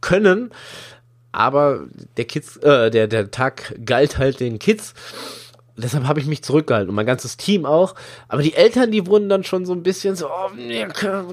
können, 0.00 0.50
aber 1.30 1.84
der 2.16 2.24
Kids, 2.24 2.56
äh, 2.56 2.90
der, 2.90 3.06
der 3.06 3.30
Tag 3.30 3.74
galt 3.84 4.16
halt 4.16 4.40
den 4.40 4.58
Kids 4.58 4.94
deshalb 5.78 6.06
habe 6.06 6.20
ich 6.20 6.26
mich 6.26 6.42
zurückgehalten 6.42 6.90
und 6.90 6.94
mein 6.94 7.06
ganzes 7.06 7.36
Team 7.36 7.64
auch. 7.64 7.94
Aber 8.28 8.42
die 8.42 8.54
Eltern, 8.54 8.90
die 8.90 9.06
wurden 9.06 9.28
dann 9.28 9.44
schon 9.44 9.64
so 9.64 9.72
ein 9.72 9.82
bisschen 9.82 10.16
so, 10.16 10.26
oh, 10.26 10.50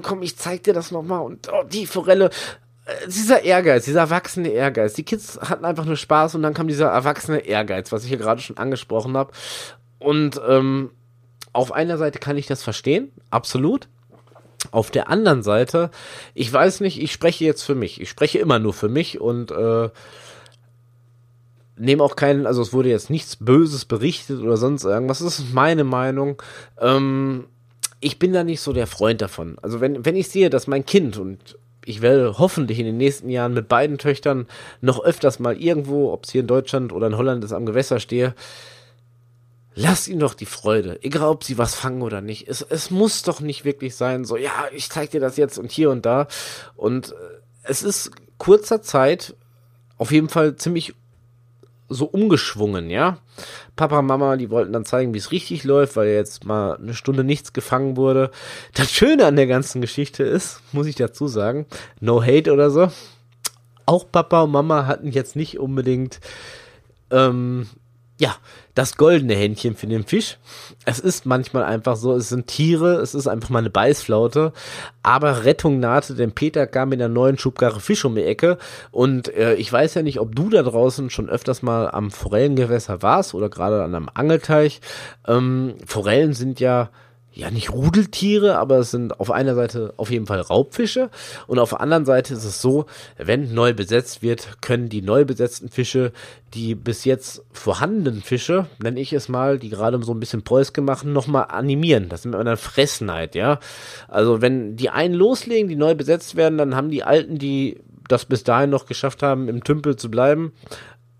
komm, 0.02 0.22
ich 0.22 0.36
zeig 0.36 0.62
dir 0.62 0.72
das 0.72 0.90
nochmal 0.90 1.22
und 1.22 1.48
oh, 1.52 1.64
die 1.64 1.86
Forelle. 1.86 2.30
Äh, 2.86 3.08
dieser 3.08 3.42
Ehrgeiz, 3.42 3.84
dieser 3.84 4.00
erwachsene 4.00 4.48
Ehrgeiz. 4.48 4.94
Die 4.94 5.04
Kids 5.04 5.38
hatten 5.40 5.64
einfach 5.64 5.84
nur 5.84 5.96
Spaß 5.96 6.34
und 6.36 6.42
dann 6.42 6.54
kam 6.54 6.68
dieser 6.68 6.88
erwachsene 6.88 7.40
Ehrgeiz, 7.40 7.92
was 7.92 8.04
ich 8.04 8.08
hier 8.08 8.18
gerade 8.18 8.40
schon 8.40 8.56
angesprochen 8.56 9.16
habe. 9.16 9.32
Und 9.98 10.40
ähm, 10.46 10.90
auf 11.52 11.72
einer 11.72 11.98
Seite 11.98 12.18
kann 12.18 12.36
ich 12.36 12.46
das 12.46 12.62
verstehen, 12.62 13.12
absolut. 13.30 13.88
Auf 14.72 14.90
der 14.90 15.08
anderen 15.08 15.42
Seite, 15.42 15.90
ich 16.34 16.52
weiß 16.52 16.80
nicht, 16.80 17.00
ich 17.00 17.12
spreche 17.12 17.44
jetzt 17.44 17.62
für 17.62 17.74
mich. 17.74 18.00
Ich 18.00 18.10
spreche 18.10 18.38
immer 18.38 18.58
nur 18.58 18.72
für 18.72 18.88
mich 18.88 19.20
und 19.20 19.50
äh, 19.50 19.90
nehme 21.76 22.02
auch 22.02 22.16
keinen, 22.16 22.46
also 22.46 22.62
es 22.62 22.72
wurde 22.72 22.88
jetzt 22.88 23.10
nichts 23.10 23.36
Böses 23.36 23.84
berichtet 23.84 24.40
oder 24.40 24.56
sonst 24.56 24.84
irgendwas. 24.84 25.18
Das 25.18 25.38
ist 25.38 25.52
meine 25.52 25.84
Meinung. 25.84 26.42
Ähm, 26.80 27.46
ich 28.00 28.18
bin 28.18 28.32
da 28.32 28.44
nicht 28.44 28.60
so 28.60 28.72
der 28.72 28.86
Freund 28.86 29.20
davon. 29.20 29.58
Also 29.62 29.80
wenn, 29.80 30.04
wenn 30.04 30.16
ich 30.16 30.28
sehe, 30.28 30.50
dass 30.50 30.66
mein 30.66 30.86
Kind 30.86 31.18
und 31.18 31.58
ich 31.84 32.02
werde 32.02 32.38
hoffentlich 32.38 32.78
in 32.78 32.86
den 32.86 32.96
nächsten 32.96 33.30
Jahren 33.30 33.54
mit 33.54 33.68
beiden 33.68 33.98
Töchtern 33.98 34.46
noch 34.80 35.02
öfters 35.02 35.38
mal 35.38 35.56
irgendwo, 35.56 36.12
ob 36.12 36.24
es 36.24 36.32
hier 36.32 36.40
in 36.40 36.46
Deutschland 36.46 36.92
oder 36.92 37.06
in 37.06 37.16
Holland 37.16 37.44
ist, 37.44 37.52
am 37.52 37.64
Gewässer 37.64 38.00
stehe, 38.00 38.34
lass 39.74 40.08
ihnen 40.08 40.20
doch 40.20 40.34
die 40.34 40.46
Freude. 40.46 40.98
Egal, 41.02 41.28
ob 41.28 41.44
sie 41.44 41.58
was 41.58 41.74
fangen 41.74 42.02
oder 42.02 42.20
nicht. 42.20 42.48
Es, 42.48 42.60
es 42.62 42.90
muss 42.90 43.22
doch 43.22 43.40
nicht 43.40 43.64
wirklich 43.64 43.94
sein, 43.94 44.24
so, 44.24 44.36
ja, 44.36 44.50
ich 44.72 44.90
zeig 44.90 45.10
dir 45.10 45.20
das 45.20 45.36
jetzt 45.36 45.58
und 45.58 45.70
hier 45.70 45.90
und 45.90 46.04
da. 46.04 46.26
Und 46.74 47.12
äh, 47.12 47.14
es 47.62 47.82
ist 47.82 48.10
kurzer 48.38 48.82
Zeit 48.82 49.36
auf 49.96 50.10
jeden 50.10 50.28
Fall 50.28 50.56
ziemlich 50.56 50.94
so 51.88 52.06
umgeschwungen, 52.06 52.90
ja. 52.90 53.18
Papa, 53.76 54.02
Mama, 54.02 54.36
die 54.36 54.50
wollten 54.50 54.72
dann 54.72 54.84
zeigen, 54.84 55.14
wie 55.14 55.18
es 55.18 55.32
richtig 55.32 55.64
läuft, 55.64 55.96
weil 55.96 56.08
jetzt 56.08 56.44
mal 56.44 56.76
eine 56.76 56.94
Stunde 56.94 57.24
nichts 57.24 57.52
gefangen 57.52 57.96
wurde. 57.96 58.30
Das 58.74 58.90
Schöne 58.90 59.26
an 59.26 59.36
der 59.36 59.46
ganzen 59.46 59.80
Geschichte 59.80 60.24
ist, 60.24 60.62
muss 60.72 60.86
ich 60.86 60.96
dazu 60.96 61.28
sagen, 61.28 61.66
no 62.00 62.22
hate 62.22 62.52
oder 62.52 62.70
so. 62.70 62.90
Auch 63.84 64.10
Papa 64.10 64.42
und 64.42 64.50
Mama 64.50 64.86
hatten 64.86 65.12
jetzt 65.12 65.36
nicht 65.36 65.58
unbedingt 65.58 66.20
ähm, 67.10 67.68
ja, 68.18 68.36
das 68.76 68.96
goldene 68.98 69.34
Händchen 69.34 69.74
für 69.74 69.86
den 69.86 70.04
Fisch. 70.04 70.38
Es 70.84 71.00
ist 71.00 71.24
manchmal 71.24 71.64
einfach 71.64 71.96
so, 71.96 72.14
es 72.14 72.28
sind 72.28 72.46
Tiere, 72.46 72.96
es 72.96 73.14
ist 73.14 73.26
einfach 73.26 73.48
mal 73.48 73.60
eine 73.60 73.70
Beißflaute, 73.70 74.52
aber 75.02 75.44
Rettung 75.44 75.80
nahte, 75.80 76.14
denn 76.14 76.32
Peter 76.32 76.66
kam 76.66 76.90
mit 76.90 77.00
einer 77.00 77.12
neuen 77.12 77.38
Schubkarre 77.38 77.80
Fisch 77.80 78.04
um 78.04 78.14
die 78.14 78.22
Ecke 78.22 78.58
und 78.90 79.34
äh, 79.34 79.54
ich 79.54 79.72
weiß 79.72 79.94
ja 79.94 80.02
nicht, 80.02 80.20
ob 80.20 80.36
du 80.36 80.50
da 80.50 80.62
draußen 80.62 81.08
schon 81.08 81.30
öfters 81.30 81.62
mal 81.62 81.90
am 81.90 82.10
Forellengewässer 82.10 83.00
warst 83.00 83.34
oder 83.34 83.48
gerade 83.48 83.82
an 83.82 83.94
einem 83.94 84.10
Angelteich. 84.12 84.82
Ähm, 85.26 85.76
Forellen 85.86 86.34
sind 86.34 86.60
ja 86.60 86.90
ja 87.36 87.50
nicht 87.50 87.70
Rudeltiere, 87.70 88.56
aber 88.56 88.78
es 88.78 88.90
sind 88.90 89.20
auf 89.20 89.30
einer 89.30 89.54
Seite 89.54 89.92
auf 89.98 90.10
jeden 90.10 90.26
Fall 90.26 90.40
Raubfische 90.40 91.10
und 91.46 91.58
auf 91.58 91.70
der 91.70 91.80
anderen 91.80 92.06
Seite 92.06 92.34
ist 92.34 92.44
es 92.44 92.62
so, 92.62 92.86
wenn 93.18 93.52
neu 93.52 93.74
besetzt 93.74 94.22
wird, 94.22 94.62
können 94.62 94.88
die 94.88 95.02
neu 95.02 95.24
besetzten 95.24 95.68
Fische 95.68 96.12
die 96.54 96.74
bis 96.74 97.04
jetzt 97.04 97.44
vorhandenen 97.52 98.22
Fische, 98.22 98.66
nenne 98.82 98.98
ich 99.00 99.12
es 99.12 99.28
mal, 99.28 99.58
die 99.58 99.68
gerade 99.68 100.02
so 100.02 100.12
ein 100.12 100.20
bisschen 100.20 100.42
Päuske 100.42 100.80
machen, 100.80 101.12
nochmal 101.12 101.46
animieren. 101.48 102.08
Das 102.08 102.24
man 102.24 102.46
dann 102.46 102.56
Fressneid, 102.56 103.34
ja. 103.34 103.58
Also 104.08 104.40
wenn 104.40 104.76
die 104.76 104.88
einen 104.88 105.14
loslegen, 105.14 105.68
die 105.68 105.76
neu 105.76 105.94
besetzt 105.94 106.36
werden, 106.36 106.56
dann 106.56 106.74
haben 106.74 106.90
die 106.90 107.04
Alten, 107.04 107.38
die 107.38 107.80
das 108.08 108.24
bis 108.24 108.44
dahin 108.44 108.70
noch 108.70 108.86
geschafft 108.86 109.22
haben, 109.22 109.48
im 109.48 109.62
Tümpel 109.64 109.96
zu 109.96 110.10
bleiben, 110.10 110.52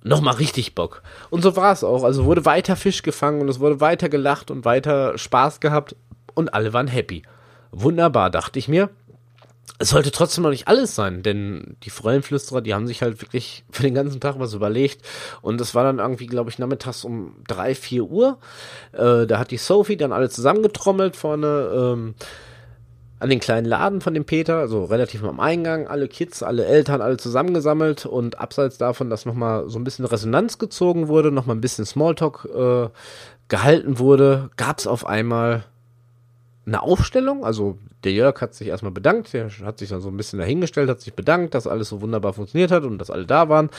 nochmal 0.02 0.34
richtig 0.34 0.74
Bock. 0.74 1.02
Und 1.30 1.42
so 1.42 1.56
war 1.56 1.72
es 1.72 1.84
auch. 1.84 2.04
Also 2.04 2.24
wurde 2.24 2.44
weiter 2.44 2.76
Fisch 2.76 3.02
gefangen 3.02 3.40
und 3.40 3.48
es 3.48 3.60
wurde 3.60 3.80
weiter 3.80 4.08
gelacht 4.08 4.50
und 4.50 4.64
weiter 4.64 5.18
Spaß 5.18 5.60
gehabt 5.60 5.96
und 6.36 6.54
alle 6.54 6.72
waren 6.72 6.86
happy. 6.86 7.22
Wunderbar, 7.72 8.30
dachte 8.30 8.58
ich 8.58 8.68
mir. 8.68 8.90
Es 9.78 9.90
sollte 9.90 10.10
trotzdem 10.10 10.42
noch 10.42 10.50
nicht 10.50 10.68
alles 10.68 10.94
sein, 10.94 11.22
denn 11.22 11.76
die 11.82 11.90
Forellenflüsterer, 11.90 12.62
die 12.62 12.72
haben 12.72 12.86
sich 12.86 13.02
halt 13.02 13.20
wirklich 13.20 13.64
für 13.70 13.82
den 13.82 13.94
ganzen 13.94 14.20
Tag 14.20 14.38
was 14.38 14.54
überlegt. 14.54 15.04
Und 15.42 15.60
es 15.60 15.74
war 15.74 15.84
dann 15.84 15.98
irgendwie, 15.98 16.26
glaube 16.26 16.48
ich, 16.48 16.58
nachmittags 16.58 17.04
um 17.04 17.36
drei, 17.46 17.74
vier 17.74 18.04
Uhr. 18.04 18.38
Äh, 18.92 19.26
da 19.26 19.38
hat 19.38 19.50
die 19.50 19.58
Sophie 19.58 19.96
dann 19.96 20.12
alle 20.12 20.30
zusammengetrommelt 20.30 21.16
vorne. 21.16 21.70
Ähm, 21.74 22.14
an 23.18 23.30
den 23.30 23.40
kleinen 23.40 23.66
Laden 23.66 24.00
von 24.00 24.12
dem 24.12 24.26
Peter, 24.26 24.58
also 24.58 24.84
relativ 24.84 25.24
am 25.24 25.40
Eingang, 25.40 25.86
alle 25.86 26.06
Kids, 26.06 26.42
alle 26.42 26.66
Eltern, 26.66 27.00
alle 27.00 27.16
zusammengesammelt 27.16 28.04
und 28.04 28.38
abseits 28.38 28.76
davon, 28.76 29.08
dass 29.08 29.24
nochmal 29.24 29.70
so 29.70 29.78
ein 29.78 29.84
bisschen 29.84 30.04
Resonanz 30.04 30.58
gezogen 30.58 31.08
wurde, 31.08 31.32
nochmal 31.32 31.56
ein 31.56 31.62
bisschen 31.62 31.86
Smalltalk 31.86 32.46
äh, 32.54 32.88
gehalten 33.48 33.98
wurde, 33.98 34.50
gab 34.56 34.78
es 34.78 34.86
auf 34.86 35.06
einmal 35.06 35.64
eine 36.66 36.82
Aufstellung. 36.82 37.44
Also 37.44 37.78
der 38.04 38.12
Jörg 38.12 38.40
hat 38.40 38.54
sich 38.54 38.68
erstmal 38.68 38.92
bedankt, 38.92 39.32
der 39.32 39.50
hat 39.64 39.78
sich 39.78 39.88
dann 39.88 40.00
so 40.00 40.08
ein 40.08 40.16
bisschen 40.16 40.38
dahingestellt, 40.38 40.90
hat 40.90 41.00
sich 41.00 41.14
bedankt, 41.14 41.54
dass 41.54 41.66
alles 41.66 41.88
so 41.88 42.00
wunderbar 42.00 42.32
funktioniert 42.32 42.70
hat 42.70 42.84
und 42.84 42.98
dass 42.98 43.10
alle 43.10 43.26
da 43.26 43.48
waren. 43.48 43.70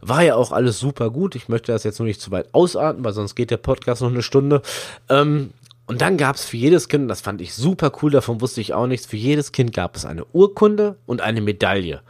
War 0.00 0.22
ja 0.22 0.36
auch 0.36 0.52
alles 0.52 0.78
super 0.78 1.10
gut. 1.10 1.34
Ich 1.34 1.48
möchte 1.48 1.72
das 1.72 1.84
jetzt 1.84 1.98
noch 1.98 2.06
nicht 2.06 2.20
zu 2.20 2.30
weit 2.30 2.48
ausarten, 2.52 3.04
weil 3.04 3.12
sonst 3.12 3.34
geht 3.34 3.50
der 3.50 3.56
Podcast 3.56 4.02
noch 4.02 4.10
eine 4.10 4.22
Stunde. 4.22 4.62
Ähm, 5.08 5.50
und 5.86 6.00
dann 6.00 6.16
gab 6.16 6.36
es 6.36 6.44
für 6.44 6.56
jedes 6.56 6.88
Kind, 6.88 7.08
das 7.08 7.20
fand 7.20 7.40
ich 7.40 7.54
super 7.54 7.92
cool, 8.02 8.10
davon 8.10 8.40
wusste 8.40 8.60
ich 8.60 8.74
auch 8.74 8.88
nichts, 8.88 9.06
für 9.06 9.16
jedes 9.16 9.52
Kind 9.52 9.72
gab 9.72 9.94
es 9.94 10.04
eine 10.04 10.24
Urkunde 10.32 10.96
und 11.06 11.20
eine 11.20 11.40
Medaille. 11.40 12.00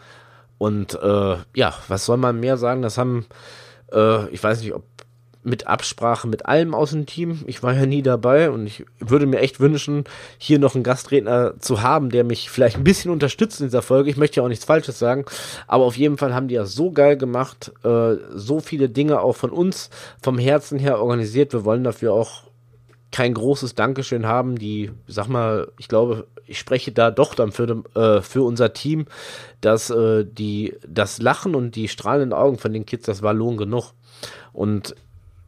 Und 0.59 0.95
äh, 0.95 1.37
ja, 1.55 1.75
was 1.89 2.07
soll 2.07 2.17
man 2.17 2.41
mehr 2.41 2.57
sagen? 2.57 2.81
Das 2.81 2.97
haben, 2.97 3.27
äh, 3.93 4.29
ich 4.31 4.43
weiß 4.43 4.63
nicht, 4.63 4.73
ob 4.73 4.85
mit 5.47 5.67
Absprache 5.69 6.27
mit 6.27 6.47
allem 6.47 6.75
aus 6.75 6.91
dem 6.91 7.07
Team. 7.07 7.45
Ich 7.47 7.63
war 7.63 7.73
ja 7.73 7.87
nie 7.87 8.03
dabei 8.03 8.51
und 8.51 8.67
ich 8.67 8.85
würde 8.99 9.27
mir 9.27 9.39
echt 9.39 9.61
wünschen, 9.61 10.05
hier 10.39 10.59
noch 10.59 10.75
einen 10.75 10.85
Gastredner 10.85 11.55
zu 11.61 11.83
haben, 11.83 12.11
der 12.11 12.25
mich 12.25 12.51
vielleicht 12.51 12.77
ein 12.77 12.85
bisschen 12.85 13.13
unterstützt 13.13 13.61
in 13.61 13.69
dieser 13.69 13.83
Folge. 13.83 14.11
Ich 14.11 14.17
möchte 14.17 14.41
ja 14.41 14.43
auch 14.43 14.49
nichts 14.49 14.65
Falsches 14.65 14.99
sagen, 14.99 15.25
aber 15.69 15.85
auf 15.85 15.97
jeden 15.97 16.19
Fall 16.19 16.35
haben 16.35 16.49
die 16.49 16.57
ja 16.57 16.67
so 16.67 16.91
geil 16.91 17.17
gemacht, 17.17 17.73
äh, 17.85 18.17
so 18.35 18.61
viele 18.61 18.89
Dinge 18.89 19.21
auch 19.21 19.37
von 19.37 19.51
uns 19.51 19.91
vom 20.21 20.37
Herzen 20.37 20.79
her 20.79 21.01
organisiert. 21.01 21.53
Wir 21.53 21.65
wollen 21.65 21.85
dafür 21.85 22.13
auch 22.13 22.43
kein 23.13 23.33
großes 23.33 23.77
Dankeschön 23.77 24.27
haben. 24.27 24.59
Die, 24.59 24.91
sag 25.07 25.29
mal, 25.29 25.69
ich 25.79 25.89
glaube, 25.89 26.27
ich 26.45 26.59
spreche 26.59 26.91
da 26.91 27.13
doch 27.13 27.35
dann 27.35 27.53
für, 27.53 27.85
äh, 27.95 28.21
für 28.21 28.43
unser 28.43 28.73
Team, 28.73 29.07
dass 29.61 29.91
äh, 29.91 30.25
die, 30.25 30.75
das 30.87 31.23
Lachen 31.23 31.55
und 31.55 31.77
die 31.77 31.89
strahlenden 31.89 32.33
Augen 32.33 32.59
von 32.59 32.73
den 32.73 32.85
Kids, 32.85 33.07
das 33.07 33.23
war 33.23 33.33
Lohn 33.33 33.57
genug. 33.57 33.93
Und 34.53 34.97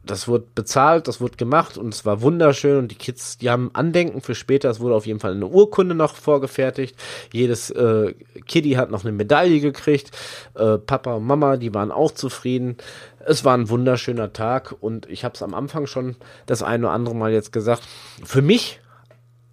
das 0.09 0.27
wurde 0.27 0.45
bezahlt, 0.55 1.07
das 1.07 1.21
wurde 1.21 1.37
gemacht 1.37 1.77
und 1.77 1.93
es 1.93 2.03
war 2.05 2.21
wunderschön 2.21 2.77
und 2.77 2.89
die 2.89 2.95
Kids, 2.95 3.37
die 3.37 3.49
haben 3.49 3.69
Andenken 3.73 4.21
für 4.21 4.33
später. 4.33 4.69
Es 4.69 4.79
wurde 4.79 4.95
auf 4.95 5.05
jeden 5.05 5.19
Fall 5.19 5.33
eine 5.33 5.45
Urkunde 5.45 5.93
noch 5.93 6.15
vorgefertigt. 6.15 6.95
Jedes 7.31 7.69
äh, 7.69 8.15
Kiddie 8.47 8.77
hat 8.77 8.89
noch 8.89 9.03
eine 9.03 9.11
Medaille 9.11 9.59
gekriegt. 9.59 10.11
Äh, 10.55 10.79
Papa 10.79 11.13
und 11.13 11.25
Mama, 11.25 11.57
die 11.57 11.73
waren 11.75 11.91
auch 11.91 12.11
zufrieden. 12.11 12.77
Es 13.19 13.45
war 13.45 13.55
ein 13.55 13.69
wunderschöner 13.69 14.33
Tag 14.33 14.75
und 14.79 15.07
ich 15.07 15.23
habe 15.23 15.35
es 15.35 15.43
am 15.43 15.53
Anfang 15.53 15.85
schon 15.85 16.15
das 16.47 16.63
eine 16.63 16.87
oder 16.87 16.93
andere 16.93 17.15
Mal 17.15 17.31
jetzt 17.31 17.51
gesagt. 17.51 17.83
Für 18.23 18.41
mich 18.41 18.79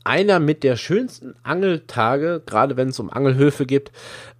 einer 0.06 0.38
mit 0.38 0.62
der 0.62 0.76
schönsten 0.76 1.34
Angeltage, 1.42 2.42
gerade 2.46 2.76
wenn 2.76 2.88
es 2.88 2.98
um 3.00 3.10
Angelhöfe 3.10 3.66
geht, 3.66 3.90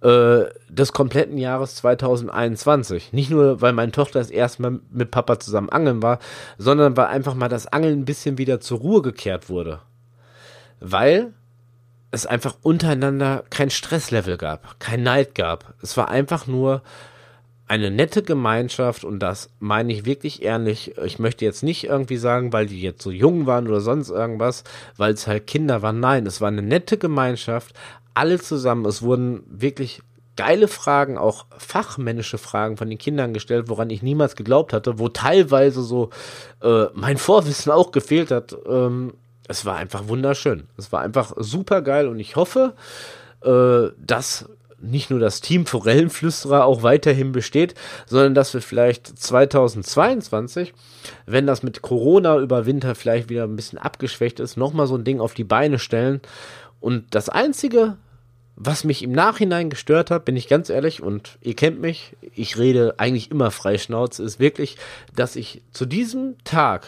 äh, 0.01 0.45
des 0.69 0.93
kompletten 0.93 1.37
Jahres 1.37 1.75
2021. 1.75 3.13
Nicht 3.13 3.29
nur, 3.29 3.61
weil 3.61 3.73
meine 3.73 3.91
Tochter 3.91 4.19
das 4.19 4.31
erste 4.31 4.61
Mal 4.61 4.79
mit 4.89 5.11
Papa 5.11 5.39
zusammen 5.39 5.69
angeln 5.69 6.01
war, 6.01 6.19
sondern 6.57 6.95
weil 6.97 7.07
einfach 7.07 7.35
mal 7.35 7.49
das 7.49 7.67
Angeln 7.67 7.99
ein 7.99 8.05
bisschen 8.05 8.37
wieder 8.37 8.59
zur 8.59 8.79
Ruhe 8.79 9.01
gekehrt 9.01 9.49
wurde. 9.49 9.81
Weil 10.79 11.33
es 12.11 12.25
einfach 12.25 12.55
untereinander 12.63 13.43
kein 13.49 13.69
Stresslevel 13.69 14.37
gab, 14.37 14.79
kein 14.79 15.03
Neid 15.03 15.35
gab. 15.35 15.73
Es 15.81 15.97
war 15.97 16.09
einfach 16.09 16.47
nur 16.47 16.81
eine 17.67 17.91
nette 17.91 18.23
Gemeinschaft 18.23 19.03
und 19.03 19.19
das 19.19 19.49
meine 19.59 19.91
ich 19.91 20.05
wirklich 20.05 20.41
ehrlich. 20.41 20.97
Ich 21.03 21.19
möchte 21.19 21.43
jetzt 21.43 21.63
nicht 21.63 21.83
irgendwie 21.83 22.17
sagen, 22.17 22.53
weil 22.53 22.67
die 22.67 22.81
jetzt 22.81 23.01
so 23.01 23.11
jung 23.11 23.45
waren 23.45 23.67
oder 23.67 23.81
sonst 23.81 24.09
irgendwas, 24.09 24.63
weil 24.95 25.13
es 25.13 25.27
halt 25.27 25.47
Kinder 25.47 25.81
waren. 25.81 25.99
Nein, 25.99 26.25
es 26.25 26.39
war 26.39 26.47
eine 26.47 26.61
nette 26.61 26.97
Gemeinschaft, 26.97 27.75
alle 28.13 28.39
zusammen. 28.39 28.85
Es 28.85 29.01
wurden 29.01 29.43
wirklich 29.47 30.01
geile 30.37 30.67
Fragen, 30.69 31.17
auch 31.17 31.45
fachmännische 31.57 32.37
Fragen 32.37 32.77
von 32.77 32.89
den 32.89 32.97
Kindern 32.97 33.33
gestellt, 33.33 33.67
woran 33.67 33.89
ich 33.89 34.01
niemals 34.01 34.35
geglaubt 34.35 34.71
hatte, 34.71 34.99
wo 34.99 35.09
teilweise 35.09 35.81
so 35.81 36.11
äh, 36.61 36.85
mein 36.93 37.17
Vorwissen 37.17 37.71
auch 37.71 37.91
gefehlt 37.91 38.31
hat. 38.31 38.55
Ähm, 38.65 39.13
es 39.49 39.65
war 39.65 39.75
einfach 39.75 40.07
wunderschön. 40.07 40.67
Es 40.77 40.91
war 40.91 41.01
einfach 41.01 41.33
super 41.37 41.81
geil 41.81 42.07
und 42.07 42.19
ich 42.19 42.35
hoffe, 42.35 42.75
äh, 43.43 43.89
dass 43.97 44.45
nicht 44.79 45.09
nur 45.09 45.19
das 45.19 45.41
Team 45.41 45.65
Forellenflüsterer 45.65 46.65
auch 46.65 46.83
weiterhin 46.83 47.31
besteht, 47.31 47.73
sondern 48.05 48.35
dass 48.35 48.53
wir 48.53 48.61
vielleicht 48.61 49.07
2022, 49.07 50.73
wenn 51.25 51.47
das 51.47 51.63
mit 51.63 51.81
Corona 51.81 52.37
über 52.37 52.65
Winter 52.65 52.95
vielleicht 52.95 53.29
wieder 53.29 53.43
ein 53.43 53.55
bisschen 53.55 53.79
abgeschwächt 53.79 54.39
ist, 54.39 54.57
nochmal 54.57 54.87
so 54.87 54.95
ein 54.95 55.03
Ding 55.03 55.19
auf 55.19 55.33
die 55.33 55.43
Beine 55.43 55.79
stellen. 55.79 56.21
Und 56.79 57.05
das 57.11 57.29
Einzige, 57.29 57.97
was 58.55 58.83
mich 58.83 59.03
im 59.03 59.11
Nachhinein 59.11 59.69
gestört 59.69 60.11
hat, 60.11 60.25
bin 60.25 60.35
ich 60.35 60.47
ganz 60.47 60.69
ehrlich, 60.69 61.01
und 61.01 61.37
ihr 61.41 61.55
kennt 61.55 61.79
mich, 61.79 62.15
ich 62.35 62.57
rede 62.57 62.95
eigentlich 62.97 63.31
immer 63.31 63.51
freischnauze, 63.51 64.23
ist 64.23 64.39
wirklich, 64.39 64.77
dass 65.15 65.35
ich 65.35 65.61
zu 65.71 65.85
diesem 65.85 66.35
Tag 66.43 66.87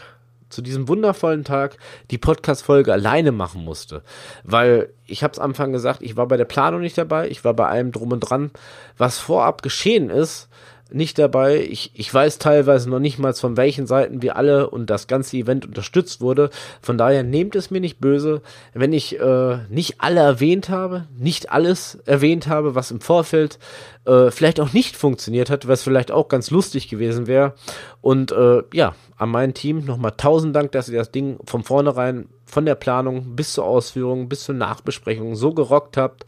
zu 0.49 0.61
diesem 0.61 0.87
wundervollen 0.87 1.43
Tag 1.43 1.77
die 2.11 2.17
Podcast-Folge 2.17 2.91
alleine 2.91 3.31
machen 3.31 3.63
musste. 3.63 4.03
Weil 4.43 4.89
ich 5.05 5.23
habe 5.23 5.33
es 5.33 5.39
am 5.39 5.51
Anfang 5.51 5.71
gesagt, 5.71 6.01
ich 6.01 6.17
war 6.17 6.27
bei 6.27 6.37
der 6.37 6.45
Planung 6.45 6.81
nicht 6.81 6.97
dabei, 6.97 7.29
ich 7.29 7.43
war 7.43 7.53
bei 7.53 7.67
allem 7.67 7.91
drum 7.91 8.11
und 8.11 8.19
dran, 8.19 8.51
was 8.97 9.17
vorab 9.19 9.61
geschehen 9.61 10.09
ist, 10.09 10.49
nicht 10.91 11.19
dabei. 11.19 11.61
Ich, 11.61 11.91
ich 11.93 12.13
weiß 12.13 12.39
teilweise 12.39 12.89
noch 12.89 12.99
nicht 12.99 13.19
mal 13.19 13.33
von 13.33 13.57
welchen 13.57 13.87
Seiten 13.87 14.21
wir 14.21 14.35
alle 14.35 14.69
und 14.69 14.89
das 14.89 15.07
ganze 15.07 15.37
Event 15.37 15.65
unterstützt 15.65 16.21
wurde. 16.21 16.49
Von 16.81 16.97
daher 16.97 17.23
nehmt 17.23 17.55
es 17.55 17.71
mir 17.71 17.81
nicht 17.81 17.99
böse, 17.99 18.41
wenn 18.73 18.93
ich 18.93 19.19
äh, 19.19 19.57
nicht 19.69 20.01
alle 20.01 20.21
erwähnt 20.21 20.69
habe, 20.69 21.07
nicht 21.17 21.51
alles 21.51 21.99
erwähnt 22.05 22.47
habe, 22.47 22.75
was 22.75 22.91
im 22.91 23.01
Vorfeld 23.01 23.59
äh, 24.05 24.31
vielleicht 24.31 24.59
auch 24.59 24.73
nicht 24.73 24.95
funktioniert 24.95 25.49
hat, 25.49 25.67
was 25.67 25.83
vielleicht 25.83 26.11
auch 26.11 26.27
ganz 26.27 26.51
lustig 26.51 26.87
gewesen 26.87 27.27
wäre. 27.27 27.53
Und 28.01 28.31
äh, 28.31 28.63
ja, 28.73 28.95
an 29.17 29.29
mein 29.29 29.53
Team 29.53 29.85
nochmal 29.85 30.13
tausend 30.17 30.55
Dank, 30.55 30.71
dass 30.71 30.89
ihr 30.89 30.97
das 30.97 31.11
Ding 31.11 31.37
von 31.45 31.63
vornherein, 31.63 32.29
von 32.45 32.65
der 32.65 32.75
Planung 32.75 33.35
bis 33.35 33.53
zur 33.53 33.65
Ausführung, 33.65 34.29
bis 34.29 34.43
zur 34.43 34.55
Nachbesprechung 34.55 35.35
so 35.35 35.53
gerockt 35.53 35.97
habt. 35.97 36.25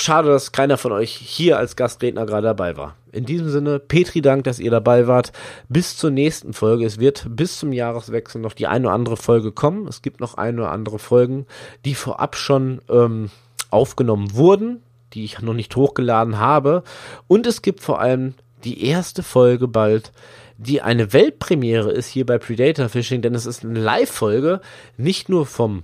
Schade, 0.00 0.28
dass 0.28 0.52
keiner 0.52 0.78
von 0.78 0.92
euch 0.92 1.12
hier 1.12 1.58
als 1.58 1.74
Gastredner 1.74 2.24
gerade 2.24 2.46
dabei 2.46 2.76
war. 2.76 2.94
In 3.10 3.24
diesem 3.24 3.50
Sinne, 3.50 3.80
Petri 3.80 4.22
Dank, 4.22 4.44
dass 4.44 4.60
ihr 4.60 4.70
dabei 4.70 5.08
wart. 5.08 5.32
Bis 5.68 5.96
zur 5.96 6.10
nächsten 6.10 6.52
Folge. 6.52 6.86
Es 6.86 7.00
wird 7.00 7.26
bis 7.28 7.58
zum 7.58 7.72
Jahreswechsel 7.72 8.40
noch 8.40 8.52
die 8.52 8.68
eine 8.68 8.86
oder 8.86 8.94
andere 8.94 9.16
Folge 9.16 9.50
kommen. 9.50 9.88
Es 9.88 10.00
gibt 10.00 10.20
noch 10.20 10.34
eine 10.34 10.62
oder 10.62 10.70
andere 10.70 11.00
Folgen, 11.00 11.46
die 11.84 11.96
vorab 11.96 12.36
schon 12.36 12.80
ähm, 12.88 13.30
aufgenommen 13.70 14.34
wurden, 14.34 14.82
die 15.14 15.24
ich 15.24 15.40
noch 15.40 15.54
nicht 15.54 15.74
hochgeladen 15.74 16.38
habe. 16.38 16.84
Und 17.26 17.44
es 17.48 17.60
gibt 17.60 17.80
vor 17.80 18.00
allem 18.00 18.34
die 18.62 18.86
erste 18.86 19.24
Folge 19.24 19.66
bald, 19.66 20.12
die 20.58 20.80
eine 20.80 21.12
Weltpremiere 21.12 21.90
ist 21.90 22.06
hier 22.06 22.24
bei 22.24 22.38
Predator 22.38 22.88
Fishing, 22.88 23.20
denn 23.20 23.34
es 23.34 23.46
ist 23.46 23.64
eine 23.64 23.80
Live-Folge, 23.80 24.60
nicht 24.96 25.28
nur 25.28 25.44
vom 25.44 25.82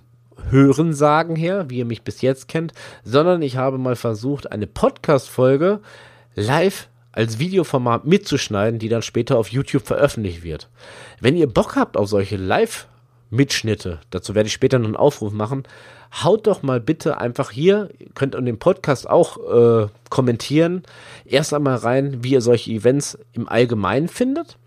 Hörensagen 0.50 1.36
her, 1.36 1.70
wie 1.70 1.78
ihr 1.78 1.84
mich 1.84 2.02
bis 2.02 2.20
jetzt 2.20 2.48
kennt, 2.48 2.72
sondern 3.02 3.42
ich 3.42 3.56
habe 3.56 3.78
mal 3.78 3.96
versucht, 3.96 4.50
eine 4.52 4.66
Podcast-Folge 4.66 5.80
live 6.34 6.88
als 7.12 7.38
Videoformat 7.38 8.04
mitzuschneiden, 8.04 8.78
die 8.78 8.88
dann 8.88 9.02
später 9.02 9.38
auf 9.38 9.48
YouTube 9.48 9.86
veröffentlicht 9.86 10.42
wird. 10.42 10.68
Wenn 11.20 11.36
ihr 11.36 11.46
Bock 11.46 11.76
habt 11.76 11.96
auf 11.96 12.08
solche 12.08 12.36
Live-Mitschnitte, 12.36 14.00
dazu 14.10 14.34
werde 14.34 14.48
ich 14.48 14.52
später 14.52 14.78
noch 14.78 14.86
einen 14.86 14.96
Aufruf 14.96 15.32
machen, 15.32 15.62
haut 16.22 16.46
doch 16.46 16.62
mal 16.62 16.80
bitte 16.80 17.18
einfach 17.18 17.50
hier, 17.50 17.90
könnt 18.14 18.36
an 18.36 18.44
dem 18.44 18.58
Podcast 18.58 19.08
auch 19.08 19.38
äh, 19.84 19.88
kommentieren, 20.10 20.82
erst 21.24 21.54
einmal 21.54 21.76
rein, 21.76 22.22
wie 22.22 22.32
ihr 22.32 22.40
solche 22.40 22.72
Events 22.72 23.18
im 23.32 23.48
Allgemeinen 23.48 24.08
findet, 24.08 24.58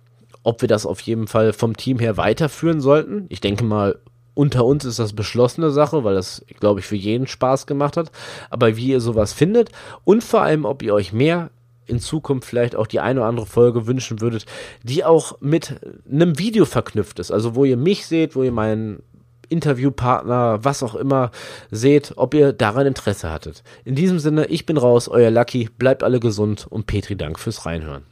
ob 0.43 0.61
wir 0.61 0.67
das 0.69 0.85
auf 0.85 1.01
jeden 1.01 1.27
Fall 1.27 1.53
vom 1.53 1.75
Team 1.75 1.99
her 1.99 2.17
weiterführen 2.17 2.79
sollten. 2.79 3.25
Ich 3.29 3.41
denke 3.41 3.63
mal, 3.65 3.99
unter 4.37 4.65
uns 4.65 4.85
ist 4.85 4.99
das 4.99 5.13
beschlossene 5.13 5.71
Sache, 5.71 6.03
weil 6.03 6.15
das, 6.15 6.45
glaube 6.59 6.79
ich, 6.79 6.85
für 6.85 6.95
jeden 6.95 7.27
Spaß 7.27 7.65
gemacht 7.65 7.97
hat. 7.97 8.11
Aber 8.49 8.77
wie 8.77 8.87
ihr 8.87 9.01
sowas 9.01 9.33
findet 9.33 9.71
und 10.05 10.23
vor 10.23 10.41
allem, 10.41 10.65
ob 10.65 10.83
ihr 10.83 10.93
euch 10.93 11.11
mehr 11.11 11.49
in 11.87 11.99
Zukunft 11.99 12.47
vielleicht 12.47 12.75
auch 12.75 12.85
die 12.85 12.99
eine 12.99 13.21
oder 13.21 13.29
andere 13.29 13.45
Folge 13.45 13.87
wünschen 13.87 14.21
würdet, 14.21 14.45
die 14.83 15.03
auch 15.03 15.39
mit 15.39 15.79
einem 16.09 16.37
Video 16.37 16.65
verknüpft 16.65 17.17
ist. 17.19 17.31
Also 17.31 17.55
wo 17.55 17.65
ihr 17.65 17.77
mich 17.77 18.05
seht, 18.05 18.35
wo 18.35 18.43
ihr 18.43 18.51
meinen 18.51 19.01
Interviewpartner, 19.49 20.59
was 20.63 20.83
auch 20.83 20.95
immer 20.95 21.31
seht, 21.71 22.13
ob 22.17 22.33
ihr 22.33 22.51
daran 22.53 22.85
Interesse 22.85 23.31
hattet. 23.31 23.63
In 23.85 23.95
diesem 23.95 24.19
Sinne, 24.19 24.45
ich 24.47 24.65
bin 24.65 24.77
raus, 24.77 25.07
euer 25.07 25.31
Lucky, 25.31 25.69
bleibt 25.77 26.03
alle 26.03 26.19
gesund 26.19 26.67
und 26.69 26.85
Petri 26.85 27.15
Dank 27.15 27.39
fürs 27.39 27.65
Reinhören. 27.65 28.03